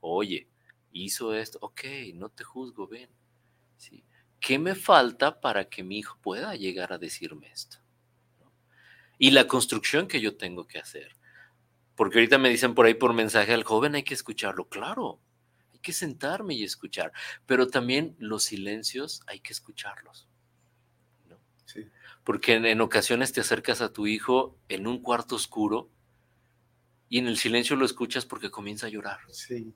Oye, 0.00 0.48
hizo 0.90 1.34
esto, 1.34 1.58
ok, 1.60 1.82
no 2.14 2.30
te 2.30 2.44
juzgo, 2.44 2.88
ven. 2.88 3.10
¿sí? 3.76 4.06
¿Qué 4.40 4.58
me 4.58 4.74
falta 4.74 5.38
para 5.38 5.68
que 5.68 5.82
mi 5.82 5.98
hijo 5.98 6.18
pueda 6.22 6.54
llegar 6.54 6.94
a 6.94 6.98
decirme 6.98 7.52
esto? 7.52 7.76
Y 9.18 9.32
la 9.32 9.46
construcción 9.46 10.08
que 10.08 10.22
yo 10.22 10.38
tengo 10.38 10.66
que 10.66 10.78
hacer. 10.78 11.14
Porque 11.94 12.18
ahorita 12.18 12.38
me 12.38 12.48
dicen 12.48 12.74
por 12.74 12.86
ahí 12.86 12.94
por 12.94 13.12
mensaje 13.12 13.52
al 13.52 13.64
joven 13.64 13.96
hay 13.96 14.04
que 14.04 14.14
escucharlo. 14.14 14.70
Claro, 14.70 15.20
hay 15.74 15.78
que 15.80 15.92
sentarme 15.92 16.54
y 16.54 16.64
escuchar. 16.64 17.12
Pero 17.44 17.66
también 17.66 18.16
los 18.18 18.44
silencios 18.44 19.20
hay 19.26 19.40
que 19.40 19.52
escucharlos 19.52 20.26
porque 22.28 22.56
en, 22.56 22.80
ocasiones 22.82 23.32
te 23.32 23.40
acercas 23.40 23.80
a 23.80 23.90
tu 23.90 24.06
hijo 24.06 24.54
en 24.68 24.86
un 24.86 25.00
cuarto 25.00 25.34
oscuro 25.34 25.88
y 27.08 27.20
en 27.20 27.26
el 27.26 27.38
silencio 27.38 27.74
lo 27.74 27.86
escuchas 27.86 28.26
porque 28.26 28.50
comienza 28.50 28.86
a 28.86 28.90
llorar. 28.90 29.20
Sí. 29.30 29.72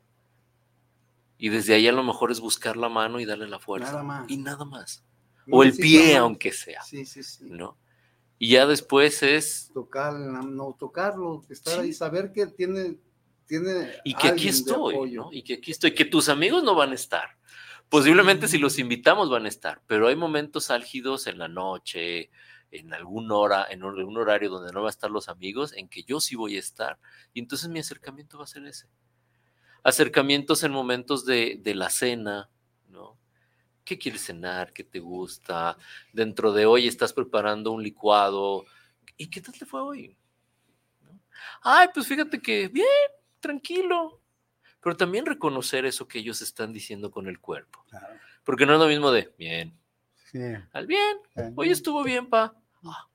Y 1.38 1.48
desde 1.48 1.72
ahí 1.72 1.88
a 1.88 1.92
lo 1.92 2.02
mejor 2.02 2.30
es 2.30 2.40
buscar 2.40 2.76
la 2.76 2.90
mano 2.90 3.20
y 3.20 3.24
darle 3.24 3.48
la 3.48 3.58
fuerza. 3.58 4.26
Y 4.28 4.36
nada 4.36 4.66
más. 4.66 5.02
o 5.50 5.62
el 5.62 5.72
pie, 5.72 6.14
aunque 6.18 6.52
sea. 6.52 6.82
Sí, 6.82 7.06
sí, 7.06 7.22
sí. 7.22 7.46
¿No? 7.48 7.78
Y 8.38 8.50
ya 8.50 8.66
después 8.66 9.22
es... 9.22 9.70
Tocar, 9.72 10.12
no 10.12 10.76
tocarlo, 10.78 11.46
estar 11.48 11.80
ahí, 11.80 11.94
saber 11.94 12.32
que 12.34 12.48
tiene... 12.48 12.98
tiene 13.46 13.92
y 14.04 14.12
que 14.12 14.28
aquí 14.28 14.48
estoy, 14.48 15.12
¿no? 15.12 15.30
Y 15.32 15.42
que 15.42 15.54
aquí 15.54 15.70
estoy, 15.70 15.94
que 15.94 16.04
tus 16.04 16.28
amigos 16.28 16.62
no 16.62 16.74
van 16.74 16.90
a 16.90 16.96
estar. 16.96 17.30
Posiblemente 17.92 18.48
si 18.48 18.56
los 18.56 18.78
invitamos 18.78 19.28
van 19.28 19.44
a 19.44 19.50
estar, 19.50 19.82
pero 19.86 20.08
hay 20.08 20.16
momentos 20.16 20.70
álgidos 20.70 21.26
en 21.26 21.36
la 21.36 21.48
noche, 21.48 22.30
en 22.70 22.94
alguna 22.94 23.34
hora, 23.34 23.66
en 23.68 23.84
un 23.84 24.16
horario 24.16 24.48
donde 24.48 24.72
no 24.72 24.80
va 24.80 24.88
a 24.88 24.90
estar 24.90 25.10
los 25.10 25.28
amigos, 25.28 25.74
en 25.74 25.90
que 25.90 26.02
yo 26.02 26.18
sí 26.18 26.34
voy 26.34 26.56
a 26.56 26.58
estar. 26.58 26.98
Y 27.34 27.40
entonces 27.40 27.68
mi 27.68 27.80
acercamiento 27.80 28.38
va 28.38 28.44
a 28.44 28.46
ser 28.46 28.64
ese. 28.64 28.86
Acercamientos 29.82 30.62
en 30.62 30.72
momentos 30.72 31.26
de, 31.26 31.60
de 31.60 31.74
la 31.74 31.90
cena, 31.90 32.48
¿no? 32.88 33.18
¿Qué 33.84 33.98
quieres 33.98 34.24
cenar? 34.24 34.72
¿Qué 34.72 34.84
te 34.84 34.98
gusta? 34.98 35.76
Dentro 36.14 36.54
de 36.54 36.64
hoy 36.64 36.88
estás 36.88 37.12
preparando 37.12 37.72
un 37.72 37.82
licuado. 37.82 38.64
¿Y 39.18 39.28
qué 39.28 39.42
tal 39.42 39.58
te 39.58 39.66
fue 39.66 39.82
hoy? 39.82 40.16
Ay, 41.60 41.88
pues 41.92 42.06
fíjate 42.06 42.40
que 42.40 42.68
bien, 42.68 42.86
tranquilo. 43.38 44.21
Pero 44.82 44.96
también 44.96 45.26
reconocer 45.26 45.84
eso 45.84 46.08
que 46.08 46.18
ellos 46.18 46.42
están 46.42 46.72
diciendo 46.72 47.10
con 47.10 47.28
el 47.28 47.38
cuerpo. 47.38 47.84
Porque 48.44 48.66
no 48.66 48.74
es 48.74 48.80
lo 48.80 48.88
mismo 48.88 49.12
de 49.12 49.32
bien. 49.38 49.78
Al 50.72 50.86
bien. 50.86 51.18
Hoy 51.54 51.70
estuvo 51.70 52.02
bien, 52.02 52.26
pa. 52.26 52.54
Ah, 52.84 53.06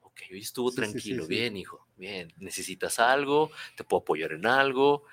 ok, 0.00 0.20
hoy 0.30 0.38
estuvo 0.40 0.72
tranquilo. 0.72 1.26
bien, 1.26 1.56
hijo. 1.56 1.86
Bien. 1.96 2.32
¿Necesitas 2.38 2.98
algo? 2.98 3.50
¿Te 3.76 3.84
puedo 3.84 4.00
apoyar 4.00 4.32
en 4.32 4.46
algo? 4.46 5.04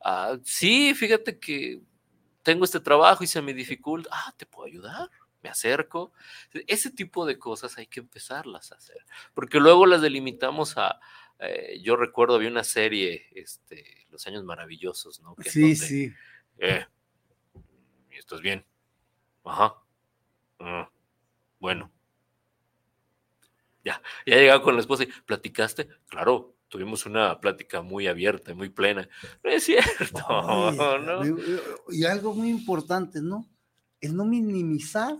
Ah, 0.00 0.36
sí, 0.42 0.94
fíjate 0.94 1.38
que 1.38 1.82
tengo 2.42 2.64
este 2.64 2.80
trabajo 2.80 3.22
y 3.22 3.26
se 3.26 3.42
me 3.42 3.54
dificulta, 3.54 4.10
ah, 4.12 4.34
¿te 4.36 4.46
puedo 4.46 4.66
ayudar? 4.66 5.10
Me 5.42 5.50
acerco. 5.50 6.12
Ese 6.66 6.90
tipo 6.90 7.26
de 7.26 7.38
cosas 7.38 7.78
hay 7.78 7.86
que 7.86 8.00
empezarlas 8.00 8.72
a 8.72 8.76
hacer, 8.76 9.04
porque 9.34 9.60
luego 9.60 9.86
las 9.86 10.00
delimitamos 10.02 10.76
a, 10.78 10.98
eh, 11.40 11.80
yo 11.82 11.96
recuerdo 11.96 12.34
había 12.34 12.50
una 12.50 12.64
serie, 12.64 13.26
este, 13.34 14.06
Los 14.10 14.26
Años 14.26 14.44
Maravillosos, 14.44 15.20
¿no? 15.20 15.36
sí, 15.44 15.76
sí. 15.76 16.12
Eh, 16.58 16.84
¿Estás 18.10 18.40
bien? 18.40 18.64
Ajá. 19.44 19.74
Ah, 20.58 20.90
bueno. 21.60 21.90
Ya, 23.84 24.02
ya 24.26 24.36
llegado 24.36 24.62
con 24.62 24.74
la 24.74 24.80
esposa 24.80 25.04
y 25.04 25.06
platicaste, 25.24 25.88
claro, 26.08 26.56
tuvimos 26.68 27.06
una 27.06 27.40
plática 27.40 27.80
muy 27.80 28.06
abierta 28.06 28.50
y 28.50 28.54
muy 28.54 28.68
plena. 28.68 29.08
No 29.42 29.50
es 29.50 29.64
cierto, 29.64 30.20
¿no? 30.98 31.22
Y 31.90 32.04
algo 32.04 32.34
muy 32.34 32.50
importante, 32.50 33.20
¿no? 33.22 33.46
El 34.00 34.16
no 34.16 34.24
minimizar 34.24 35.16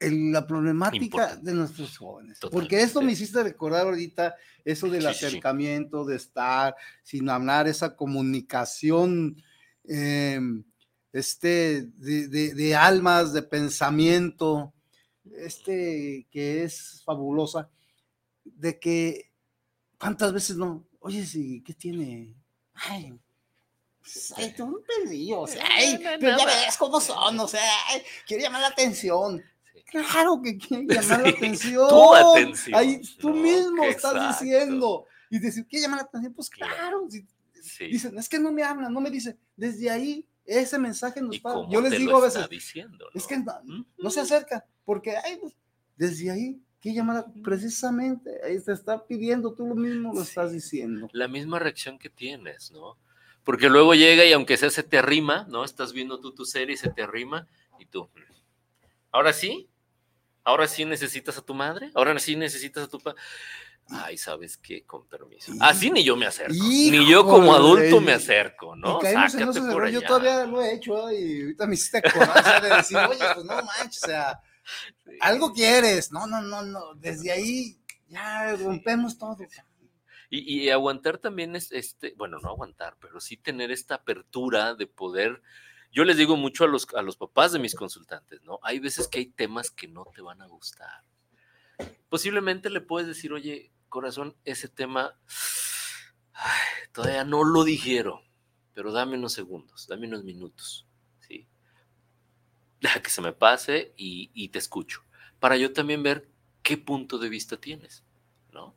oh. 0.00 0.06
la 0.32 0.46
problemática 0.46 1.36
de 1.36 1.52
nuestros 1.54 1.96
jóvenes. 1.96 2.38
Porque 2.50 2.80
esto 2.80 3.02
me 3.02 3.12
hiciste 3.12 3.42
recordar 3.42 3.86
ahorita 3.86 4.34
eso 4.64 4.88
del 4.88 5.06
acercamiento, 5.06 6.04
de 6.04 6.16
estar 6.16 6.74
sin 7.02 7.28
hablar, 7.28 7.68
esa 7.68 7.96
comunicación 7.96 9.42
em, 9.84 10.64
este, 11.12 11.82
de, 11.96 12.28
de, 12.28 12.74
almas, 12.74 13.32
de 13.32 13.42
pensamiento, 13.42 14.72
este, 15.36 16.26
que 16.30 16.64
es 16.64 17.02
fabulosa, 17.04 17.68
de 18.44 18.78
que 18.78 19.30
¿Cuántas 20.00 20.32
veces 20.32 20.56
no? 20.56 20.86
Oye, 21.00 21.26
sí, 21.26 21.62
¿qué 21.62 21.74
tiene? 21.74 22.34
Ay, 22.72 23.12
pues, 24.00 24.32
ay, 24.34 24.54
tú 24.56 24.64
un 24.64 24.82
pedillo, 24.82 25.40
o 25.40 25.46
sea, 25.46 25.62
ay, 25.70 26.00
pero 26.18 26.38
ya 26.38 26.46
ves 26.46 26.76
cómo 26.78 26.98
son, 27.00 27.38
o 27.38 27.46
sea, 27.46 27.60
quiere 28.26 28.44
llamar 28.44 28.62
la 28.62 28.68
atención. 28.68 29.44
Claro 29.90 30.40
que 30.42 30.56
quiere 30.56 30.86
llamar 30.94 31.22
la 31.22 31.28
atención. 31.28 31.88
Tu 31.88 32.14
atención. 32.14 32.74
Ahí 32.78 33.00
tú 33.18 33.30
mismo 33.30 33.84
estás 33.84 34.40
diciendo. 34.40 35.06
Y 35.30 35.38
decir, 35.38 35.66
¿quiere 35.66 35.84
llamar 35.84 36.00
la 36.00 36.04
atención? 36.04 36.34
Pues 36.34 36.50
claro. 36.50 37.06
Dicen, 37.78 38.18
es 38.18 38.28
que 38.28 38.38
no 38.38 38.52
me 38.52 38.62
hablan, 38.62 38.92
no 38.92 39.00
me 39.00 39.10
dicen. 39.10 39.38
Desde 39.56 39.90
ahí, 39.90 40.26
ese 40.44 40.78
mensaje 40.78 41.20
nos 41.20 41.36
va. 41.38 41.66
Yo 41.70 41.80
les 41.80 41.98
digo 41.98 42.16
a 42.16 42.22
veces, 42.22 42.48
diciendo, 42.48 43.06
es 43.14 43.26
que 43.26 43.36
no, 43.38 44.10
se 44.10 44.20
acerca, 44.20 44.64
porque 44.84 45.16
ay, 45.16 45.38
pues, 45.40 45.54
desde 45.96 46.30
ahí 46.30 46.60
¿Qué 46.80 46.94
llamada? 46.94 47.26
Precisamente, 47.44 48.30
ahí 48.42 48.58
te 48.58 48.72
está 48.72 49.06
pidiendo, 49.06 49.52
tú 49.52 49.66
lo 49.66 49.74
mismo 49.74 50.14
lo 50.14 50.22
estás 50.22 50.50
diciendo. 50.50 51.10
La 51.12 51.28
misma 51.28 51.58
reacción 51.58 51.98
que 51.98 52.08
tienes, 52.08 52.70
¿no? 52.70 52.96
Porque 53.44 53.68
luego 53.68 53.94
llega 53.94 54.24
y 54.24 54.32
aunque 54.32 54.56
sea 54.56 54.70
se 54.70 54.82
te 54.82 54.96
arrima, 54.96 55.46
¿no? 55.50 55.62
Estás 55.62 55.92
viendo 55.92 56.20
tú 56.20 56.32
tu 56.32 56.46
serie 56.46 56.74
y 56.74 56.78
se 56.78 56.88
te 56.88 57.02
arrima 57.02 57.46
y 57.78 57.84
tú, 57.84 58.08
ahora 59.10 59.32
sí, 59.34 59.68
ahora 60.50 60.68
sí 60.68 60.84
necesitas 60.84 61.38
a 61.38 61.42
tu 61.42 61.54
madre, 61.54 61.90
ahora 61.94 62.18
sí 62.18 62.36
necesitas 62.36 62.84
a 62.84 62.88
tu 62.88 62.98
padre. 62.98 63.20
Ay, 63.92 64.16
¿sabes 64.16 64.56
qué? 64.56 64.84
Con 64.84 65.06
permiso. 65.06 65.52
Así 65.60 65.90
ni 65.90 66.04
yo 66.04 66.16
me 66.16 66.26
acerco. 66.26 66.54
ni 66.54 67.10
yo 67.10 67.24
como 67.24 67.54
adulto 67.54 68.00
me 68.00 68.12
acerco, 68.12 68.76
¿no? 68.76 69.00
Y 69.02 69.92
yo 69.92 70.02
todavía 70.02 70.44
lo 70.46 70.62
he 70.62 70.74
hecho 70.74 71.10
y 71.10 71.42
ahorita 71.42 71.66
me 71.66 71.74
hiciste 71.74 72.02
conocer 72.02 72.62
de 72.62 72.76
decir, 72.76 72.96
oye, 72.98 73.24
pues 73.34 73.44
no 73.44 73.56
manches, 73.62 74.04
o 74.04 74.06
sea, 74.06 74.40
algo 75.20 75.52
quieres. 75.52 76.12
No, 76.12 76.26
no, 76.26 76.40
no, 76.40 76.62
no. 76.62 76.94
Desde 76.94 77.32
ahí 77.32 77.80
ya 78.08 78.54
rompemos 78.56 79.18
todo. 79.18 79.36
Y, 80.28 80.66
y, 80.66 80.70
aguantar 80.70 81.18
también 81.18 81.56
es 81.56 81.72
este, 81.72 82.14
bueno, 82.16 82.38
no 82.40 82.50
aguantar, 82.50 82.96
pero 83.00 83.20
sí 83.20 83.36
tener 83.36 83.72
esta 83.72 83.96
apertura 83.96 84.74
de 84.74 84.86
poder. 84.86 85.42
Yo 85.90 86.04
les 86.04 86.16
digo 86.16 86.36
mucho 86.36 86.64
a 86.64 86.68
los, 86.68 86.86
a 86.94 87.02
los 87.02 87.16
papás 87.16 87.52
de 87.52 87.58
mis 87.58 87.74
consultantes, 87.74 88.42
¿no? 88.42 88.60
Hay 88.62 88.78
veces 88.78 89.08
que 89.08 89.18
hay 89.18 89.26
temas 89.26 89.70
que 89.70 89.88
no 89.88 90.04
te 90.14 90.22
van 90.22 90.40
a 90.40 90.46
gustar. 90.46 91.02
Posiblemente 92.08 92.70
le 92.70 92.80
puedes 92.80 93.08
decir, 93.08 93.32
oye, 93.32 93.72
corazón, 93.88 94.36
ese 94.44 94.68
tema 94.68 95.18
todavía 96.92 97.24
no 97.24 97.44
lo 97.44 97.64
dijeron, 97.64 98.20
pero 98.72 98.92
dame 98.92 99.16
unos 99.16 99.32
segundos, 99.32 99.86
dame 99.88 100.06
unos 100.06 100.24
minutos 100.24 100.86
deja 102.80 103.02
que 103.02 103.10
se 103.10 103.20
me 103.20 103.32
pase 103.32 103.92
y, 103.96 104.48
te 104.48 104.58
escucho, 104.58 105.04
para 105.38 105.56
yo 105.56 105.72
también 105.72 106.02
ver 106.02 106.28
qué 106.62 106.76
punto 106.76 107.18
de 107.18 107.28
vista 107.28 107.56
tienes, 107.58 108.04
¿no? 108.52 108.74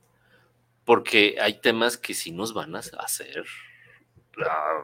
Porque 0.86 1.38
hay 1.40 1.60
temas 1.62 1.98
que 1.98 2.14
sí 2.14 2.32
nos 2.32 2.54
van 2.54 2.76
a 2.76 2.80
hacer, 2.80 3.46
ah, 4.46 4.84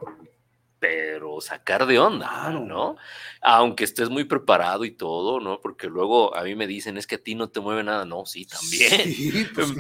pero 0.80 1.42
sacar 1.42 1.86
de 1.86 2.00
onda, 2.00 2.50
¿no? 2.52 2.96
Aunque 3.42 3.84
estés 3.84 4.10
muy 4.10 4.24
preparado 4.24 4.86
y 4.86 4.92
todo, 4.92 5.40
¿no? 5.40 5.60
Porque 5.60 5.88
luego 5.88 6.36
a 6.36 6.44
mí 6.44 6.56
me 6.56 6.68
dicen, 6.68 6.98
es 6.98 7.06
que 7.06 7.16
a 7.16 7.24
ti 7.24 7.36
no 7.36 7.50
te 7.50 7.60
mueve 7.60 7.84
nada, 7.84 8.06
no, 8.06 8.26
sí, 8.26 8.46
también. 8.46 8.90
Pues 9.54 9.74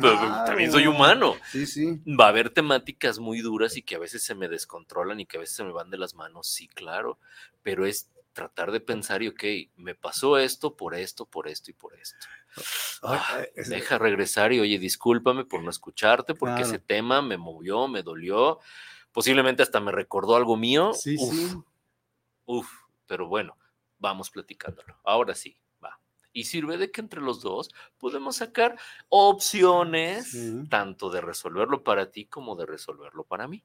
también 0.46 0.72
soy 0.72 0.88
humano. 0.88 1.36
Sí, 1.52 1.66
sí. 1.66 2.02
Va 2.06 2.26
a 2.26 2.30
haber 2.30 2.50
temáticas 2.50 3.20
muy 3.20 3.40
duras 3.40 3.78
y 3.78 3.82
que 3.82 3.96
a 3.96 4.00
veces 4.00 4.24
se 4.24 4.36
me 4.36 4.48
descontrolan 4.48 5.20
y 5.20 5.26
que 5.26 5.38
a 5.38 5.40
veces 5.40 5.56
se 5.56 5.64
me 5.64 5.72
van 5.72 5.90
de 5.90 5.98
las 5.98 6.16
manos, 6.16 6.48
sí, 6.48 6.68
claro, 6.68 7.20
pero 7.64 7.86
es 7.86 8.10
tratar 8.34 8.72
de 8.72 8.80
pensar 8.80 9.22
y, 9.24 9.28
ok, 9.28 9.44
me 9.76 9.96
pasó 9.96 10.38
esto 10.38 10.76
por 10.76 10.96
esto, 10.96 11.26
por 11.26 11.48
esto 11.48 11.72
y 11.72 11.74
por 11.74 11.96
esto. 11.96 12.28
Ah, 13.04 13.42
eh, 13.56 13.64
deja 13.68 13.98
regresar 13.98 14.54
y, 14.54 14.60
oye, 14.60 14.80
discúlpame 14.80 15.46
por 15.46 15.62
no 15.64 15.70
escucharte, 15.70 16.36
porque 16.36 16.62
ese 16.62 16.80
tema 16.80 17.22
me 17.22 17.38
movió, 17.38 17.88
me 17.88 18.04
dolió, 18.04 18.60
posiblemente 19.12 19.64
hasta 19.64 19.80
me 19.80 19.92
recordó 19.92 20.36
algo 20.36 20.58
mío. 20.58 20.94
Sí, 20.94 21.18
sí. 21.18 21.56
Uf, 22.46 22.70
pero 23.06 23.28
bueno, 23.28 23.58
vamos 23.98 24.30
platicándolo. 24.30 24.98
Ahora 25.04 25.36
sí, 25.36 25.58
va. 25.84 26.00
Y 26.34 26.46
sirve 26.46 26.78
de 26.78 26.92
que 26.92 27.02
entre 27.02 27.22
los 27.22 27.42
dos 27.42 27.70
podemos 27.98 28.38
sacar 28.38 28.78
opciones, 29.10 30.36
tanto 30.70 31.10
de 31.10 31.22
resolverlo 31.22 31.84
para 31.84 32.12
ti 32.12 32.26
como 32.26 32.56
de 32.56 32.66
resolverlo 32.66 33.24
para 33.24 33.48
mí. 33.48 33.64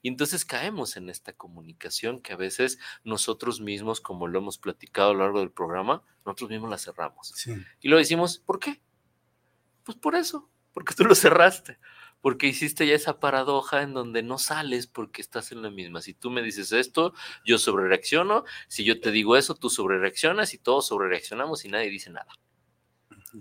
Y 0.00 0.08
entonces 0.08 0.44
caemos 0.44 0.96
en 0.96 1.10
esta 1.10 1.32
comunicación 1.32 2.20
que 2.20 2.32
a 2.32 2.36
veces 2.36 2.78
nosotros 3.04 3.60
mismos, 3.60 4.00
como 4.00 4.26
lo 4.26 4.38
hemos 4.38 4.56
platicado 4.58 5.10
a 5.10 5.12
lo 5.12 5.20
largo 5.20 5.40
del 5.40 5.50
programa, 5.50 6.02
nosotros 6.24 6.50
mismos 6.50 6.70
la 6.70 6.78
cerramos. 6.78 7.34
Y 7.80 7.88
lo 7.88 7.98
decimos, 7.98 8.38
¿por 8.38 8.58
qué? 8.58 8.80
Pues 9.84 9.98
por 9.98 10.14
eso, 10.14 10.48
porque 10.72 10.94
tú 10.94 11.04
lo 11.04 11.14
cerraste, 11.14 11.78
porque 12.22 12.46
hiciste 12.46 12.86
ya 12.86 12.94
esa 12.94 13.20
paradoja 13.20 13.82
en 13.82 13.92
donde 13.92 14.22
no 14.22 14.38
sales 14.38 14.86
porque 14.86 15.20
estás 15.20 15.52
en 15.52 15.60
la 15.60 15.70
misma. 15.70 16.00
Si 16.00 16.14
tú 16.14 16.30
me 16.30 16.40
dices 16.40 16.72
esto, 16.72 17.12
yo 17.44 17.58
sobre 17.58 17.88
reacciono, 17.88 18.44
si 18.68 18.84
yo 18.84 19.00
te 19.00 19.10
digo 19.10 19.36
eso, 19.36 19.56
tú 19.56 19.68
sobre 19.68 19.98
reaccionas 19.98 20.54
y 20.54 20.58
todos 20.58 20.86
sobre 20.86 21.08
reaccionamos 21.08 21.64
y 21.64 21.68
nadie 21.68 21.90
dice 21.90 22.10
nada. 22.10 22.28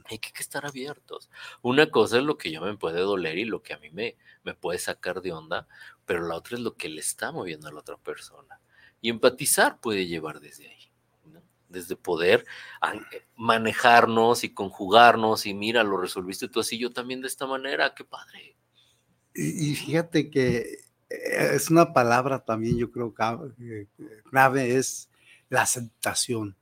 Hay 0.10 0.18
que 0.18 0.32
estar 0.40 0.66
abiertos. 0.66 1.30
Una 1.62 1.92
cosa 1.92 2.18
es 2.18 2.24
lo 2.24 2.38
que 2.38 2.52
yo 2.52 2.60
me 2.62 2.76
puede 2.76 3.02
doler 3.02 3.38
y 3.38 3.46
lo 3.46 3.62
que 3.62 3.74
a 3.74 3.78
mí 3.78 3.92
me, 3.92 4.18
me 4.44 4.56
puede 4.56 4.80
sacar 4.80 5.22
de 5.22 5.32
onda, 5.32 5.68
pero 6.06 6.28
la 6.28 6.36
otra 6.36 6.58
es 6.58 6.64
lo 6.64 6.76
que 6.76 6.90
le 6.90 7.02
está 7.02 7.32
moviendo 7.32 7.68
a 7.68 7.72
la 7.72 7.80
otra 7.80 7.98
persona. 7.98 8.60
Y 9.00 9.10
empatizar 9.10 9.80
puede 9.80 10.08
llevar 10.08 10.40
desde 10.40 10.70
ahí, 10.70 10.92
desde 11.70 11.96
poder 11.96 12.46
eh, 13.12 13.26
manejarnos 13.36 14.44
y 14.44 14.54
conjugarnos 14.54 15.46
y 15.46 15.54
mira, 15.54 15.84
lo 15.84 15.98
resolviste 15.98 16.48
tú 16.48 16.62
así, 16.62 16.80
yo 16.80 16.92
también 16.92 17.22
de 17.22 17.28
esta 17.28 17.46
manera, 17.46 17.94
qué 17.94 18.06
padre. 18.06 18.51
Y, 19.34 19.76
fíjate 19.76 20.30
que 20.30 20.80
eh, 21.10 21.52
es 21.54 21.70
una 21.70 21.94
palabra 21.94 22.44
también, 22.44 22.78
yo 22.78 22.92
creo, 22.92 23.14
que 23.14 23.88
grave, 24.32 24.76
es 24.76 25.10
la 25.50 25.62
aceptación. 25.62 26.56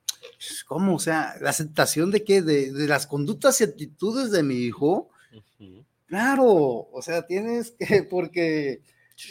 ¿Cómo? 0.68 0.96
O 0.96 1.00
sea, 1.00 1.36
la 1.42 1.50
aceptación 1.50 2.12
de 2.12 2.24
qué? 2.24 2.42
De, 2.42 2.72
las 2.88 3.08
conductas 3.08 3.60
y 3.62 3.64
actitudes 3.64 4.32
de 4.32 4.44
mi 4.44 4.56
hijo. 4.56 5.10
Claro, 6.08 6.46
o 6.46 7.02
sea, 7.02 7.26
tienes 7.26 7.72
que, 7.72 8.04
porque 8.04 8.82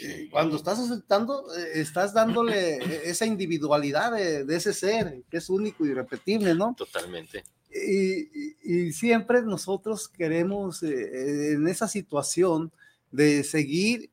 eh, 0.01 0.27
cuando 0.31 0.55
estás 0.55 0.79
aceptando, 0.79 1.45
eh, 1.57 1.71
estás 1.75 2.13
dándole 2.13 2.77
esa 3.09 3.25
individualidad 3.25 4.13
de, 4.13 4.55
ese 4.55 4.73
ser, 4.73 5.23
que 5.29 5.37
es 5.37 5.49
único 5.49 5.85
y 5.85 5.89
irrepetible, 5.89 6.55
¿no? 6.55 6.75
Totalmente. 6.77 7.43
Y, 7.71 8.91
siempre 8.93 9.41
nosotros 9.41 10.07
queremos, 10.07 10.83
en 10.83 11.67
esa 11.67 11.87
situación, 11.87 12.71
de 13.11 13.43
seguir, 13.43 14.09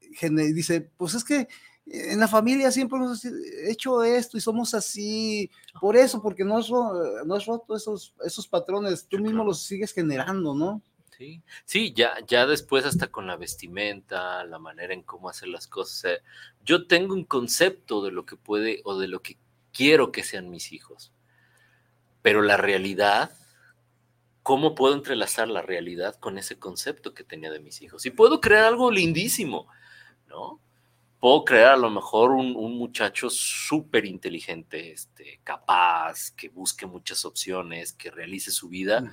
dice, 0.55 0.91
pues 0.97 1.15
es 1.15 1.25
que 1.25 1.49
en 1.87 2.19
la 2.19 2.27
familia 2.27 2.73
siempre 2.73 2.99
hemos 2.99 3.25
hecho 3.25 4.03
esto 4.03 4.37
y 4.37 4.41
somos 4.41 4.75
así, 4.75 5.51
por 5.81 5.97
eso, 5.97 6.21
porque 6.21 6.45
no 6.45 6.59
has, 6.59 6.69
no 6.71 7.39
roto 7.39 7.77
esos, 7.77 8.15
esos 8.25 8.49
patrones, 8.49 9.07
tú 9.07 9.19
mismo 9.19 9.45
los 9.45 9.63
sigues 9.63 9.93
generando, 9.93 10.55
¿no? 10.55 10.83
Sí, 11.17 11.41
sí, 11.65 11.95
ya, 11.95 12.15
ya 12.27 12.47
después 12.47 12.85
hasta 12.85 13.07
con 13.07 13.27
la 13.27 13.37
vestimenta, 13.37 14.45
la 14.45 14.59
manera 14.59 14.93
en 14.93 15.03
cómo 15.03 15.31
hacer 15.31 15.49
las 15.49 15.67
cosas, 15.67 16.19
yo 16.65 16.87
tengo 16.87 17.15
un 17.15 17.25
concepto 17.25 18.05
de 18.05 18.11
lo 18.11 18.27
que 18.27 18.37
puede 18.37 18.83
o 18.85 18.99
de 18.99 19.09
lo 19.09 19.23
que 19.23 19.39
quiero 19.73 20.13
que 20.13 20.25
sean 20.25 20.51
mis 20.51 20.73
hijos, 20.73 21.13
pero 22.21 22.43
la 22.43 22.57
realidad 22.57 23.31
¿cómo 24.47 24.77
puedo 24.77 24.95
entrelazar 24.95 25.49
la 25.49 25.61
realidad 25.61 26.15
con 26.21 26.39
ese 26.39 26.57
concepto 26.57 27.15
que 27.15 27.25
tenía 27.25 27.51
de 27.51 27.59
mis 27.59 27.83
hijos? 27.83 28.07
Y 28.07 28.11
puedo 28.11 28.41
crear 28.41 28.63
algo 28.63 28.93
lindísimo, 28.93 29.67
¿no? 30.29 30.61
Puedo 31.19 31.45
crear 31.45 31.73
a 31.73 31.77
lo 31.77 31.91
mejor 31.91 32.31
un, 32.31 32.53
muchacho 32.79 33.29
súper 33.29 34.05
inteligente, 34.05 34.93
este, 34.93 35.41
capaz, 35.43 36.31
que 36.31 36.49
busque 36.49 36.87
muchas 36.87 37.25
opciones, 37.25 37.93
que 37.93 38.13
realice 38.13 38.53
su 38.53 38.69
vida, 38.69 39.13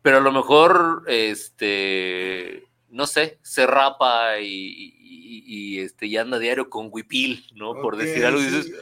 pero 0.00 0.16
a 0.16 0.20
lo 0.20 0.32
mejor, 0.32 1.04
este, 1.08 2.66
no 2.88 3.06
sé, 3.06 3.38
se 3.42 3.66
rapa 3.66 4.40
y, 4.40 5.78
este, 5.78 6.06
y 6.06 6.16
anda 6.16 6.38
diario 6.38 6.70
con 6.70 6.88
huipil, 6.90 7.44
¿no? 7.54 7.74
Por 7.74 7.98
decir 7.98 8.24
algo, 8.24 8.40
y 8.40 8.44
dices, 8.46 8.72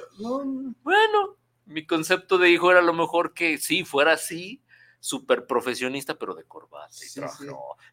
bueno, 0.84 1.36
mi 1.66 1.84
concepto 1.84 2.38
de 2.38 2.50
hijo 2.50 2.70
era 2.70 2.78
a 2.78 2.84
lo 2.84 2.92
mejor 2.92 3.34
que 3.34 3.58
sí, 3.58 3.84
fuera 3.84 4.12
así, 4.12 4.60
súper 5.04 5.46
profesionista, 5.46 6.14
pero 6.14 6.34
de 6.34 6.44
corbata 6.44 6.96
y 7.04 7.08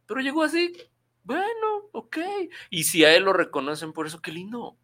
Pero 0.06 0.22
llegó 0.22 0.44
así, 0.44 0.72
bueno, 1.24 1.90
ok. 1.92 2.18
Y 2.70 2.86
si 2.86 3.04
a 3.04 3.14
él 3.14 3.24
lo 3.24 3.34
reconocen 3.34 3.92
por 3.92 4.08
eso, 4.08 4.22
qué 4.22 4.32
lindo. 4.32 4.78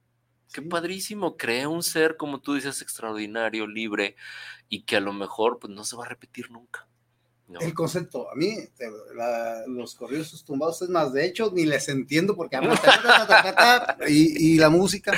Qué 0.52 0.62
padrísimo, 0.62 1.38
crea 1.38 1.70
un 1.70 1.84
ser, 1.84 2.18
como 2.18 2.42
tú 2.42 2.56
dices, 2.56 2.82
extraordinario, 2.82 3.66
libre, 3.66 4.18
y 4.68 4.84
que 4.84 4.98
a 4.98 5.00
lo 5.00 5.14
mejor 5.14 5.60
pues, 5.60 5.72
no 5.72 5.86
se 5.86 5.96
va 5.96 6.04
a 6.04 6.10
repetir 6.10 6.52
nunca. 6.52 6.87
El 7.62 7.74
concepto, 7.74 8.30
a 8.30 8.36
mí, 8.36 8.58
los 9.68 9.95
corridos 9.95 10.43
tumbados 10.43 10.82
es 10.82 10.89
más, 10.89 11.14
de 11.14 11.26
hecho, 11.26 11.50
ni 11.54 11.66
les 11.66 11.88
entiendo 11.88 12.36
porque 12.36 12.60
y, 14.08 14.56
y 14.56 14.58
la 14.58 14.70
música. 14.70 15.14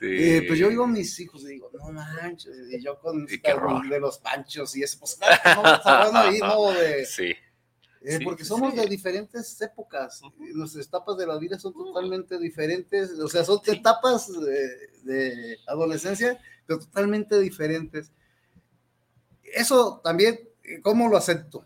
Eh, 0.00 0.44
pues 0.46 0.58
yo 0.58 0.70
digo 0.70 0.84
a 0.84 0.88
mis 0.88 1.18
hijos 1.20 1.42
y 1.42 1.48
digo, 1.48 1.70
no 1.74 1.92
manches, 1.92 2.56
y 2.70 2.82
yo 2.82 2.98
con 2.98 3.26
de 3.26 4.00
los 4.00 4.18
panchos 4.18 4.74
y 4.74 4.82
eso, 4.82 4.98
pues 5.00 5.16
claro, 5.16 6.12
no, 6.12 6.18
ahí, 6.18 6.38
no, 6.38 6.72
de, 6.72 7.04
sí. 7.06 7.34
Eh, 8.02 8.20
porque 8.24 8.44
somos 8.44 8.74
de 8.74 8.86
diferentes 8.86 9.60
épocas, 9.60 10.22
nuestras 10.54 10.86
etapas 10.86 11.18
de 11.18 11.26
la 11.26 11.38
vida 11.38 11.58
son 11.58 11.74
totalmente 11.74 12.38
diferentes, 12.38 13.10
o 13.18 13.28
sea, 13.28 13.44
son 13.44 13.60
etapas 13.66 14.30
de 15.02 15.58
adolescencia, 15.66 16.38
pero 16.66 16.78
totalmente 16.78 17.38
diferentes. 17.38 18.12
Eso 19.42 20.00
también 20.02 20.38
¿Cómo 20.82 21.08
lo 21.08 21.16
acepto? 21.16 21.64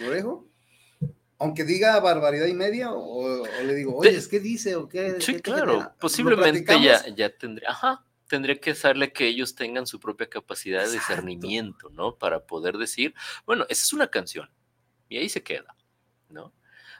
¿Lo 0.00 0.10
dejo? 0.10 0.48
Aunque 1.38 1.64
diga 1.64 1.98
barbaridad 2.00 2.46
y 2.46 2.54
media, 2.54 2.92
o, 2.92 3.44
le 3.64 3.74
digo, 3.74 3.96
oye, 3.96 4.18
¿qué 4.30 4.38
dice? 4.38 4.76
¿O 4.76 4.88
qué, 4.88 5.16
sí, 5.20 5.40
claro, 5.40 5.92
posiblemente 5.98 6.80
ya, 6.80 7.04
ya 7.08 7.36
tendría, 7.36 7.70
ajá, 7.70 8.04
tendría 8.28 8.60
que 8.60 8.70
hacerle 8.70 9.12
que 9.12 9.26
ellos 9.26 9.54
tengan 9.56 9.86
su 9.86 9.98
propia 9.98 10.28
capacidad 10.28 10.84
de 10.84 10.92
discernimiento, 10.92 11.90
¿no? 11.90 12.16
Para 12.16 12.46
poder 12.46 12.78
decir, 12.78 13.14
bueno, 13.44 13.64
esa 13.68 13.82
es 13.82 13.92
una 13.92 14.08
canción, 14.08 14.48
y 15.08 15.18
ahí 15.18 15.28
se 15.28 15.42
queda, 15.42 15.74
¿no? 16.28 16.52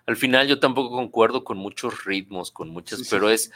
Al 0.06 0.16
final 0.16 0.48
yo 0.48 0.58
tampoco 0.58 0.90
concuerdo 0.90 1.44
con 1.44 1.58
muchos 1.58 2.04
ritmos, 2.04 2.50
con 2.50 2.68
muchas, 2.68 3.08
pero 3.08 3.30
es, 3.30 3.52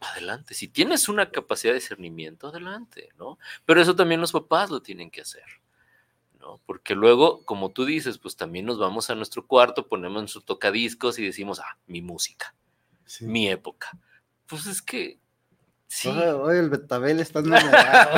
adelante. 0.00 0.54
Si 0.54 0.68
tienes 0.68 1.08
una 1.08 1.30
capacidad 1.30 1.72
de 1.72 1.80
discernimiento, 1.80 2.48
adelante, 2.48 3.10
¿no? 3.18 3.38
Pero 3.64 3.80
eso 3.80 3.96
también 3.96 4.20
los 4.20 4.32
papás 4.32 4.70
lo 4.70 4.80
tienen 4.80 5.10
que 5.10 5.22
hacer, 5.22 5.44
¿no? 6.38 6.60
Porque 6.66 6.94
luego, 6.94 7.44
como 7.44 7.70
tú 7.70 7.84
dices, 7.84 8.18
pues 8.18 8.36
también 8.36 8.66
nos 8.66 8.78
vamos 8.78 9.10
a 9.10 9.14
nuestro 9.14 9.46
cuarto, 9.46 9.88
ponemos 9.88 10.22
nuestros 10.22 10.44
tocadiscos 10.44 11.18
y 11.18 11.24
decimos, 11.24 11.60
ah, 11.60 11.78
mi 11.86 12.02
música, 12.02 12.54
mi 13.20 13.48
época. 13.48 13.90
Pues 14.46 14.66
es 14.66 14.82
que 14.82 15.18
Sí. 15.88 16.08
Oye, 16.10 16.60
el 16.60 16.68
Betabel 16.68 17.18
está 17.18 17.38
enamorado. 17.44 18.10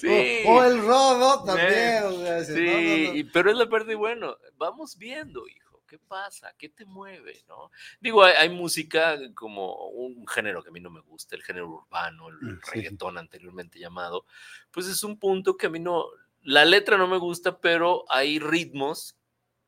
sí. 0.00 0.42
O, 0.46 0.64
el 0.64 0.80
Rodo 0.80 1.44
también. 1.44 2.44
sí, 2.46 3.28
pero 3.32 3.50
es 3.50 3.56
la 3.56 3.68
parte 3.68 3.94
bueno. 3.94 4.36
Vamos 4.56 4.96
viendo, 4.96 5.46
hijo. 5.46 5.71
¿Qué 5.92 5.98
pasa? 5.98 6.54
¿Qué 6.56 6.70
te 6.70 6.86
mueve? 6.86 7.44
¿no? 7.46 7.70
Digo, 8.00 8.24
hay, 8.24 8.48
música 8.48 9.18
como 9.34 9.88
un 9.88 10.26
género 10.26 10.62
que 10.62 10.70
a 10.70 10.72
mí 10.72 10.80
no 10.80 10.88
me 10.88 11.02
gusta, 11.02 11.36
el 11.36 11.42
género 11.42 11.68
urbano, 11.68 12.30
el 12.30 12.36
mm, 12.36 12.60
reggaetón 12.72 13.18
anteriormente 13.18 13.78
llamado, 13.78 14.24
pues 14.70 14.86
es 14.86 15.04
un 15.04 15.18
punto 15.18 15.58
que 15.58 15.66
a 15.66 15.68
mí 15.68 15.78
no, 15.78 16.06
la 16.40 16.64
letra 16.64 16.96
no 16.96 17.08
me 17.08 17.18
gusta, 17.18 17.60
pero 17.60 18.06
hay 18.08 18.38
ritmos 18.38 19.18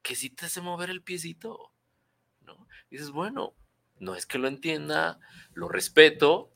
que 0.00 0.14
sí 0.14 0.30
te 0.30 0.46
hace 0.46 0.62
mover 0.62 0.88
el 0.88 1.02
piecito, 1.02 1.74
¿no? 2.40 2.66
dices, 2.88 3.10
bueno, 3.10 3.54
no 3.98 4.14
es 4.14 4.24
que 4.24 4.38
lo 4.38 4.48
entienda, 4.48 5.20
lo 5.52 5.68
respeto, 5.68 6.50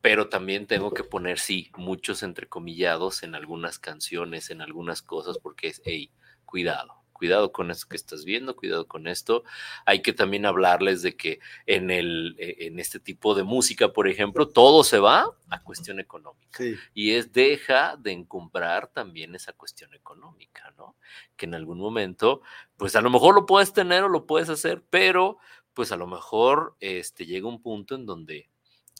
pero 0.00 0.30
también 0.30 0.66
tengo 0.66 0.92
que 0.92 1.04
poner, 1.04 1.38
sí, 1.38 1.70
muchos 1.76 2.22
entrecomillados 2.22 3.22
en 3.22 3.34
algunas 3.34 3.78
canciones, 3.78 4.48
en 4.48 4.62
algunas 4.62 5.02
cosas, 5.02 5.36
porque 5.36 5.68
es, 5.68 5.82
hey, 5.84 6.10
cuidado, 6.46 6.97
cuidado 7.18 7.52
con 7.52 7.70
esto 7.70 7.88
que 7.88 7.96
estás 7.96 8.24
viendo, 8.24 8.56
cuidado 8.56 8.86
con 8.86 9.06
esto. 9.08 9.44
Hay 9.84 10.00
que 10.00 10.12
también 10.12 10.46
hablarles 10.46 11.02
de 11.02 11.16
que 11.16 11.40
en, 11.66 11.90
el, 11.90 12.36
e, 12.38 12.66
en 12.66 12.78
este 12.78 13.00
tipo 13.00 13.34
de 13.34 13.42
música, 13.42 13.92
por 13.92 14.08
ejemplo, 14.08 14.48
todo 14.48 14.84
se 14.84 14.98
va 14.98 15.36
a 15.50 15.62
cuestión 15.62 16.00
económica. 16.00 16.62
Y 16.94 17.12
es 17.12 17.32
deja 17.32 17.96
de 17.96 18.12
encumbrar 18.12 18.86
también 18.88 19.34
esa 19.34 19.52
cuestión 19.52 19.92
económica, 19.94 20.72
¿no? 20.78 20.96
Que 21.36 21.46
en 21.46 21.54
algún 21.54 21.78
momento, 21.78 22.40
pues 22.76 22.96
a 22.96 23.00
lo 23.00 23.10
mejor 23.10 23.34
lo 23.34 23.44
puedes 23.44 23.72
tener 23.72 24.04
o 24.04 24.08
lo 24.08 24.26
puedes 24.26 24.48
hacer, 24.48 24.82
pero 24.88 25.38
pues 25.74 25.92
a 25.92 25.96
lo 25.96 26.06
mejor 26.06 26.76
este, 26.80 27.26
llega 27.26 27.48
un 27.48 27.60
punto 27.60 27.94
en 27.96 28.06
donde... 28.06 28.48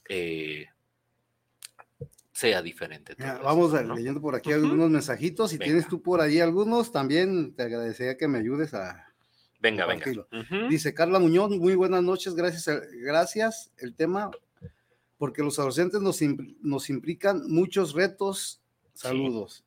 Eh, 0.09 0.67
sea 2.39 2.63
diferente. 2.63 3.17
vamos 3.43 3.73
leyendo 3.73 4.21
por 4.21 4.37
aquí 4.37 4.53
algunos 4.53 4.89
mensajitos. 4.91 5.51
Si 5.51 5.59
tienes 5.59 5.89
tú 5.89 6.01
por 6.01 6.21
ahí 6.21 6.39
algunos, 6.39 6.93
también 6.93 7.53
te 7.55 7.65
agradecería 7.65 8.17
que 8.17 8.29
me 8.29 8.39
ayudes 8.39 8.75
a. 8.75 9.13
Venga, 9.59 9.87
venga. 9.87 10.07
Dice 10.71 10.95
Carla 10.95 11.19
Muñoz, 11.19 11.51
muy 11.51 11.75
buenas 11.75 12.05
noches, 12.05 12.37
gracias. 12.37 12.69
Eh, 12.69 12.81
gracias. 13.01 13.73
El 13.77 13.97
tema, 13.97 14.31
porque 15.17 15.43
los 15.43 15.59
adolescentes 15.59 16.01
nos, 16.01 16.21
nos 16.61 16.91
implican 16.91 17.43
muchos 17.49 17.95
retos. 17.95 18.63
Saludos. 18.95 19.65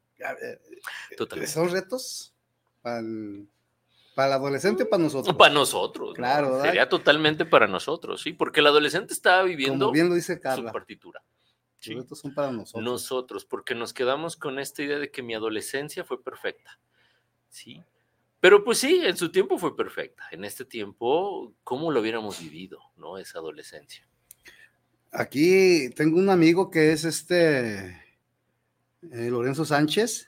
Totalmente. 1.17 1.51
¿Son 1.51 1.69
retos? 1.69 2.33
Para 2.81 2.99
el, 2.99 3.47
adolescente 4.15 4.83
o 4.83 4.89
para 4.89 5.03
nosotros? 5.03 5.35
Para 5.35 5.53
nosotros. 5.53 6.13
Claro. 6.15 6.61
Sería 6.61 6.87
totalmente 6.87 7.43
para 7.43 7.67
nosotros, 7.67 8.21
sí, 8.21 8.31
porque 8.31 8.61
el 8.61 8.67
adolescente 8.67 9.13
estaba 9.13 9.43
viviendo 9.43 9.87
Como 9.87 9.93
bien 9.93 10.07
lo 10.07 10.15
dice 10.15 10.39
Carla. 10.39 10.69
su 10.69 10.73
partitura. 10.73 11.21
Sí. 11.81 11.97
son 12.13 12.33
para 12.35 12.51
nosotros. 12.51 12.83
Nosotros, 12.83 13.43
porque 13.45 13.73
nos 13.73 13.91
quedamos 13.91 14.37
con 14.37 14.59
esta 14.59 14.83
idea 14.83 14.99
de 14.99 15.09
que 15.09 15.23
mi 15.23 15.33
adolescencia 15.33 16.03
fue 16.03 16.23
perfecta. 16.23 16.79
Sí. 17.49 17.83
Pero 18.39 18.63
pues 18.63 18.77
sí, 18.77 19.01
en 19.03 19.17
su 19.17 19.31
tiempo 19.31 19.57
fue 19.57 19.75
perfecta. 19.75 20.23
En 20.31 20.45
este 20.45 20.63
tiempo, 20.63 21.53
¿cómo 21.63 21.91
lo 21.91 21.99
hubiéramos 22.01 22.39
vivido, 22.39 22.79
no? 22.97 23.17
Esa 23.17 23.39
adolescencia. 23.39 24.07
Aquí 25.11 25.89
tengo 25.95 26.19
un 26.19 26.29
amigo 26.29 26.69
que 26.69 26.91
es 26.91 27.03
este 27.03 27.99
eh, 29.11 29.29
Lorenzo 29.29 29.65
Sánchez. 29.65 30.27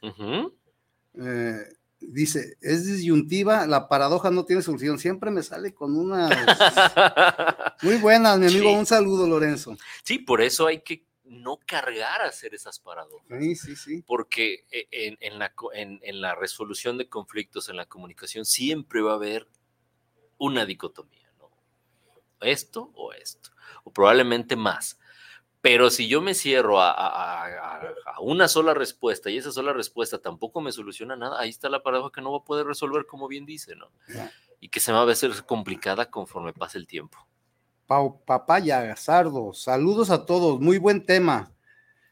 Eh, 1.20 1.64
dice, 1.99 2.58
es 2.62 2.88
disyuntiva, 2.88 3.68
la 3.68 3.88
paradoja 3.88 4.32
no 4.32 4.43
tiene 4.43 4.64
solución. 4.64 4.97
Siempre 4.97 5.30
me 5.30 5.43
sale 5.43 5.74
con 5.74 5.95
una... 5.95 6.30
Muy 7.84 7.97
buenas, 7.97 8.39
mi 8.39 8.47
amigo. 8.47 8.74
Un 8.74 8.88
saludo, 8.88 9.28
Lorenzo. 9.28 9.78
Sí, 10.04 10.18
por 10.18 10.41
eso 10.41 10.66
hay 10.66 10.82
que 10.82 11.06
no 11.26 11.59
cargar 11.65 12.21
a 12.21 12.28
hacer 12.28 12.53
esas 12.53 12.80
paradojas. 12.80 13.39
Sí, 13.41 13.55
sí, 13.55 13.76
sí. 13.76 14.03
Porque 14.05 14.65
e, 14.71 14.88
en, 14.91 15.39
la, 15.39 15.53
en, 15.74 16.21
la, 16.21 16.36
resolución 16.36 16.97
de 16.97 17.07
conflictos, 17.07 17.69
en 17.69 17.78
la 17.78 17.86
comunicación, 17.86 18.45
siempre 18.45 19.01
va 19.01 19.11
a 19.11 19.15
haber 19.15 19.47
una 20.38 20.65
dicotomía, 20.65 21.32
¿no? 21.38 21.49
esto 22.41 22.91
o 22.95 23.13
esto, 23.13 23.51
o 23.84 23.91
probablemente 23.91 24.55
más. 24.55 24.99
Pero 25.61 25.89
si 25.89 26.09
yo 26.09 26.21
me 26.21 26.34
cierro 26.34 26.82
a, 26.82 27.80
una 28.19 28.49
sola 28.49 28.74
respuesta 28.74 29.30
y 29.30 29.38
esa 29.38 29.51
sola 29.51 29.71
respuesta 29.71 30.19
tampoco 30.19 30.59
me 30.59 30.74
soluciona 30.74 31.15
nada, 31.15 31.39
ahí 31.39 31.49
está 31.49 31.69
la 31.69 31.82
paradoja 31.82 32.11
que 32.13 32.21
no 32.21 32.34
va 32.34 32.39
a 32.39 32.43
poder 32.43 32.67
resolver 32.67 33.05
como 33.05 33.30
bien 33.30 33.45
dice, 33.45 33.76
¿no? 33.78 33.89
Y 34.59 34.67
que 34.67 34.82
se 34.82 34.91
va 34.91 35.03
a 35.03 35.09
hacer 35.09 35.32
complicada 35.45 36.11
conforme 36.11 36.51
pase 36.51 36.78
el 36.78 36.86
tiempo. 36.86 37.17
Papaya, 37.88 38.95
Sardo, 38.95 39.53
saludos 39.53 40.09
a 40.09 40.25
todos, 40.25 40.59
muy 40.59 40.77
buen 40.77 41.05
tema. 41.05 41.51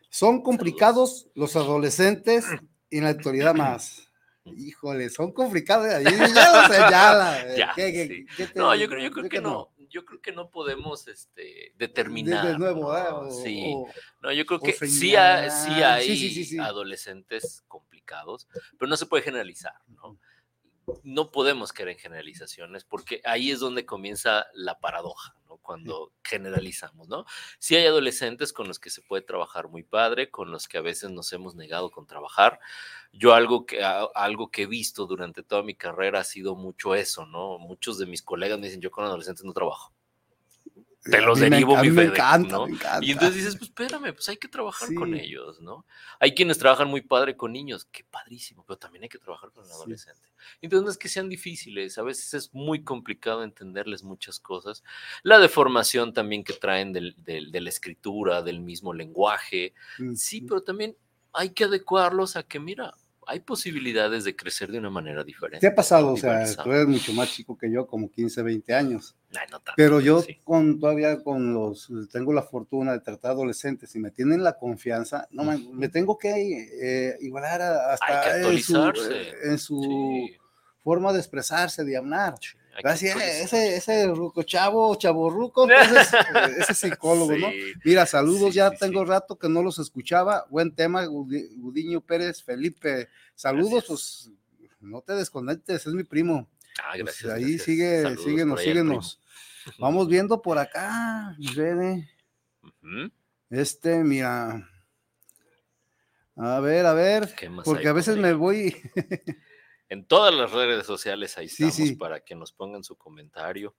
Son 0.10 0.42
complicados 0.42 1.30
los 1.36 1.56
adolescentes 1.56 2.46
en 2.90 3.04
la 3.06 3.10
actualidad 3.10 3.56
más. 3.56 4.12
Híjole, 4.44 5.10
son 5.10 5.32
complicados. 5.32 5.88
Ya 6.04 6.12
lo 6.12 6.68
sé, 7.76 8.26
no, 8.56 8.76
yo 8.76 8.90
creo, 8.90 9.04
yo 9.04 9.12
creo 9.12 9.30
que, 9.30 9.40
no. 9.40 9.70
Yo 9.90 10.04
creo 10.04 10.20
que 10.20 10.32
no 10.32 10.50
podemos 10.50 11.08
este, 11.08 11.74
determinar. 11.78 12.48
De 12.48 12.58
nuevo, 12.58 12.92
¿no? 12.92 13.30
sí. 13.30 13.76
no, 14.22 14.32
yo 14.32 14.46
creo 14.46 14.60
que 14.60 14.74
sí, 14.74 15.16
hay, 15.16 15.50
sí 15.52 15.84
hay 15.84 16.58
adolescentes 16.60 17.64
complicados, 17.68 18.48
pero 18.78 18.90
no 18.90 18.98
se 18.98 19.06
puede 19.06 19.24
generalizar, 19.24 19.76
¿no? 19.90 20.18
No 21.04 21.32
podemos 21.32 21.74
caer 21.74 21.90
en 21.90 21.98
generalizaciones 21.98 22.84
porque 22.84 23.22
ahí 23.26 23.52
es 23.52 23.60
donde 23.60 23.86
comienza 23.86 24.48
la 24.54 24.80
paradoja, 24.80 25.36
¿no? 25.48 25.58
Cuando 25.58 26.12
generalizamos, 26.24 27.08
¿no? 27.08 27.26
Sí 27.60 27.76
hay 27.76 27.86
adolescentes 27.86 28.54
con 28.54 28.68
los 28.68 28.80
que 28.80 28.90
se 28.90 29.02
puede 29.02 29.22
trabajar 29.22 29.68
muy 29.68 29.84
padre, 29.84 30.30
con 30.30 30.52
los 30.52 30.68
que 30.68 30.78
a 30.78 30.82
veces 30.82 31.12
nos 31.12 31.32
hemos 31.34 31.56
negado 31.56 31.92
con 31.92 32.08
trabajar. 32.08 32.60
Yo 33.14 33.34
algo 33.34 33.66
que, 33.66 33.84
algo 33.84 34.50
que 34.50 34.64
he 34.64 34.68
visto 34.68 35.06
durante 35.06 35.44
toda 35.44 35.64
mi 35.64 35.76
carrera 35.76 36.22
ha 36.22 36.24
sido 36.24 36.56
mucho 36.56 36.96
eso, 36.96 37.26
¿no? 37.26 37.58
Muchos 37.60 37.98
de 37.98 38.06
mis 38.06 38.22
colegas 38.22 38.60
me 38.60 38.68
dicen, 38.68 38.82
yo 38.82 38.92
con 38.92 39.06
adolescentes 39.06 39.46
no 39.46 39.54
trabajo 39.54 39.91
te 41.04 41.20
los 41.22 41.40
derivo, 41.40 41.78
mi 41.78 41.90
me 41.90 42.04
encanta, 42.04 42.58
¿no? 42.58 42.68
Y 43.02 43.12
entonces 43.12 43.36
dices, 43.36 43.56
pues 43.58 43.70
espérame, 43.70 44.14
pues 44.14 44.30
hay 44.30 44.38
que 44.38 44.48
trabajar 44.48 44.94
con 44.94 45.16
ellos, 45.16 45.60
¿no? 45.60 45.86
Hay 46.20 46.36
quienes 46.36 46.60
trabajan 46.60 46.90
muy 46.90 47.02
padre 47.02 47.36
con 47.36 47.52
niños, 47.52 47.88
qué 47.92 48.04
padrísimo, 48.04 48.64
pero 48.68 48.78
también 48.78 49.04
hay 49.04 49.10
que 49.10 49.18
trabajar 49.18 49.52
con 49.52 49.66
un 49.66 49.72
adolescente. 49.72 50.30
Entonces 50.62 50.86
no 50.86 50.92
es 50.92 50.98
que 50.98 51.10
sean 51.10 51.28
difíciles, 51.28 51.98
a 51.98 52.04
veces 52.04 52.34
es 52.36 52.54
muy 52.54 52.84
complicado 52.84 53.44
entenderles 53.44 54.04
muchas 54.04 54.40
cosas. 54.40 54.84
La 55.24 55.40
deformación 55.40 56.14
también 56.14 56.44
que 56.44 56.54
traen 56.54 56.94
del, 56.94 57.16
de 57.18 57.62
la 57.62 57.70
escritura, 57.70 58.44
del 58.44 58.62
mismo 58.62 58.94
lenguaje, 58.94 59.74
sí, 60.16 60.42
pero 60.42 60.62
también 60.62 60.96
hay 61.34 61.50
que 61.52 61.64
adecuarlos 61.64 62.36
a 62.36 62.44
que, 62.44 62.60
mira, 62.60 62.94
hay 63.32 63.40
posibilidades 63.40 64.26
de 64.26 64.36
crecer 64.36 64.74
de 64.74 64.78
una 64.78 64.90
manera 64.90 65.24
diferente. 65.24 65.62
¿Qué 65.62 65.68
ha 65.68 65.76
pasado? 65.76 66.12
O 66.12 66.18
sea, 66.18 66.44
tú 66.62 66.70
eres 66.74 66.86
mucho 66.86 67.14
más 67.14 67.32
chico 67.32 67.58
que 67.58 67.72
yo, 67.72 67.88
como 67.88 68.12
15, 68.12 68.44
20 68.44 68.74
años. 68.74 69.16
pero 69.78 70.02
yo 70.02 70.22
con, 70.44 70.82
todavía 70.82 71.24
con 71.24 71.54
los, 71.54 71.90
tengo 72.12 72.34
la 72.34 72.42
fortuna 72.42 72.92
de 72.92 73.00
tratar 73.00 73.32
adolescentes 73.32 73.96
y 73.96 74.00
me 74.00 74.12
tienen 74.12 74.44
la 74.44 74.58
confianza, 74.58 75.30
no 75.32 75.46
me, 75.46 75.88
tengo 75.88 76.18
que 76.18 76.32
eh, 76.82 77.18
igualar 77.22 77.62
hasta 77.62 78.42
en 78.42 78.60
su, 78.60 78.94
en 79.46 79.58
su 79.58 80.30
forma 80.84 81.14
de 81.14 81.20
expresarse, 81.20 81.86
de 81.86 81.96
hablar. 81.96 82.36
Gracias, 82.80 83.16
ese, 83.22 83.76
ese 83.76 84.08
ruco 84.08 84.44
chavo, 84.44 84.96
chavo 84.96 85.30
ruco, 85.30 85.68
ese 86.60 86.74
psicólogo, 86.74 87.36
¿no? 87.38 87.50
Mira, 87.84 88.06
saludos, 88.06 88.54
ya 88.54 88.72
tengo 88.72 89.04
rato 89.06 89.38
que 89.38 89.50
no 89.50 89.62
los 89.62 89.78
escuchaba. 89.80 90.46
Buen 90.50 90.74
tema, 90.74 91.06
Gudiño 91.06 92.02
Pérez, 92.02 92.44
Felipe. 92.44 93.10
Saludos, 93.36 93.86
pues 93.88 94.30
no 94.80 95.02
te 95.02 95.14
desconectes, 95.14 95.86
es 95.86 95.94
mi 95.94 96.04
primo. 96.04 96.50
Ah, 96.80 96.92
pues, 96.94 97.04
gracias. 97.22 97.34
ahí 97.34 97.60
sigue, 97.60 98.18
síguenos, 98.18 98.62
síguenos. 98.62 99.20
Vamos 99.78 100.08
viendo 100.08 100.42
por 100.42 100.58
acá, 100.58 101.36
Este, 103.50 104.04
mira. 104.04 104.68
A 106.36 106.60
ver, 106.60 106.86
a 106.86 106.94
ver, 106.94 107.30
porque 107.64 107.88
a 107.88 107.94
veces 107.94 108.18
me 108.18 108.34
voy. 108.34 108.76
En 109.92 110.06
todas 110.06 110.34
las 110.34 110.54
redes 110.54 110.86
sociales 110.86 111.38
ahí 111.38 111.48
estamos 111.48 111.98
para 112.00 112.22
que 112.22 112.34
nos 112.34 112.54
pongan 112.54 112.82
su 112.82 112.96
comentario, 112.96 113.76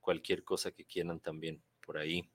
cualquier 0.00 0.42
cosa 0.42 0.72
que 0.72 0.84
quieran 0.84 1.20
también 1.20 1.62
por 1.86 1.98
ahí. 1.98 2.28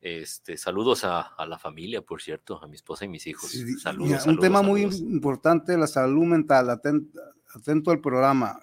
Este, 0.00 0.56
saludos 0.56 1.02
a, 1.02 1.34
la 1.44 1.58
familia, 1.58 2.02
por 2.02 2.22
cierto, 2.22 2.62
a 2.62 2.68
mi 2.68 2.76
esposa 2.76 3.04
y 3.04 3.08
mis 3.08 3.26
hijos. 3.26 3.52
saludos, 3.82 4.26
un 4.26 4.38
tema 4.38 4.62
muy 4.62 4.82
importante, 4.82 5.76
la 5.76 5.88
salud 5.88 6.24
mental. 6.24 6.70
Atento, 6.70 7.90
al 7.90 8.00
programa. 8.00 8.60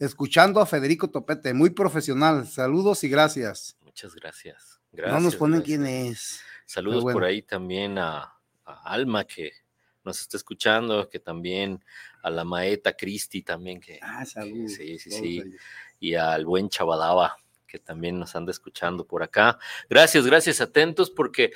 escuchando 0.00 0.60
a 0.60 0.66
Federico 0.66 1.08
Topete, 1.08 1.54
muy 1.54 1.70
profesional. 1.70 2.48
Saludos 2.48 3.04
y 3.04 3.08
gracias. 3.08 3.76
Muchas 3.82 4.12
gracias. 4.16 4.80
gracias 4.90 5.14
no 5.14 5.20
nos 5.20 5.36
ponen 5.36 5.62
quién 5.62 5.86
es. 5.86 6.40
Saludos 6.66 7.04
por 7.12 7.22
ahí 7.22 7.42
también 7.42 7.96
a, 7.96 8.34
Alma, 8.64 9.22
que 9.24 9.52
nos 10.02 10.20
está 10.20 10.36
escuchando, 10.36 11.08
que 11.08 11.20
también 11.20 11.84
a 12.22 12.30
la 12.30 12.44
maeta 12.44 12.96
Cristi 12.96 13.42
también, 13.42 13.80
que, 13.80 13.98
ah, 14.02 14.24
saludos. 14.24 14.72
sí, 14.72 14.98
sí, 14.98 15.10
sí, 15.10 15.42
y 15.98 16.14
al 16.14 16.44
buen 16.44 16.68
Chabadaba, 16.68 17.36
que 17.66 17.78
también 17.78 18.18
nos 18.18 18.34
anda 18.34 18.50
escuchando 18.50 19.06
por 19.06 19.22
acá. 19.22 19.58
Gracias, 19.88 20.26
gracias, 20.26 20.60
atentos, 20.60 21.10
porque 21.10 21.52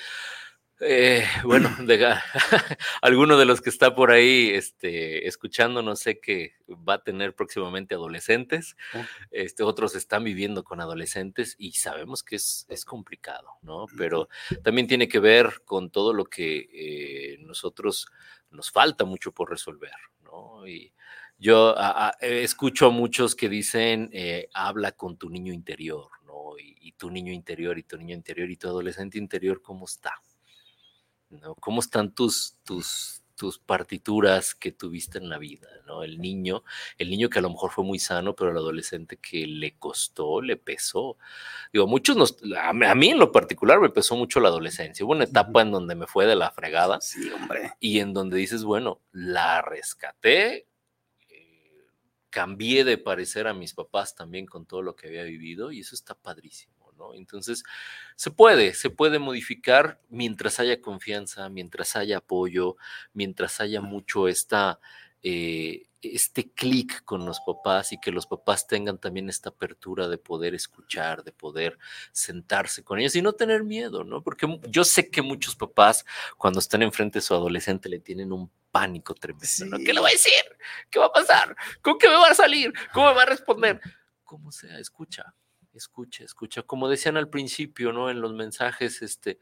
eh, 0.80 1.24
bueno, 1.44 1.70
de, 1.86 2.14
alguno 3.02 3.38
de 3.38 3.44
los 3.44 3.60
que 3.60 3.70
está 3.70 3.94
por 3.94 4.10
ahí 4.10 4.50
este, 4.50 5.26
escuchando, 5.28 5.82
no 5.82 5.96
sé 5.96 6.20
que 6.20 6.54
va 6.68 6.94
a 6.94 7.02
tener 7.02 7.34
próximamente 7.34 7.94
adolescentes, 7.94 8.76
este, 9.30 9.62
otros 9.62 9.94
están 9.94 10.24
viviendo 10.24 10.64
con 10.64 10.80
adolescentes 10.80 11.54
y 11.58 11.72
sabemos 11.72 12.22
que 12.22 12.36
es, 12.36 12.66
es 12.68 12.84
complicado, 12.84 13.50
¿no? 13.62 13.86
Pero 13.96 14.28
también 14.62 14.86
tiene 14.86 15.08
que 15.08 15.20
ver 15.20 15.62
con 15.64 15.90
todo 15.90 16.12
lo 16.12 16.24
que 16.24 16.68
eh, 16.72 17.36
nosotros 17.40 18.08
nos 18.50 18.70
falta 18.70 19.04
mucho 19.04 19.32
por 19.32 19.50
resolver, 19.50 19.94
¿no? 20.34 20.66
Y 20.66 20.92
yo 21.38 21.74
escucho 22.20 22.86
a 22.86 22.90
muchos 22.90 23.34
que 23.34 23.48
dicen, 23.48 24.10
eh, 24.12 24.48
habla 24.54 24.92
con 24.92 25.16
tu 25.16 25.30
niño 25.30 25.52
interior, 25.52 26.08
¿no? 26.24 26.58
Y, 26.58 26.76
y 26.80 26.92
tu 26.92 27.10
niño 27.10 27.32
interior 27.32 27.78
y 27.78 27.82
tu 27.82 27.96
niño 27.96 28.14
interior 28.14 28.50
y 28.50 28.56
tu 28.56 28.68
adolescente 28.68 29.18
interior, 29.18 29.62
¿cómo 29.62 29.84
está? 29.84 30.12
¿Cómo 31.60 31.80
están 31.80 32.12
tus, 32.14 32.58
tus, 32.64 33.23
tus 33.44 33.58
partituras 33.58 34.54
que 34.54 34.72
tuviste 34.72 35.18
en 35.18 35.28
la 35.28 35.36
vida, 35.36 35.68
¿no? 35.86 36.02
El 36.02 36.18
niño, 36.18 36.64
el 36.96 37.10
niño 37.10 37.28
que 37.28 37.40
a 37.40 37.42
lo 37.42 37.50
mejor 37.50 37.70
fue 37.72 37.84
muy 37.84 37.98
sano, 37.98 38.34
pero 38.34 38.50
el 38.50 38.56
adolescente 38.56 39.18
que 39.18 39.46
le 39.46 39.76
costó, 39.76 40.40
le 40.40 40.56
pesó. 40.56 41.18
Digo, 41.70 41.86
muchos 41.86 42.16
nos, 42.16 42.38
a 42.58 42.72
mí 42.72 43.08
en 43.10 43.18
lo 43.18 43.30
particular 43.32 43.80
me 43.80 43.90
pesó 43.90 44.16
mucho 44.16 44.40
la 44.40 44.48
adolescencia. 44.48 45.04
Hubo 45.04 45.12
una 45.12 45.24
etapa 45.24 45.60
en 45.60 45.72
donde 45.72 45.94
me 45.94 46.06
fue 46.06 46.24
de 46.24 46.36
la 46.36 46.52
fregada. 46.52 47.02
Sí, 47.02 47.30
hombre. 47.32 47.74
Y 47.80 47.98
en 47.98 48.14
donde 48.14 48.38
dices, 48.38 48.64
bueno, 48.64 49.02
la 49.12 49.60
rescaté, 49.60 50.66
eh, 51.28 51.82
cambié 52.30 52.84
de 52.84 52.96
parecer 52.96 53.46
a 53.46 53.52
mis 53.52 53.74
papás 53.74 54.14
también 54.14 54.46
con 54.46 54.64
todo 54.64 54.80
lo 54.80 54.96
que 54.96 55.08
había 55.08 55.24
vivido 55.24 55.70
y 55.70 55.80
eso 55.80 55.94
está 55.94 56.14
padrísimo. 56.14 56.73
Entonces, 57.12 57.64
se 58.16 58.30
puede, 58.30 58.72
se 58.74 58.88
puede 58.88 59.18
modificar 59.18 60.00
mientras 60.08 60.60
haya 60.60 60.80
confianza, 60.80 61.48
mientras 61.48 61.96
haya 61.96 62.18
apoyo, 62.18 62.76
mientras 63.12 63.60
haya 63.60 63.80
mucho 63.80 64.28
esta, 64.28 64.80
eh, 65.22 65.88
este 66.00 66.50
clic 66.50 67.04
con 67.04 67.24
los 67.24 67.40
papás 67.40 67.92
y 67.92 67.98
que 67.98 68.12
los 68.12 68.26
papás 68.26 68.66
tengan 68.66 68.98
también 68.98 69.28
esta 69.28 69.50
apertura 69.50 70.08
de 70.08 70.18
poder 70.18 70.54
escuchar, 70.54 71.24
de 71.24 71.32
poder 71.32 71.78
sentarse 72.12 72.84
con 72.84 72.98
ellos 72.98 73.16
y 73.16 73.22
no 73.22 73.32
tener 73.32 73.64
miedo, 73.64 74.04
¿no? 74.04 74.22
Porque 74.22 74.60
yo 74.68 74.84
sé 74.84 75.10
que 75.10 75.22
muchos 75.22 75.56
papás 75.56 76.04
cuando 76.36 76.60
están 76.60 76.82
enfrente 76.82 77.18
de 77.18 77.22
su 77.22 77.34
adolescente 77.34 77.88
le 77.88 78.00
tienen 78.00 78.32
un 78.32 78.50
pánico 78.70 79.14
tremendo, 79.14 79.78
¿Qué 79.84 79.92
le 79.92 80.00
va 80.00 80.08
a 80.08 80.12
decir? 80.12 80.32
¿Qué 80.90 80.98
va 80.98 81.06
a 81.06 81.12
pasar? 81.12 81.56
¿Con 81.80 81.96
qué 81.96 82.08
me 82.08 82.16
va 82.16 82.28
a 82.28 82.34
salir? 82.34 82.72
¿Cómo 82.92 83.08
me 83.08 83.14
va 83.14 83.22
a 83.22 83.26
responder? 83.26 83.80
Como 84.24 84.50
sea, 84.50 84.78
escucha, 84.78 85.32
escucha, 85.74 86.24
escucha. 86.24 86.62
Como 86.62 86.88
decían 86.88 87.16
al 87.16 87.28
principio, 87.28 87.92
¿no? 87.92 88.10
En 88.10 88.20
los 88.20 88.32
mensajes, 88.32 89.02
este, 89.02 89.38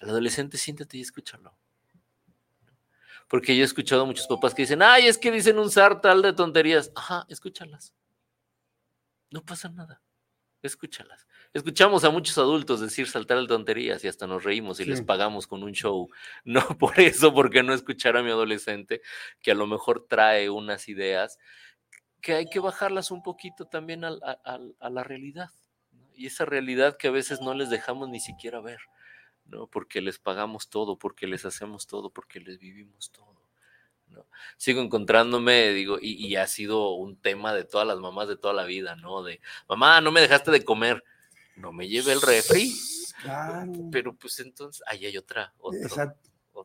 al 0.00 0.10
adolescente 0.10 0.58
siéntate 0.58 0.98
y 0.98 1.02
escúchalo. 1.02 1.56
Porque 3.28 3.56
yo 3.56 3.62
he 3.62 3.64
escuchado 3.64 4.02
a 4.02 4.06
muchos 4.06 4.26
papás 4.26 4.54
que 4.54 4.62
dicen, 4.62 4.82
ay, 4.82 5.06
es 5.06 5.18
que 5.18 5.30
dicen 5.32 5.58
un 5.58 5.70
sartal 5.70 6.22
de 6.22 6.32
tonterías. 6.32 6.92
Ajá, 6.94 7.26
escúchalas. 7.28 7.92
No 9.30 9.44
pasa 9.44 9.68
nada. 9.68 10.00
Escúchalas. 10.62 11.26
Escuchamos 11.52 12.04
a 12.04 12.10
muchos 12.10 12.36
adultos 12.38 12.80
decir 12.80 13.08
saltar 13.08 13.38
de 13.38 13.46
tonterías 13.46 14.04
y 14.04 14.08
hasta 14.08 14.26
nos 14.26 14.44
reímos 14.44 14.80
y 14.80 14.84
les 14.84 15.02
pagamos 15.02 15.46
con 15.46 15.62
un 15.62 15.72
show. 15.72 16.08
No 16.44 16.60
por 16.78 16.98
eso, 17.00 17.34
porque 17.34 17.62
no 17.62 17.72
escuchar 17.72 18.16
a 18.16 18.22
mi 18.22 18.30
adolescente 18.30 19.02
que 19.40 19.50
a 19.50 19.54
lo 19.54 19.66
mejor 19.66 20.06
trae 20.08 20.50
unas 20.50 20.88
ideas 20.88 21.38
que 22.20 22.34
hay 22.34 22.46
que 22.46 22.58
bajarlas 22.58 23.10
un 23.10 23.22
poquito 23.22 23.66
también 23.66 24.04
a 24.04 24.90
la 24.90 25.04
realidad 25.04 25.50
y 26.16 26.26
esa 26.26 26.44
realidad 26.44 26.96
que 26.96 27.08
a 27.08 27.12
veces 27.12 27.40
no 27.40 27.54
les 27.54 27.70
dejamos 27.70 28.08
ni 28.08 28.20
siquiera 28.20 28.60
ver, 28.60 28.80
¿no? 29.44 29.66
Porque 29.66 30.00
les 30.00 30.18
pagamos 30.18 30.68
todo, 30.68 30.98
porque 30.98 31.26
les 31.26 31.44
hacemos 31.44 31.86
todo, 31.86 32.10
porque 32.10 32.40
les 32.40 32.58
vivimos 32.58 33.12
todo. 33.12 33.36
¿no? 34.08 34.26
Sigo 34.56 34.80
encontrándome, 34.80 35.70
digo, 35.70 35.98
y, 36.00 36.36
ha 36.36 36.46
sido 36.46 36.94
un 36.94 37.16
tema 37.16 37.52
de 37.52 37.64
todas 37.64 37.86
las 37.86 37.98
mamás 37.98 38.28
de 38.28 38.36
toda 38.36 38.54
la 38.54 38.64
vida, 38.64 38.96
¿no? 38.96 39.22
De, 39.22 39.40
mamá, 39.68 40.00
no 40.00 40.10
me 40.10 40.20
dejaste 40.20 40.50
de 40.50 40.64
comer. 40.64 41.04
no 41.56 41.72
me 41.72 41.88
lleve 41.88 42.12
el 42.12 42.22
refri. 42.22 42.72
Pero 43.90 44.14
pues 44.14 44.40
entonces, 44.40 44.82
ahí 44.86 45.06
hay 45.06 45.16
otra, 45.16 45.54
otro, 45.58 46.14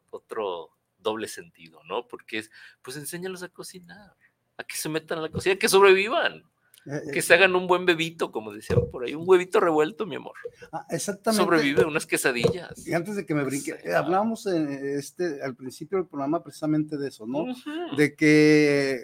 otro 0.10 0.78
doble 0.98 1.28
sentido, 1.28 1.82
¿no? 1.86 2.08
Porque 2.08 2.40
es, 2.40 2.52
pues 2.82 2.98
enséñalos 2.98 3.44
a 3.44 3.50
cocinar, 3.50 4.16
a 4.58 4.64
que 4.64 4.76
se 4.76 4.90
metan 4.90 5.20
a 5.20 5.22
la 5.22 5.30
cocina, 5.30 5.56
que 5.56 5.70
sobrevivan. 5.70 6.51
Eh, 6.86 7.12
que 7.14 7.20
eh, 7.20 7.22
se 7.22 7.36
hagan 7.36 7.56
un 7.56 7.68
buen 7.68 7.86
bebito, 7.86 8.32
como 8.32 8.52
decían 8.52 8.80
por 8.92 9.04
ahí, 9.04 9.14
un 9.14 9.24
huevito 9.28 9.60
revuelto, 9.60 10.06
mi 10.06 10.16
amor. 10.16 10.34
Ah, 10.72 10.86
exactamente. 10.90 11.44
Sobrevive 11.44 11.86
unas 11.86 12.08
quesadillas. 12.08 12.88
Y 12.88 12.94
antes 12.94 13.16
de 13.16 13.26
que 13.26 13.36
me 13.36 13.44
brinque, 13.44 13.78
eh, 13.84 13.94
hablamos 13.94 14.48
este, 14.48 15.44
al 15.44 15.56
principio 15.56 16.00
del 16.00 16.08
programa 16.08 16.44
precisamente 16.44 16.98
de 16.98 17.10
eso, 17.10 17.28
¿no? 17.28 17.46
De 17.96 18.16
que 18.16 19.00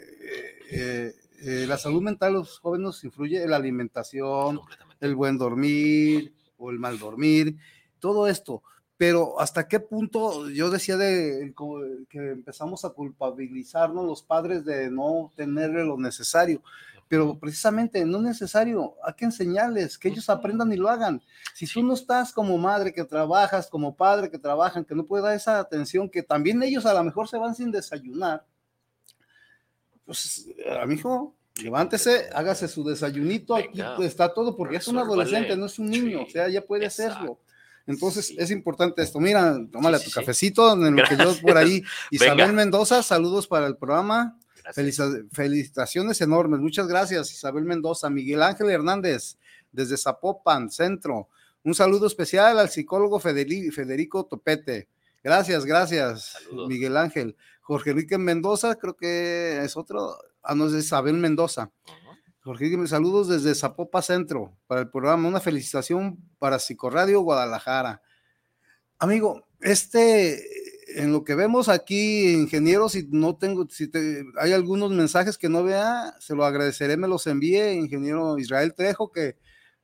la 1.68 1.78
salud 1.78 2.02
mental 2.02 2.34
de 2.34 2.40
los 2.40 2.60
jóvenes 2.60 3.04
influye 3.04 3.44
en 3.44 3.52
la 3.52 3.58
alimentación, 3.58 4.60
el 5.00 5.16
buen 5.16 5.38
dormir 5.38 6.34
o 6.58 6.72
el 6.72 6.80
mal 6.80 6.98
dormir, 6.98 7.58
todo 8.00 8.28
esto 8.28 8.64
pero 8.98 9.40
hasta 9.40 9.68
qué 9.68 9.80
punto 9.80 10.50
yo 10.50 10.72
decía 10.72 10.98
de 10.98 11.54
que 12.10 12.32
empezamos 12.32 12.84
a 12.84 12.90
culpabilizarnos 12.90 14.04
los 14.04 14.24
padres 14.24 14.66
de 14.66 14.90
no 14.90 15.32
tenerle 15.36 15.86
lo 15.86 15.98
necesario, 15.98 16.64
pero 17.08 17.40
precisamente 17.40 18.04
no 18.06 18.18
es 18.18 18.24
necesario, 18.24 18.96
hay 19.04 19.14
que 19.14 19.26
enseñarles, 19.26 19.98
que 19.98 20.10
ellos 20.10 20.30
aprendan 20.30 20.72
y 20.72 20.76
lo 20.76 20.90
hagan. 20.90 21.22
Si 21.54 21.66
tú 21.68 21.84
no 21.84 21.94
estás 21.94 22.32
como 22.32 22.58
madre 22.58 22.94
que 22.94 23.04
trabajas, 23.04 23.68
como 23.68 23.96
padre 23.96 24.30
que 24.30 24.38
trabajan, 24.38 24.86
que 24.86 24.96
no 24.96 25.06
puede 25.06 25.24
dar 25.24 25.36
esa 25.36 25.60
atención, 25.60 26.10
que 26.10 26.24
también 26.24 26.62
ellos 26.64 26.86
a 26.86 26.94
lo 26.94 27.04
mejor 27.04 27.28
se 27.28 27.38
van 27.38 27.56
sin 27.56 27.72
desayunar, 27.72 28.46
pues, 30.06 30.48
amigo, 30.82 31.36
levántese, 31.62 32.30
hágase 32.34 32.68
su 32.68 32.84
desayunito, 32.84 33.56
aquí 33.56 33.82
está 34.02 34.34
todo, 34.34 34.56
porque 34.56 34.78
es 34.78 34.88
un 34.88 34.98
adolescente, 34.98 35.56
no 35.56 35.66
es 35.66 35.80
un 35.80 35.90
niño, 35.90 36.24
o 36.24 36.30
sea, 36.30 36.48
ya 36.50 36.62
puede 36.62 36.86
hacerlo. 36.86 37.40
Entonces 37.88 38.34
es 38.38 38.52
importante 38.52 39.02
esto. 39.02 39.20
Mira, 39.20 39.58
tómale 39.72 40.00
tu 40.00 40.12
cafecito 40.12 40.74
en 40.74 40.98
lo 40.98 41.04
que 41.08 41.16
yo 41.16 41.34
por 41.42 41.58
ahí. 41.58 41.82
Isabel 42.12 42.52
Mendoza, 42.52 43.02
saludos 43.02 43.48
para 43.48 43.66
el 43.66 43.78
programa. 43.78 44.38
Felicitaciones 44.74 46.22
enormes. 46.22 46.60
Muchas 46.60 46.88
gracias, 46.88 47.32
Isabel 47.32 47.64
Mendoza. 47.66 48.10
Miguel 48.10 48.44
Ángel 48.44 48.70
Hernández, 48.70 49.38
desde 49.72 49.98
Zapopan, 49.98 50.70
Centro. 50.70 51.30
Un 51.64 51.76
saludo 51.76 52.08
especial 52.08 52.60
al 52.60 52.70
psicólogo 52.70 53.20
Federico 53.20 54.26
Topete. 54.26 54.88
Gracias, 55.24 55.66
gracias, 55.66 56.38
Miguel 56.68 56.96
Ángel. 56.96 57.36
Jorge 57.62 57.92
Enrique 57.92 58.18
Mendoza, 58.18 58.76
creo 58.76 58.96
que 58.96 59.60
es 59.64 59.76
otro. 59.76 60.16
Ah, 60.42 60.56
no, 60.56 60.68
es 60.68 60.74
Isabel 60.74 61.16
Mendoza. 61.16 61.72
Jorge, 62.42 62.88
saludos 62.88 63.28
desde 63.28 63.54
Zapopa 63.56 64.02
Centro 64.02 64.56
para 64.68 64.80
el 64.80 64.90
programa. 64.90 65.28
Una 65.28 65.42
felicitación 65.42 66.18
para 66.40 66.60
Psicoradio 66.60 67.20
Guadalajara. 67.20 68.02
Amigo, 69.00 69.46
este, 69.60 70.42
en 70.96 71.12
lo 71.12 71.24
que 71.24 71.36
vemos 71.36 71.70
aquí, 71.70 72.32
ingenieros, 72.34 72.94
si 72.94 73.08
no 73.10 73.36
tengo, 73.36 73.68
si 73.70 73.90
hay 74.40 74.54
algunos 74.54 74.92
mensajes 74.92 75.38
que 75.38 75.50
no 75.50 75.64
vea, 75.64 76.16
se 76.20 76.36
lo 76.36 76.46
agradeceré, 76.46 76.98
me 76.98 77.08
los 77.08 77.28
envíe, 77.28 77.74
ingeniero 77.74 78.38
Israel 78.38 78.74
Trejo, 78.74 79.12
que 79.12 79.38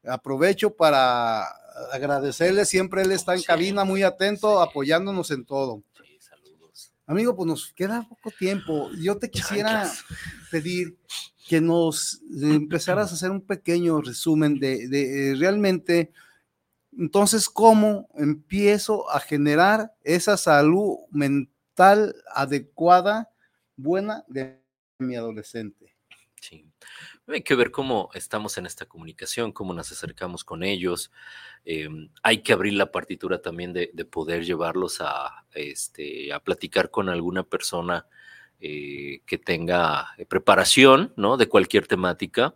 aprovecho 0.06 0.76
para 0.76 1.44
agradecerle, 1.92 2.66
siempre 2.66 3.02
él 3.02 3.12
está 3.12 3.36
en 3.36 3.44
cabina 3.44 3.84
muy 3.84 4.04
atento, 4.04 4.62
apoyándonos 4.62 5.32
en 5.32 5.46
todo. 5.46 5.84
Amigo, 7.06 7.36
pues 7.36 7.48
nos 7.48 7.74
queda 7.74 8.08
poco 8.08 8.32
tiempo. 8.32 8.90
Yo 8.98 9.18
te 9.18 9.30
quisiera 9.30 9.92
pedir 10.50 10.98
que 11.48 11.60
nos 11.60 12.22
empezaras 12.42 13.12
a 13.12 13.16
hacer 13.16 13.30
un 13.30 13.42
pequeño 13.42 14.02
resumen 14.02 14.58
de, 14.60 14.88
de, 14.88 15.36
realmente, 15.38 16.12
entonces, 16.98 17.50
cómo 17.50 18.08
empiezo 18.16 19.10
a 19.10 19.20
generar 19.20 19.94
esa 20.04 20.38
salud 20.38 20.98
mental 21.12 22.16
adecuada, 22.34 23.32
buena 23.76 24.24
de 24.28 24.62
mi 25.00 25.16
adolescente. 25.16 25.96
Sí. 26.40 26.66
Hay 27.28 27.42
que 27.42 27.56
ver 27.56 27.72
cómo 27.72 28.10
estamos 28.14 28.58
en 28.58 28.66
esta 28.66 28.86
comunicación, 28.86 29.54
cómo 29.54 29.74
nos 29.74 29.92
acercamos 29.92 30.44
con 30.44 30.62
ellos. 30.62 31.12
Em, 31.64 32.10
hay 32.22 32.44
que 32.44 32.54
abrir 32.54 32.74
la 32.74 32.92
partitura 32.92 33.42
también 33.42 33.72
de, 33.72 33.92
de, 33.94 34.06
poder 34.06 34.44
llevarlos 34.44 35.00
a, 35.00 35.46
este, 35.54 36.34
a 36.34 36.42
platicar 36.42 36.92
con 36.92 37.08
alguna 37.08 37.44
persona 37.44 38.06
eh, 38.60 39.22
que 39.26 39.38
tenga 39.38 40.10
eh, 40.18 40.26
preparación, 40.26 41.14
¿no? 41.16 41.38
De 41.38 41.48
cualquier 41.48 41.88
temática. 41.88 42.56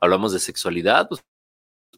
Hablamos 0.00 0.32
de 0.32 0.38
sexualidad, 0.38 1.08
pues 1.08 1.22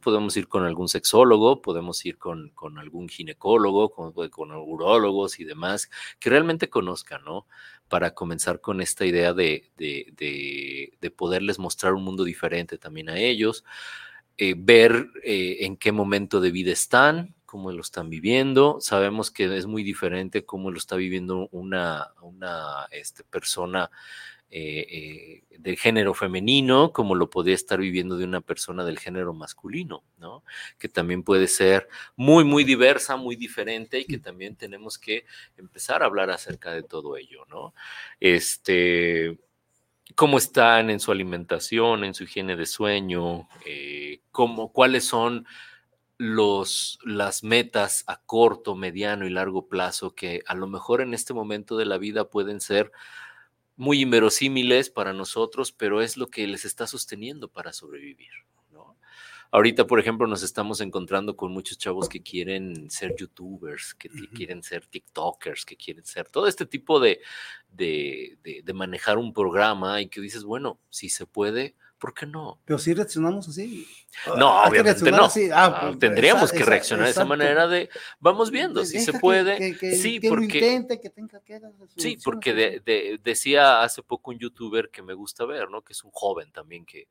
podemos 0.08 0.34
ir 0.38 0.48
con 0.48 0.64
algún 0.64 0.88
sexólogo, 0.88 1.60
podemos 1.60 2.02
ir 2.06 2.16
con, 2.16 2.48
con 2.54 2.78
algún 2.78 3.10
ginecólogo, 3.10 3.90
con, 3.90 4.12
con, 4.30 4.52
urólogos 4.52 5.38
y 5.38 5.44
demás, 5.44 5.90
que 6.18 6.30
realmente 6.30 6.70
conozcan, 6.70 7.22
¿no? 7.24 7.46
Para 7.88 8.14
comenzar 8.14 8.62
con 8.62 8.80
esta 8.80 9.04
idea 9.04 9.34
de, 9.34 9.70
de, 9.76 10.94
de, 10.98 11.10
poderles 11.10 11.58
mostrar 11.58 11.92
un 11.92 12.04
mundo 12.04 12.24
diferente 12.24 12.78
también 12.78 13.10
a 13.10 13.18
ellos, 13.18 13.64
eh, 14.38 14.54
ver 14.56 15.10
en 15.24 15.76
qué 15.76 15.92
momento 15.92 16.40
de 16.40 16.50
vida 16.50 16.72
están, 16.72 17.34
cómo 17.44 17.70
lo 17.70 17.82
están 17.82 18.08
viviendo. 18.08 18.78
Sabemos 18.80 19.30
que 19.30 19.54
es 19.58 19.66
muy 19.66 19.82
diferente 19.82 20.46
cómo 20.46 20.70
lo 20.70 20.78
está 20.78 20.96
viviendo 20.96 21.48
una, 21.52 22.12
una 22.22 22.86
este, 22.92 23.24
persona 23.24 23.90
eh, 24.50 24.86
eh, 25.50 25.58
de 25.58 25.76
género 25.76 26.14
femenino, 26.14 26.92
como 26.92 27.14
lo 27.14 27.28
podría 27.28 27.54
estar 27.54 27.78
viviendo 27.78 28.16
de 28.16 28.24
una 28.24 28.40
persona 28.40 28.84
del 28.84 28.98
género 28.98 29.34
masculino, 29.34 30.04
¿no? 30.16 30.42
Que 30.78 30.88
también 30.88 31.22
puede 31.22 31.48
ser 31.48 31.88
muy, 32.16 32.44
muy 32.44 32.64
diversa, 32.64 33.16
muy 33.16 33.36
diferente 33.36 33.98
y 33.98 34.04
que 34.04 34.18
también 34.18 34.56
tenemos 34.56 34.98
que 34.98 35.26
empezar 35.56 36.02
a 36.02 36.06
hablar 36.06 36.30
acerca 36.30 36.72
de 36.72 36.82
todo 36.82 37.16
ello, 37.16 37.44
¿no? 37.50 37.74
Este 38.20 39.38
cómo 40.14 40.38
están 40.38 40.90
en 40.90 41.00
su 41.00 41.12
alimentación, 41.12 42.04
en 42.04 42.14
su 42.14 42.24
higiene 42.24 42.56
de 42.56 42.66
sueño, 42.66 43.48
eh, 43.66 44.20
cómo, 44.30 44.72
cuáles 44.72 45.04
son 45.04 45.46
los, 46.16 46.98
las 47.04 47.44
metas 47.44 48.04
a 48.06 48.20
corto, 48.22 48.74
mediano 48.74 49.26
y 49.26 49.30
largo 49.30 49.68
plazo 49.68 50.14
que 50.14 50.42
a 50.46 50.54
lo 50.54 50.66
mejor 50.66 51.00
en 51.00 51.14
este 51.14 51.34
momento 51.34 51.76
de 51.76 51.86
la 51.86 51.98
vida 51.98 52.28
pueden 52.28 52.60
ser 52.60 52.90
muy 53.78 54.00
inverosímiles 54.02 54.90
para 54.90 55.12
nosotros, 55.12 55.72
pero 55.72 56.02
es 56.02 56.16
lo 56.16 56.26
que 56.26 56.46
les 56.48 56.64
está 56.64 56.86
sosteniendo 56.88 57.48
para 57.48 57.72
sobrevivir. 57.72 58.32
¿no? 58.72 58.98
Ahorita, 59.52 59.86
por 59.86 60.00
ejemplo, 60.00 60.26
nos 60.26 60.42
estamos 60.42 60.80
encontrando 60.80 61.36
con 61.36 61.52
muchos 61.52 61.78
chavos 61.78 62.08
que 62.08 62.20
quieren 62.20 62.90
ser 62.90 63.14
youtubers, 63.16 63.94
que 63.94 64.10
quieren 64.34 64.64
ser 64.64 64.84
TikTokers, 64.84 65.64
que 65.64 65.76
quieren 65.76 66.04
ser 66.04 66.28
todo 66.28 66.48
este 66.48 66.66
tipo 66.66 66.98
de, 66.98 67.20
de, 67.70 68.36
de 68.42 68.72
manejar 68.74 69.16
un 69.16 69.32
programa 69.32 70.02
y 70.02 70.08
que 70.08 70.20
dices, 70.20 70.42
bueno, 70.42 70.80
si 70.90 71.08
se 71.08 71.24
puede, 71.24 71.76
¿Por 71.98 72.14
qué 72.14 72.26
no? 72.26 72.60
Pero 72.64 72.78
si 72.78 72.94
reaccionamos 72.94 73.48
así. 73.48 73.86
No, 74.36 74.62
obviamente 74.62 75.10
no. 75.10 75.28
Ah, 75.52 75.80
pues, 75.82 75.98
tendríamos 75.98 76.52
que 76.52 76.64
reaccionar 76.64 77.06
de 77.06 77.10
esa 77.10 77.24
manera 77.24 77.66
de, 77.66 77.90
vamos 78.20 78.50
viendo 78.50 78.84
si 78.84 79.00
se 79.00 79.12
puede. 79.14 79.74
sí, 79.96 80.20
porque, 80.20 80.84
sí, 81.96 82.16
porque 82.24 83.18
decía 83.22 83.82
hace 83.82 84.02
poco 84.02 84.30
un 84.30 84.38
youtuber 84.38 84.90
que 84.90 85.02
me 85.02 85.14
gusta 85.14 85.44
ver, 85.44 85.70
¿no? 85.70 85.82
Que 85.82 85.92
es 85.92 86.04
un 86.04 86.10
joven 86.12 86.52
también 86.52 86.86
que 86.86 87.08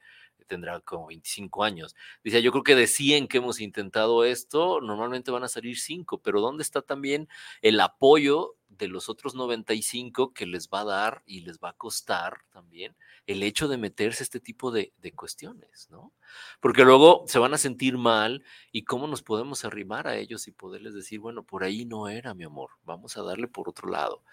tendrá 0.47 0.79
como 0.81 1.07
25 1.07 1.63
años. 1.63 1.95
Dice, 2.23 2.41
yo 2.41 2.51
creo 2.51 2.63
que 2.63 2.75
de 2.75 2.87
100 2.87 3.27
que 3.27 3.37
hemos 3.37 3.59
intentado 3.59 4.23
esto, 4.23 4.81
normalmente 4.81 5.31
van 5.31 5.43
a 5.43 5.47
salir 5.47 5.77
5, 5.77 6.21
pero 6.21 6.41
¿dónde 6.41 6.63
está 6.63 6.81
también 6.81 7.27
el 7.61 7.79
apoyo 7.79 8.55
de 8.69 8.87
los 8.87 9.09
otros 9.09 9.35
95 9.35 10.33
que 10.33 10.45
les 10.45 10.69
va 10.69 10.81
a 10.81 10.85
dar 10.85 11.23
y 11.25 11.41
les 11.41 11.59
va 11.59 11.69
a 11.69 11.73
costar 11.73 12.41
también 12.51 12.95
el 13.25 13.43
hecho 13.43 13.67
de 13.67 13.77
meterse 13.77 14.23
este 14.23 14.39
tipo 14.39 14.71
de, 14.71 14.93
cuestiones, 15.15 15.87
¿no? 15.89 16.13
Porque 16.59 16.83
luego 16.83 17.23
se 17.27 17.39
van 17.39 17.53
a 17.53 17.57
sentir 17.57 17.97
mal 17.97 18.43
y 18.71 18.83
cómo 18.83 19.07
nos 19.07 19.23
podemos 19.23 19.65
arrimar 19.65 20.07
a 20.07 20.17
ellos 20.17 20.47
y 20.47 20.51
poderles 20.51 20.93
decir, 20.93 21.19
bueno, 21.19 21.43
por 21.43 21.63
ahí 21.63 21.85
no 21.85 22.07
era, 22.07 22.33
mi 22.33 22.43
amor, 22.43 22.71
vamos 22.83 23.17
a 23.17 23.23
darle 23.23 23.47
por 23.47 23.69
otro 23.69 23.89
lado. 23.89 24.23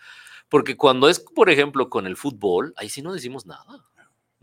Porque 0.49 0.77
cuando 0.77 1.09
es, 1.09 1.21
por 1.21 1.49
ejemplo, 1.49 1.89
con 1.89 2.07
el 2.07 2.17
fútbol, 2.17 2.75
ahí 2.77 2.89
sí 2.89 3.03
no 3.03 3.13
decimos 3.13 3.47
nada 3.47 3.87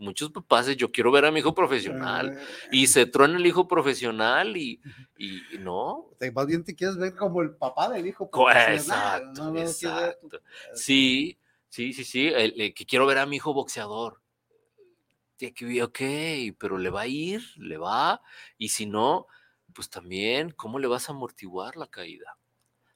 muchos 0.02 0.30
papás 0.30 0.66
yo 0.76 0.90
quiero 0.90 1.10
ver 1.10 1.24
a 1.24 1.30
mi 1.30 1.40
hijo 1.40 1.54
profesional 1.54 2.36
y 2.70 2.86
se 2.88 3.06
truena 3.06 3.38
el 3.38 3.46
hijo 3.46 3.68
profesional 3.68 4.56
y, 4.56 4.80
y, 5.16 5.58
no. 5.58 6.10
Más 6.34 6.46
bien 6.46 6.64
te 6.64 6.74
quieres 6.74 6.96
ver 6.96 7.14
como 7.14 7.42
el 7.42 7.56
papá 7.56 7.88
del 7.88 8.06
hijo 8.06 8.28
profesional. 8.28 9.22
Exacto, 9.56 10.40
Sí, 10.74 11.38
sí, 11.68 11.92
sí, 11.92 12.04
sí, 12.04 12.32
que 12.74 12.86
quiero 12.86 13.06
ver 13.06 13.18
a 13.18 13.26
mi 13.26 13.36
hijo 13.36 13.54
boxeador. 13.54 14.20
Ok, 15.82 16.00
pero 16.58 16.78
le 16.78 16.90
va 16.90 17.02
a 17.02 17.06
ir, 17.08 17.42
le 17.56 17.76
va, 17.76 18.22
y 18.58 18.68
si 18.68 18.86
no, 18.86 19.26
pues 19.74 19.90
también, 19.90 20.50
¿cómo 20.50 20.78
le 20.78 20.86
vas 20.86 21.08
a 21.08 21.12
amortiguar 21.12 21.76
la 21.76 21.88
caída? 21.88 22.38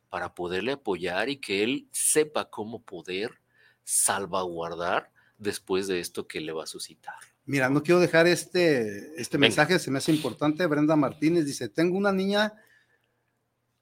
Para 0.08 0.32
poderle 0.32 0.72
apoyar 0.72 1.28
y 1.28 1.38
que 1.38 1.64
él 1.64 1.88
sepa 1.90 2.48
cómo 2.48 2.82
poder 2.82 3.40
salvaguardar 3.82 5.12
después 5.38 5.86
de 5.86 6.00
esto 6.00 6.26
que 6.26 6.40
le 6.40 6.52
va 6.52 6.64
a 6.64 6.66
suscitar. 6.66 7.16
Mira, 7.44 7.68
no 7.68 7.82
quiero 7.82 8.00
dejar 8.00 8.26
este, 8.26 9.20
este 9.20 9.38
mensaje, 9.38 9.78
se 9.78 9.90
me 9.90 9.98
hace 9.98 10.12
importante. 10.12 10.66
Brenda 10.66 10.96
Martínez 10.96 11.44
dice, 11.44 11.68
tengo 11.68 11.96
una 11.96 12.12
niña 12.12 12.54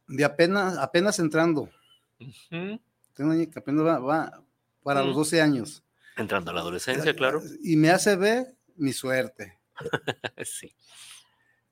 de 0.07 0.25
apenas, 0.25 0.77
apenas 0.79 1.19
entrando. 1.19 1.71
Tengo 2.51 2.81
una 3.19 3.35
niña 3.35 3.51
que 3.51 3.59
apenas 3.59 3.85
va, 3.85 4.43
para 4.83 5.03
los 5.03 5.15
12 5.17 5.41
años. 5.41 5.83
Entrando 6.17 6.51
a 6.51 6.55
la 6.55 6.61
adolescencia, 6.61 7.15
claro. 7.15 7.43
Y 7.63 7.77
me 7.77 7.91
hace 7.91 8.17
ver 8.17 8.55
mi 8.77 8.93
suerte. 8.93 9.59
sí. 10.45 10.75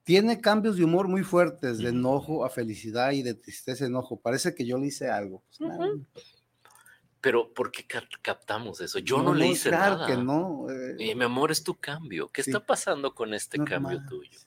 Tiene 0.03 0.41
cambios 0.41 0.75
de 0.75 0.83
humor 0.83 1.07
muy 1.07 1.23
fuertes, 1.23 1.77
de 1.77 1.89
enojo 1.89 2.43
a 2.43 2.49
felicidad 2.49 3.11
y 3.11 3.21
de 3.21 3.35
tristeza 3.35 3.85
a 3.85 3.87
enojo. 3.87 4.19
Parece 4.19 4.53
que 4.53 4.65
yo 4.65 4.77
le 4.77 4.87
hice 4.87 5.09
algo. 5.09 5.43
Pues, 5.57 5.69
pero 7.23 7.53
¿por 7.53 7.71
qué 7.71 7.85
captamos 8.21 8.81
eso? 8.81 8.99
Yo 8.99 9.23
no, 9.23 9.33
le 9.33 9.47
hice 9.47 9.69
claro 9.69 9.95
nada. 9.95 10.07
que 10.07 10.17
no. 10.17 10.67
Eh. 10.69 11.15
mi 11.15 11.23
amor, 11.23 11.51
es 11.51 11.63
tu 11.63 11.75
cambio. 11.75 12.27
¿Qué 12.27 12.41
está 12.41 12.59
pasando 12.65 13.15
con 13.15 13.33
este 13.33 13.63
cambio 13.63 14.01
tuyo? 14.05 14.37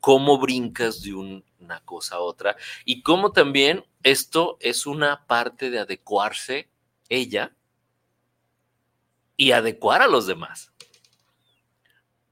¿Cómo 0.00 0.38
brincas 0.38 1.02
de 1.02 1.12
una 1.12 1.80
cosa 1.84 2.16
a 2.16 2.20
otra? 2.20 2.56
Y 2.86 3.02
cómo 3.02 3.32
también 3.32 3.84
esto 4.02 4.56
es 4.60 4.86
una 4.86 5.26
parte 5.26 5.68
de 5.68 5.80
adecuarse 5.80 6.70
ella 7.10 7.54
y 9.36 9.52
adecuar 9.52 10.00
a 10.00 10.08
los 10.08 10.26
demás. 10.26 10.72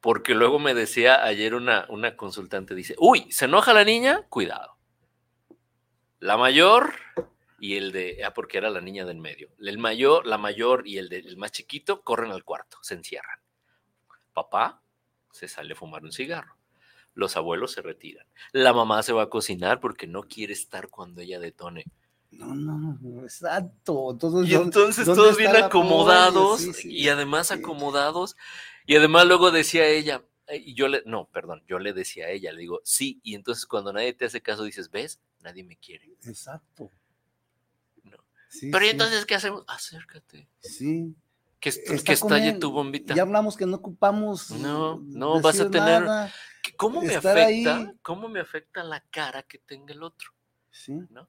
Porque 0.00 0.34
luego 0.34 0.58
me 0.58 0.72
decía 0.72 1.22
ayer 1.22 1.54
una, 1.54 1.84
una 1.90 2.16
consultante, 2.16 2.74
dice, 2.74 2.94
uy, 2.98 3.30
¿se 3.30 3.44
enoja 3.44 3.74
la 3.74 3.84
niña? 3.84 4.22
Cuidado. 4.30 4.78
La 6.20 6.38
mayor 6.38 6.94
y 7.60 7.76
el 7.76 7.92
de, 7.92 8.24
ah, 8.24 8.32
porque 8.32 8.58
era 8.58 8.70
la 8.70 8.80
niña 8.80 9.04
del 9.04 9.18
medio. 9.18 9.50
El 9.60 9.78
mayor, 9.78 10.26
la 10.26 10.38
mayor 10.38 10.88
y 10.88 10.96
el, 10.98 11.10
del 11.10 11.36
más 11.36 11.52
chiquito 11.52 12.02
corren 12.02 12.32
al 12.32 12.42
cuarto, 12.42 12.78
se 12.80 12.94
encierran. 12.94 13.38
Papá 14.32 14.82
se 15.30 15.46
sale 15.46 15.74
a 15.74 15.76
fumar 15.76 16.02
un 16.02 16.10
cigarro. 16.10 16.56
Los 17.14 17.36
abuelos 17.36 17.72
se 17.72 17.82
retiran. 17.82 18.26
La 18.52 18.72
mamá 18.72 19.02
se 19.02 19.12
va 19.12 19.24
a 19.24 19.28
cocinar 19.28 19.78
porque 19.78 20.06
no 20.06 20.22
quiere 20.22 20.54
estar 20.54 20.88
cuando 20.88 21.20
ella 21.20 21.38
detone. 21.38 21.84
No, 22.30 22.54
no, 22.54 23.22
exacto. 23.22 24.16
y 24.44 24.54
entonces 24.54 25.04
todos 25.04 25.36
bien 25.36 25.54
acomodados 25.56 26.84
y 26.84 27.08
además 27.08 27.50
acomodados. 27.50 28.36
Y 28.86 28.96
además 28.96 29.26
luego 29.26 29.50
decía 29.50 29.86
ella, 29.86 30.24
y 30.48 30.74
yo 30.74 30.88
le, 30.88 31.02
no, 31.04 31.26
perdón, 31.26 31.62
yo 31.68 31.78
le 31.78 31.92
decía 31.92 32.26
a 32.26 32.30
ella, 32.30 32.52
le 32.52 32.60
digo, 32.60 32.80
sí, 32.84 33.20
y 33.22 33.34
entonces 33.34 33.66
cuando 33.66 33.92
nadie 33.92 34.14
te 34.14 34.24
hace 34.24 34.40
caso 34.40 34.64
dices, 34.64 34.90
¿ves? 34.90 35.20
Nadie 35.40 35.64
me 35.64 35.76
quiere. 35.76 36.16
Exacto. 36.24 36.90
Pero 38.72 38.84
entonces, 38.84 39.26
¿qué 39.26 39.34
hacemos? 39.34 39.64
Acércate. 39.68 40.48
Sí. 40.60 41.14
Que, 41.60 41.68
está 41.68 42.12
estalle 42.12 42.54
tu 42.54 42.72
bombita. 42.72 43.14
Ya 43.14 43.22
hablamos 43.22 43.56
que 43.56 43.66
no 43.66 43.76
ocupamos. 43.76 44.50
No, 44.50 44.98
no 45.00 45.40
vas 45.40 45.60
a 45.60 45.70
tener. 45.70 46.04
¿Cómo 46.76 47.02
me 47.02 47.14
afecta? 47.14 47.94
¿Cómo 48.02 48.28
me 48.28 48.40
afecta 48.40 48.82
la 48.82 49.00
cara 49.10 49.42
que 49.42 49.58
tenga 49.58 49.92
el 49.92 50.02
otro? 50.02 50.30
Sí. 50.70 50.94
¿No? 51.10 51.28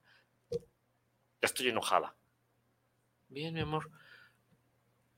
Ya 0.49 1.47
estoy 1.47 1.69
enojada. 1.69 2.15
Bien, 3.27 3.53
mi 3.53 3.61
amor. 3.61 3.89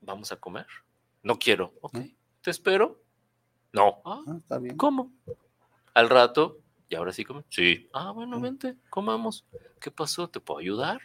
Vamos 0.02 0.32
a 0.32 0.38
comer. 0.38 0.68
No 1.22 1.38
quiero. 1.38 1.74
Ok. 1.82 2.00
¿Te 2.42 2.52
espero? 2.52 3.04
No. 3.72 4.02
Ah, 4.06 4.22
ah, 4.28 4.36
está 4.38 4.60
bien. 4.60 4.78
¿Cómo? 4.78 5.14
Al 5.94 6.10
rato, 6.10 6.60
y 6.90 6.96
ahora 6.96 7.12
sí 7.12 7.24
come. 7.24 7.44
Sí. 7.50 7.90
Ah, 7.94 8.12
bueno, 8.12 8.40
vente, 8.40 8.78
comamos. 8.90 9.46
¿Qué 9.80 9.92
pasó? 9.92 10.30
¿Te 10.30 10.40
puedo 10.40 10.60
ayudar? 10.60 11.02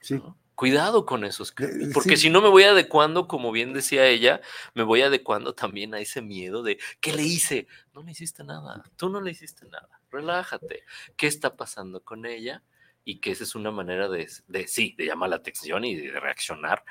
Sí. 0.00 0.20
Cuidado 0.54 1.06
con 1.06 1.24
esos 1.24 1.52
cambios, 1.52 1.94
porque 1.94 2.18
si 2.18 2.28
no 2.28 2.42
me 2.42 2.50
voy 2.50 2.64
adecuando, 2.64 3.26
como 3.26 3.50
bien 3.50 3.72
decía 3.72 4.06
ella, 4.06 4.42
me 4.74 4.82
voy 4.82 5.00
adecuando 5.00 5.54
también 5.54 5.94
a 5.94 6.00
ese 6.00 6.20
miedo 6.20 6.62
de 6.62 6.78
¿qué 7.00 7.14
le 7.14 7.22
hice? 7.22 7.66
No 7.94 8.02
le 8.02 8.12
hiciste 8.12 8.44
nada, 8.44 8.82
tú 8.96 9.08
no 9.08 9.22
le 9.22 9.30
hiciste 9.30 9.66
nada, 9.68 9.88
relájate. 10.10 10.84
¿Qué 11.16 11.28
está 11.28 11.56
pasando 11.56 12.02
con 12.02 12.26
ella? 12.26 12.62
Y 13.04 13.20
que 13.20 13.30
esa 13.30 13.44
es 13.44 13.54
una 13.54 13.70
manera 13.70 14.10
de, 14.10 14.28
de 14.48 14.68
sí, 14.68 14.94
de 14.98 15.06
llamar 15.06 15.30
la 15.30 15.36
atención 15.36 15.82
y 15.86 15.96
de 15.96 16.20
reaccionar. 16.20 16.84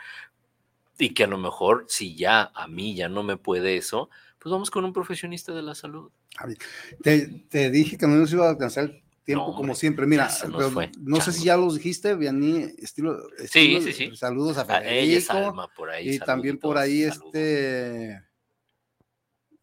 Y 0.98 1.14
que 1.14 1.26
a 1.26 1.28
lo 1.28 1.38
mejor, 1.38 1.86
si 1.90 2.16
ya 2.16 2.52
a 2.56 2.68
mí 2.68 2.96
ya 2.96 3.08
no 3.08 3.22
me 3.22 3.38
puede 3.38 3.78
eso, 3.78 4.10
pues 4.40 4.52
vamos 4.52 4.72
con 4.72 4.84
un 4.84 4.94
profesionista 4.94 5.54
de 5.54 5.62
la 5.62 5.76
salud. 5.76 6.12
Te, 7.04 7.46
te 7.50 7.70
dije 7.70 8.00
que 8.00 8.08
no 8.08 8.16
nos 8.16 8.34
iba 8.34 8.48
a 8.48 8.50
alcanzar 8.50 9.00
tiempo 9.30 9.56
como 9.56 9.76
siempre. 9.76 10.08
Mira, 10.08 10.30
no 11.02 11.22
sé 11.22 11.32
si 11.32 11.46
ya 11.46 11.56
los 11.56 11.76
dijiste, 11.76 12.16
Vianney, 12.16 12.74
estilo, 12.80 13.22
sí, 13.48 13.80
sí, 13.82 13.94
sí. 13.94 14.16
Saludos 14.16 14.58
a 14.58 14.66
Federico. 14.66 15.70
por 15.76 15.92
ahí, 15.92 16.16
y 16.16 16.20
también 16.20 16.58
por 16.58 16.78
ahí 16.78 17.04
este 17.04 18.24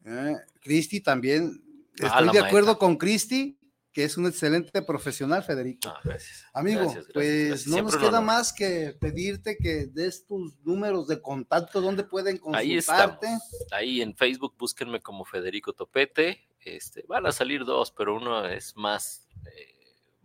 eh, 0.05 0.37
Cristi 0.61 1.01
también. 1.01 1.61
Ah, 2.01 2.21
Estoy 2.21 2.31
de 2.31 2.47
acuerdo 2.47 2.79
con 2.79 2.97
Cristi, 2.97 3.59
que 3.97 4.05
es 4.05 4.19
un 4.19 4.27
excelente 4.27 4.83
profesional, 4.83 5.43
Federico. 5.43 5.89
Ah, 5.89 5.99
gracias. 6.05 6.45
Amigo, 6.53 6.95
pues 7.15 7.67
no 7.67 7.81
nos 7.81 7.97
queda 7.97 8.21
más 8.21 8.53
que 8.53 8.95
pedirte 9.01 9.57
que 9.57 9.87
des 9.87 10.27
tus 10.27 10.55
números 10.65 11.09
de 11.09 11.23
contacto, 11.23 11.81
donde 11.81 12.05
pueden 12.05 12.37
consultarte. 12.37 13.27
Ahí, 13.27 13.39
ahí 13.71 14.03
en 14.03 14.15
Facebook 14.15 14.55
búsquenme 14.59 15.01
como 15.01 15.25
Federico 15.25 15.73
Topete. 15.73 16.47
Este, 16.61 17.07
van 17.09 17.25
a 17.25 17.33
salir 17.33 17.65
dos, 17.65 17.91
pero 17.91 18.15
uno 18.15 18.45
es 18.45 18.77
más 18.77 19.29
eh, 19.47 19.77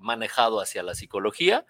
manejado 0.02 0.60
hacia 0.60 0.84
la 0.84 0.94
psicología 0.94 1.66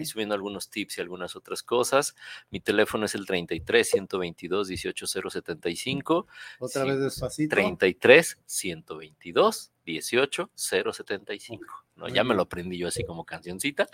y 0.00 0.06
subiendo 0.06 0.34
algunos 0.34 0.70
tips 0.70 0.96
y 0.96 1.00
algunas 1.02 1.36
otras 1.36 1.62
cosas. 1.62 2.14
Mi 2.48 2.60
teléfono 2.60 3.04
es 3.04 3.14
el 3.14 3.26
33 3.26 3.90
122 3.90 4.68
18075. 4.68 6.26
Otra 6.60 6.84
vez 6.84 6.98
despacito. 6.98 7.54
33 7.54 8.38
122 8.46 9.72
18075. 9.84 11.82
Ya 12.12 12.24
me 12.24 12.34
lo 12.34 12.42
aprendí 12.42 12.78
yo 12.78 12.88
así 12.88 13.04
como 13.04 13.24
cancioncita. 13.24 13.86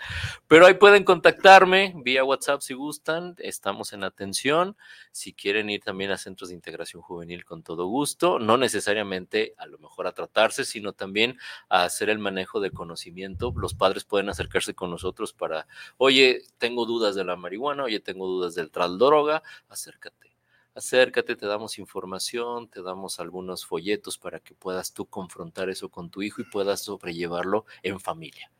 Pero 0.47 0.65
ahí 0.65 0.73
pueden 0.75 1.03
contactarme 1.03 1.93
vía 1.97 2.23
WhatsApp 2.23 2.61
si 2.61 2.73
gustan. 2.73 3.35
Estamos 3.37 3.93
en 3.93 4.03
atención. 4.03 4.77
Si 5.11 5.33
quieren 5.33 5.69
ir 5.69 5.83
también 5.83 6.11
a 6.11 6.17
centros 6.17 6.49
de 6.49 6.55
integración 6.55 7.01
juvenil 7.01 7.45
con 7.45 7.61
todo 7.61 7.85
gusto, 7.85 8.39
no 8.39 8.57
necesariamente 8.57 9.53
a 9.57 9.67
lo 9.67 9.77
mejor 9.77 10.07
a 10.07 10.13
tratarse, 10.13 10.65
sino 10.65 10.93
también 10.93 11.37
a 11.67 11.83
hacer 11.83 12.09
el 12.09 12.19
manejo 12.19 12.59
de 12.59 12.71
conocimiento. 12.71 13.53
Los 13.55 13.73
padres 13.73 14.05
pueden 14.05 14.29
acercarse 14.29 14.73
con 14.73 14.89
nosotros 14.89 15.33
para, 15.33 15.67
oye, 15.97 16.43
tengo 16.57 16.85
dudas 16.85 17.15
de 17.15 17.25
la 17.25 17.35
marihuana, 17.35 17.83
oye, 17.83 17.99
tengo 17.99 18.27
dudas 18.27 18.55
del 18.55 18.71
droga, 18.71 19.43
acércate 19.67 20.28
acércate, 20.79 21.35
te 21.35 21.45
damos 21.45 21.77
información, 21.77 22.67
te 22.69 22.81
damos 22.81 23.19
algunos 23.19 23.65
folletos 23.65 24.17
para 24.17 24.39
que 24.39 24.55
puedas 24.55 24.93
tú 24.93 25.05
confrontar 25.05 25.69
eso 25.69 25.89
con 25.89 26.09
tu 26.09 26.21
hijo 26.21 26.41
y 26.41 26.45
puedas 26.45 26.81
sobrellevarlo 26.81 27.65
en 27.83 27.99
familia. 27.99 28.51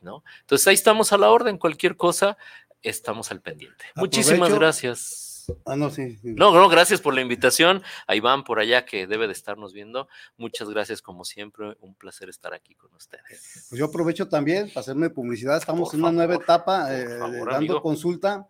¿no? 0.00 0.24
Entonces 0.40 0.66
ahí 0.68 0.74
estamos 0.74 1.12
a 1.12 1.18
la 1.18 1.30
orden, 1.30 1.58
cualquier 1.58 1.96
cosa, 1.96 2.36
estamos 2.82 3.30
al 3.30 3.40
pendiente. 3.40 3.84
Muchísimas 3.94 4.54
gracias. 4.54 5.26
Ah, 5.64 5.76
no, 5.76 5.90
sí, 5.90 6.18
No, 6.24 6.52
no, 6.52 6.68
gracias 6.68 7.00
por 7.00 7.14
la 7.14 7.20
invitación. 7.20 7.82
A 8.08 8.16
Iván 8.16 8.42
por 8.42 8.58
allá 8.58 8.84
que 8.84 9.06
debe 9.06 9.26
de 9.26 9.32
estarnos 9.32 9.72
viendo. 9.72 10.08
Muchas 10.36 10.68
gracias 10.68 11.02
como 11.02 11.24
siempre. 11.24 11.76
Un 11.80 11.94
placer 11.94 12.28
estar 12.28 12.52
aquí 12.52 12.74
con 12.74 12.92
ustedes. 12.94 13.66
Pues 13.68 13.78
yo 13.78 13.84
aprovecho 13.84 14.28
también 14.28 14.68
para 14.68 14.80
hacerme 14.80 15.08
publicidad. 15.08 15.56
Estamos 15.56 15.94
en 15.94 16.00
una 16.00 16.10
nueva 16.10 16.34
etapa 16.34 16.92
eh, 16.92 17.06
dando 17.48 17.80
consulta 17.80 18.48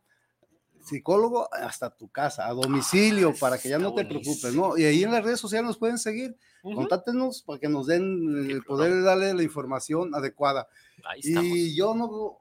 psicólogo 0.87 1.53
hasta 1.53 1.91
tu 1.91 2.09
casa, 2.09 2.47
a 2.47 2.53
domicilio, 2.53 3.31
ah, 3.31 3.39
para 3.39 3.59
que 3.59 3.69
ya 3.69 3.79
no 3.79 3.93
te 3.95 4.05
preocupes, 4.05 4.55
¿no? 4.55 4.79
Y 4.79 4.85
ahí 4.85 5.03
en 5.03 5.11
las 5.11 5.25
redes 5.25 5.41
sociales 5.41 5.67
nos 5.67 5.79
pueden 5.79 5.99
seguir, 5.99 6.37
contáctenos 6.63 7.43
para 7.43 7.59
que 7.59 7.69
nos 7.69 7.87
den 7.87 8.49
el 8.51 8.63
poder 8.63 9.03
darle 9.03 9.35
la 9.35 9.43
información 9.43 10.15
adecuada. 10.15 10.69
y 11.17 11.77
yo 11.77 11.95
no 11.95 12.41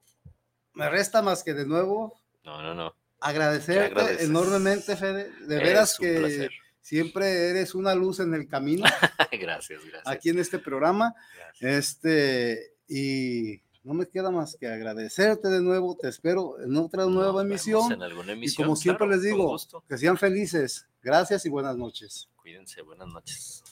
me 0.73 0.89
resta 0.89 1.21
más 1.21 1.43
que 1.43 1.53
de 1.53 1.65
nuevo. 1.65 2.19
No, 2.43 2.61
no, 2.61 2.75
no. 2.75 2.93
Agradecerte 3.19 4.23
enormemente, 4.23 4.95
Fede. 4.95 5.31
De 5.47 5.57
veras 5.57 5.97
que 5.97 6.49
siempre 6.81 7.49
eres 7.49 7.73
una 7.73 7.95
luz 7.95 8.19
en 8.19 8.33
el 8.35 8.47
camino. 8.47 8.83
gracias, 9.31 9.81
gracias. 9.83 10.03
Aquí 10.05 10.29
en 10.29 10.39
este 10.39 10.59
programa. 10.59 11.15
Este, 11.59 12.75
y 12.87 13.61
no 13.85 13.93
me 13.93 14.07
queda 14.07 14.31
más 14.31 14.57
que 14.59 14.67
agradecerte 14.67 15.47
de 15.47 15.61
nuevo. 15.61 15.95
Te 15.95 16.09
espero 16.09 16.59
en 16.59 16.75
otra 16.75 17.05
nueva 17.05 17.43
emisión. 17.43 17.91
En 17.91 18.01
alguna 18.01 18.31
emisión. 18.31 18.63
Y 18.63 18.65
como 18.65 18.75
siempre 18.75 19.07
les 19.07 19.21
digo, 19.21 19.55
que 19.87 19.97
sean 19.97 20.17
felices. 20.17 20.87
Gracias 21.03 21.45
y 21.45 21.49
buenas 21.49 21.77
noches. 21.77 22.27
Cuídense, 22.35 22.81
buenas 22.81 23.07
noches. 23.07 23.63